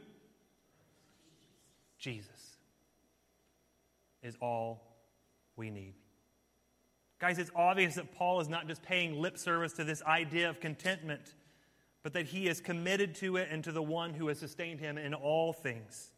Jesus 1.98 2.58
is 4.22 4.36
all 4.42 4.84
we 5.56 5.70
need. 5.70 5.96
Guys, 7.20 7.40
it's 7.40 7.52
obvious 7.56 7.96
that 7.96 8.14
Paul 8.14 8.40
is 8.40 8.48
not 8.48 8.68
just 8.68 8.84
paying 8.84 9.20
lip 9.20 9.38
service 9.38 9.74
to 9.74 9.84
this 9.84 10.04
idea 10.04 10.50
of 10.50 10.60
contentment, 10.60 11.34
but 12.04 12.14
that 12.14 12.28
he 12.28 12.48
is 12.48 12.62
committed 12.62 13.16
to 13.16 13.38
it 13.38 13.50
and 13.52 13.64
to 13.64 13.72
the 13.72 13.82
one 13.82 14.14
who 14.14 14.28
has 14.28 14.38
sustained 14.38 14.80
him 14.80 15.00
in 15.00 15.16
all 15.16 15.52
things. 15.52 16.12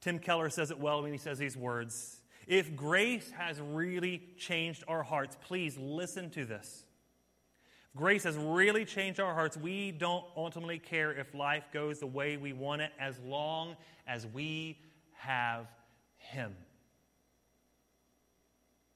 Tim 0.00 0.18
Keller 0.18 0.48
says 0.48 0.70
it 0.70 0.78
well 0.78 1.02
when 1.02 1.12
he 1.12 1.18
says 1.18 1.38
these 1.38 1.56
words 1.56 2.20
If 2.46 2.76
grace 2.76 3.32
has 3.32 3.60
really 3.60 4.22
changed 4.38 4.84
our 4.86 5.02
hearts, 5.02 5.36
please 5.42 5.76
listen 5.76 6.30
to 6.30 6.44
this. 6.44 6.84
Grace 7.96 8.22
has 8.22 8.36
really 8.36 8.84
changed 8.84 9.18
our 9.18 9.34
hearts, 9.34 9.56
we 9.56 9.90
don't 9.90 10.24
ultimately 10.36 10.78
care 10.78 11.12
if 11.12 11.34
life 11.34 11.64
goes 11.72 11.98
the 11.98 12.06
way 12.06 12.36
we 12.36 12.52
want 12.52 12.80
it 12.82 12.92
as 13.00 13.18
long 13.26 13.76
as 14.06 14.26
we 14.28 14.78
have 15.12 15.66
Him. 16.16 16.54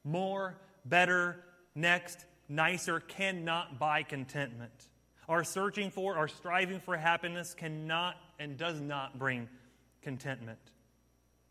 More, 0.04 0.56
better, 0.84 1.40
next, 1.74 2.24
nicer 2.48 3.00
cannot 3.00 3.78
buy 3.78 4.04
contentment. 4.04 4.88
Our 5.28 5.42
searching 5.42 5.90
for, 5.90 6.16
our 6.16 6.28
striving 6.28 6.78
for 6.78 6.96
happiness 6.96 7.54
cannot 7.54 8.16
and 8.38 8.56
does 8.56 8.80
not 8.80 9.18
bring 9.18 9.48
contentment. 10.02 10.58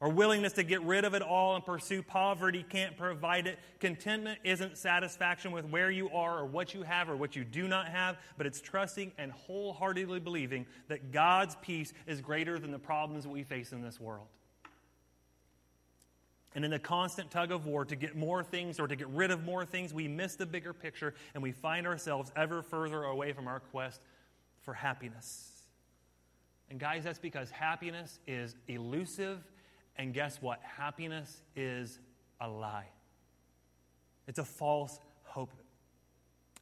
Our 0.04 0.10
willingness 0.10 0.52
to 0.54 0.64
get 0.64 0.82
rid 0.82 1.06
of 1.06 1.14
it 1.14 1.22
all 1.22 1.56
and 1.56 1.66
pursue 1.66 2.04
poverty 2.04 2.66
can't 2.68 2.98
provide 2.98 3.48
it. 3.48 3.58
Contentment 3.80 4.38
isn't 4.44 4.78
satisfaction 4.78 5.54
with 5.54 5.64
where 5.64 5.90
you 5.90 6.10
are 6.10 6.40
or 6.40 6.46
what 6.46 6.74
you 6.74 6.84
have 6.84 7.10
or 7.10 7.16
what 7.16 7.38
you 7.38 7.46
do 7.46 7.70
not 7.70 7.88
have, 7.88 8.18
but 8.38 8.46
it's 8.46 8.60
trusting 8.60 9.14
and 9.18 9.32
wholeheartedly 9.32 10.20
believing 10.20 10.66
that 10.90 11.14
God's 11.14 11.56
peace 11.62 11.94
is 12.06 12.20
greater 12.20 12.60
than 12.60 12.72
the 12.72 12.80
problems 12.80 13.26
we 13.26 13.44
face 13.44 13.72
in 13.72 13.82
this 13.82 13.98
world. 13.98 14.28
And 16.54 16.66
in 16.66 16.72
the 16.72 16.80
constant 16.80 17.32
tug 17.32 17.54
of 17.54 17.66
war 17.66 17.86
to 17.86 17.96
get 17.96 18.14
more 18.14 18.44
things 18.44 18.82
or 18.82 18.90
to 18.90 18.98
get 18.98 19.08
rid 19.08 19.32
of 19.32 19.46
more 19.46 19.66
things, 19.66 19.94
we 19.94 20.10
miss 20.10 20.36
the 20.36 20.46
bigger 20.46 20.74
picture 20.74 21.14
and 21.34 21.42
we 21.42 21.54
find 21.54 21.88
ourselves 21.88 22.30
ever 22.36 22.62
further 22.62 23.04
away 23.04 23.32
from 23.32 23.48
our 23.48 23.62
quest 23.62 24.02
for 24.64 24.74
happiness. 24.74 25.62
And 26.70 26.78
guys, 26.78 27.06
that's 27.06 27.20
because 27.20 27.50
happiness 27.52 28.20
is 28.28 28.56
elusive, 28.68 29.40
and 29.98 30.14
guess 30.14 30.42
what? 30.42 30.60
Happiness 30.62 31.42
is 31.56 32.00
a 32.42 32.48
lie. 32.48 32.88
It's 34.28 34.40
a 34.40 34.46
false 34.46 35.00
hope. 35.24 35.52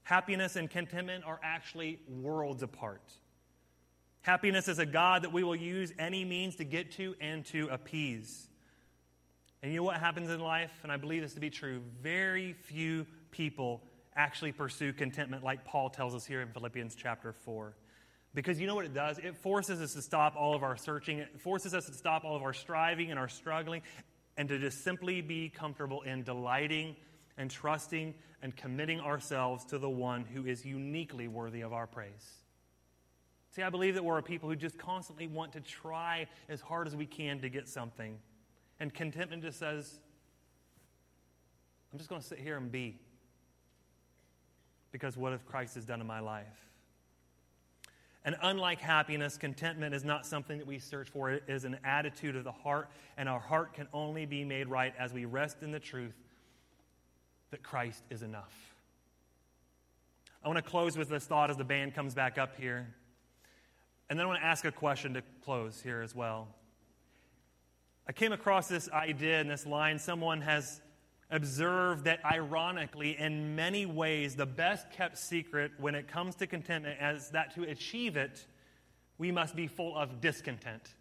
Happiness 0.03 0.55
and 0.55 0.69
contentment 0.69 1.23
are 1.23 1.39
actually 1.43 1.99
worlds 2.07 2.63
apart. 2.63 3.01
Happiness 4.21 4.67
is 4.67 4.79
a 4.79 4.85
God 4.85 5.23
that 5.23 5.31
we 5.31 5.43
will 5.43 5.55
use 5.55 5.93
any 5.97 6.25
means 6.25 6.55
to 6.57 6.63
get 6.63 6.91
to 6.93 7.15
and 7.19 7.45
to 7.47 7.67
appease. 7.69 8.47
And 9.63 9.71
you 9.71 9.77
know 9.77 9.83
what 9.83 9.97
happens 9.97 10.29
in 10.29 10.39
life? 10.39 10.71
And 10.83 10.91
I 10.91 10.97
believe 10.97 11.21
this 11.21 11.33
to 11.35 11.39
be 11.39 11.49
true. 11.49 11.81
Very 12.01 12.53
few 12.53 13.05
people 13.31 13.81
actually 14.15 14.51
pursue 14.51 14.91
contentment 14.91 15.43
like 15.43 15.63
Paul 15.63 15.89
tells 15.89 16.13
us 16.13 16.25
here 16.25 16.41
in 16.41 16.49
Philippians 16.49 16.95
chapter 16.95 17.31
4. 17.31 17.73
Because 18.33 18.59
you 18.61 18.67
know 18.67 18.75
what 18.75 18.85
it 18.85 18.93
does? 18.93 19.17
It 19.17 19.35
forces 19.35 19.81
us 19.81 19.93
to 19.93 20.01
stop 20.01 20.35
all 20.37 20.55
of 20.55 20.63
our 20.63 20.77
searching, 20.77 21.19
it 21.19 21.41
forces 21.41 21.73
us 21.73 21.85
to 21.87 21.93
stop 21.93 22.23
all 22.23 22.35
of 22.35 22.43
our 22.43 22.53
striving 22.53 23.11
and 23.11 23.19
our 23.19 23.27
struggling, 23.27 23.81
and 24.37 24.47
to 24.49 24.57
just 24.57 24.83
simply 24.83 25.21
be 25.21 25.49
comfortable 25.49 26.01
in 26.03 26.23
delighting 26.23 26.95
and 27.37 27.51
trusting 27.51 28.13
and 28.41 28.55
committing 28.55 28.99
ourselves 28.99 29.65
to 29.65 29.77
the 29.77 29.89
one 29.89 30.23
who 30.23 30.45
is 30.45 30.65
uniquely 30.65 31.27
worthy 31.27 31.61
of 31.61 31.73
our 31.73 31.87
praise. 31.87 32.41
See, 33.51 33.63
I 33.63 33.69
believe 33.69 33.95
that 33.95 34.05
we're 34.05 34.17
a 34.17 34.23
people 34.23 34.47
who 34.47 34.55
just 34.55 34.77
constantly 34.77 35.27
want 35.27 35.51
to 35.53 35.59
try 35.59 36.27
as 36.47 36.61
hard 36.61 36.87
as 36.87 36.95
we 36.95 37.05
can 37.05 37.41
to 37.41 37.49
get 37.49 37.67
something. 37.67 38.17
And 38.79 38.93
contentment 38.93 39.43
just 39.43 39.59
says, 39.59 39.99
I'm 41.91 41.97
just 41.97 42.09
going 42.09 42.21
to 42.21 42.27
sit 42.27 42.39
here 42.39 42.55
and 42.55 42.71
be. 42.71 42.99
Because 44.93 45.17
what 45.17 45.33
if 45.33 45.45
Christ 45.45 45.75
has 45.75 45.83
done 45.83 45.99
in 45.99 46.07
my 46.07 46.21
life? 46.21 46.70
And 48.23 48.35
unlike 48.41 48.79
happiness, 48.79 49.37
contentment 49.37 49.95
is 49.95 50.03
not 50.03 50.25
something 50.25 50.59
that 50.59 50.67
we 50.67 50.77
search 50.77 51.09
for. 51.09 51.31
It 51.31 51.43
is 51.47 51.65
an 51.65 51.79
attitude 51.83 52.35
of 52.35 52.43
the 52.43 52.51
heart, 52.51 52.89
and 53.17 53.27
our 53.27 53.39
heart 53.39 53.73
can 53.73 53.87
only 53.93 54.25
be 54.25 54.43
made 54.43 54.67
right 54.67 54.93
as 54.99 55.11
we 55.11 55.25
rest 55.25 55.63
in 55.63 55.71
the 55.71 55.79
truth 55.79 56.13
that 57.49 57.63
Christ 57.63 58.03
is 58.09 58.21
enough. 58.21 58.53
I 60.43 60.47
want 60.47 60.57
to 60.57 60.69
close 60.69 60.97
with 60.97 61.09
this 61.09 61.25
thought 61.25 61.49
as 61.49 61.57
the 61.57 61.63
band 61.63 61.93
comes 61.93 62.13
back 62.13 62.37
up 62.37 62.55
here. 62.57 62.87
And 64.09 64.19
then 64.19 64.25
I 64.25 64.27
want 64.27 64.39
to 64.39 64.45
ask 64.45 64.65
a 64.65 64.71
question 64.71 65.13
to 65.15 65.23
close 65.43 65.81
here 65.81 66.01
as 66.01 66.15
well. 66.15 66.47
I 68.07 68.11
came 68.11 68.33
across 68.33 68.67
this 68.67 68.89
idea 68.89 69.39
in 69.39 69.47
this 69.47 69.65
line. 69.65 69.99
Someone 69.99 70.41
has 70.41 70.81
observed 71.31 72.03
that, 72.03 72.19
ironically, 72.25 73.17
in 73.17 73.55
many 73.55 73.85
ways, 73.85 74.35
the 74.35 74.45
best 74.45 74.91
kept 74.91 75.17
secret 75.17 75.71
when 75.79 75.95
it 75.95 76.07
comes 76.07 76.35
to 76.35 76.47
contentment 76.47 77.01
is 77.01 77.29
that 77.29 77.55
to 77.55 77.63
achieve 77.63 78.17
it, 78.17 78.45
we 79.17 79.31
must 79.31 79.55
be 79.55 79.67
full 79.67 79.95
of 79.97 80.19
discontent. 80.19 80.93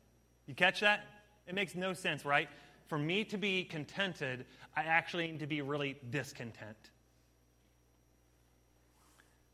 You 0.46 0.54
catch 0.54 0.80
that? 0.80 1.04
It 1.46 1.54
makes 1.54 1.74
no 1.74 1.92
sense, 1.92 2.24
right? 2.24 2.48
For 2.86 2.98
me 2.98 3.24
to 3.24 3.38
be 3.38 3.64
contented, 3.64 4.46
I 4.76 4.82
actually 4.82 5.28
need 5.28 5.40
to 5.40 5.46
be 5.46 5.62
really 5.62 5.96
discontent. 6.10 6.90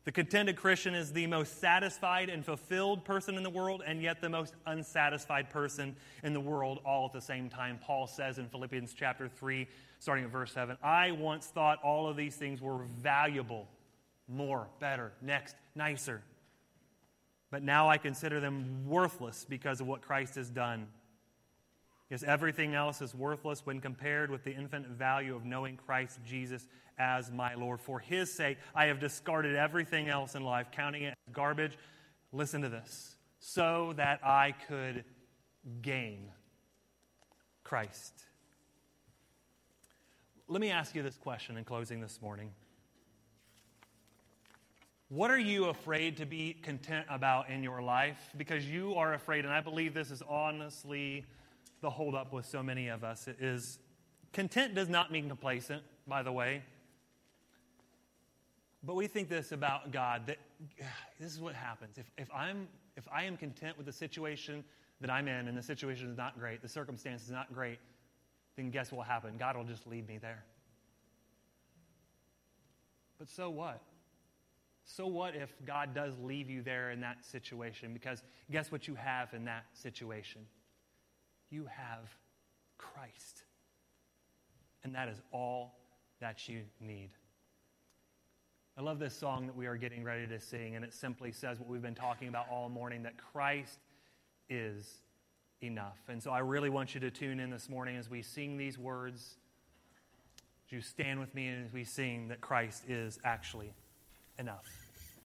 The 0.05 0.11
contented 0.13 0.55
Christian 0.55 0.95
is 0.95 1.11
the 1.11 1.27
most 1.27 1.59
satisfied 1.59 2.29
and 2.29 2.45
fulfilled 2.45 3.03
person 3.03 3.35
in 3.35 3.43
the 3.43 3.49
world, 3.49 3.83
and 3.85 4.01
yet 4.01 4.21
the 4.21 4.29
most 4.29 4.53
unsatisfied 4.65 5.49
person 5.49 5.97
in 6.23 6.31
the 6.31 6.39
world 6.39 6.79
all 6.85 7.07
at 7.07 7.11
the 7.11 7.19
same 7.19 7.49
time. 7.49 7.77
Paul 7.83 8.07
says 8.07 8.37
in 8.37 8.47
Philippians 8.47 8.93
chapter 8.93 9.27
3, 9.27 9.67
starting 9.99 10.25
at 10.25 10.31
verse 10.31 10.51
7 10.51 10.77
I 10.83 11.11
once 11.11 11.47
thought 11.47 11.79
all 11.83 12.07
of 12.07 12.15
these 12.15 12.35
things 12.35 12.61
were 12.61 12.83
valuable, 13.01 13.67
more, 14.27 14.67
better, 14.79 15.11
next, 15.21 15.55
nicer. 15.75 16.21
But 17.49 17.63
now 17.63 17.89
I 17.89 17.97
consider 17.97 18.39
them 18.39 18.87
worthless 18.87 19.45
because 19.47 19.79
of 19.79 19.87
what 19.87 20.01
Christ 20.01 20.35
has 20.35 20.49
done. 20.49 20.87
Because 22.07 22.23
everything 22.23 22.73
else 22.73 23.01
is 23.01 23.13
worthless 23.13 23.65
when 23.65 23.81
compared 23.81 24.31
with 24.31 24.43
the 24.43 24.53
infinite 24.53 24.89
value 24.89 25.35
of 25.35 25.45
knowing 25.45 25.77
Christ 25.77 26.19
Jesus 26.25 26.67
as 26.97 27.31
my 27.31 27.53
Lord. 27.55 27.81
For 27.81 27.99
his 27.99 28.31
sake, 28.31 28.57
I 28.73 28.85
have 28.85 28.99
discarded 28.99 29.55
everything 29.55 30.07
else 30.09 30.35
in 30.35 30.43
life, 30.43 30.67
counting 30.71 31.03
it 31.03 31.13
as 31.27 31.33
garbage. 31.33 31.77
Listen 32.31 32.61
to 32.61 32.69
this 32.69 33.15
so 33.39 33.93
that 33.97 34.19
I 34.25 34.53
could 34.67 35.03
gain 35.81 36.31
Christ. 37.63 38.13
Let 40.49 40.61
me 40.61 40.71
ask 40.71 40.95
you 40.95 41.03
this 41.03 41.17
question 41.17 41.57
in 41.57 41.65
closing 41.65 41.99
this 41.99 42.21
morning. 42.21 42.51
What 45.09 45.29
are 45.29 45.37
you 45.37 45.65
afraid 45.65 46.15
to 46.17 46.25
be 46.25 46.53
content 46.53 47.05
about 47.09 47.49
in 47.49 47.63
your 47.63 47.81
life? 47.81 48.17
Because 48.37 48.65
you 48.65 48.95
are 48.95 49.13
afraid, 49.13 49.43
and 49.43 49.53
I 49.53 49.59
believe 49.59 49.93
this 49.93 50.09
is 50.09 50.21
honestly 50.21 51.25
the 51.81 51.89
holdup 51.89 52.31
with 52.31 52.45
so 52.45 52.63
many 52.63 52.87
of 52.87 53.03
us. 53.03 53.27
It 53.27 53.35
is 53.41 53.79
content 54.31 54.73
does 54.73 54.87
not 54.87 55.11
mean 55.11 55.27
complacent, 55.27 55.83
by 56.07 56.23
the 56.23 56.31
way. 56.31 56.63
But 58.83 58.95
we 58.95 59.07
think 59.07 59.27
this 59.27 59.51
about 59.51 59.91
God 59.91 60.27
that 60.27 60.37
this 61.19 61.33
is 61.33 61.41
what 61.41 61.55
happens. 61.55 61.97
If, 61.97 62.09
if, 62.17 62.29
I'm, 62.33 62.69
if 62.95 63.05
I 63.11 63.25
am 63.25 63.35
content 63.35 63.75
with 63.75 63.85
the 63.85 63.91
situation 63.91 64.63
that 65.01 65.09
I'm 65.09 65.27
in 65.27 65.49
and 65.49 65.57
the 65.57 65.63
situation 65.63 66.09
is 66.09 66.15
not 66.15 66.39
great, 66.39 66.61
the 66.61 66.69
circumstance 66.69 67.23
is 67.23 67.31
not 67.31 67.53
great, 67.53 67.79
then 68.57 68.71
guess 68.71 68.91
what 68.91 68.97
will 68.97 69.03
happen? 69.03 69.37
God 69.37 69.55
will 69.55 69.63
just 69.63 69.87
lead 69.87 70.07
me 70.07 70.17
there. 70.17 70.43
But 73.17 73.29
so 73.29 73.49
what? 73.49 73.81
So 74.83 75.05
what 75.05 75.35
if 75.35 75.53
God 75.65 75.93
does 75.93 76.17
leave 76.19 76.49
you 76.49 76.61
there 76.61 76.91
in 76.91 77.01
that 77.01 77.23
situation? 77.23 77.93
Because 77.93 78.23
guess 78.51 78.71
what 78.71 78.87
you 78.87 78.95
have 78.95 79.33
in 79.33 79.45
that 79.45 79.65
situation? 79.73 80.41
You 81.49 81.67
have 81.69 82.09
Christ. 82.77 83.43
And 84.83 84.95
that 84.95 85.07
is 85.07 85.21
all 85.31 85.77
that 86.19 86.49
you 86.49 86.61
need. 86.79 87.09
I 88.77 88.81
love 88.81 88.99
this 88.99 89.15
song 89.15 89.47
that 89.47 89.55
we 89.55 89.65
are 89.65 89.75
getting 89.75 90.03
ready 90.03 90.27
to 90.27 90.39
sing, 90.39 90.75
and 90.75 90.85
it 90.85 90.93
simply 90.93 91.31
says 91.31 91.59
what 91.59 91.67
we've 91.67 91.81
been 91.81 91.95
talking 91.95 92.27
about 92.27 92.47
all 92.49 92.69
morning 92.69 93.03
that 93.03 93.15
Christ 93.17 93.79
is 94.49 95.01
enough. 95.61 95.97
And 96.07 96.21
so 96.21 96.31
I 96.31 96.39
really 96.39 96.69
want 96.69 96.93
you 96.93 97.01
to 97.01 97.11
tune 97.11 97.39
in 97.39 97.49
this 97.49 97.69
morning 97.69 97.97
as 97.97 98.09
we 98.09 98.21
sing 98.21 98.57
these 98.57 98.77
words. 98.77 99.35
Would 100.65 100.75
you 100.75 100.81
stand 100.81 101.19
with 101.19 101.33
me 101.33 101.49
as 101.49 101.73
we 101.73 101.83
sing 101.83 102.27
that 102.27 102.41
Christ 102.41 102.83
is 102.87 103.19
actually 103.23 103.73
enough? 104.37 104.65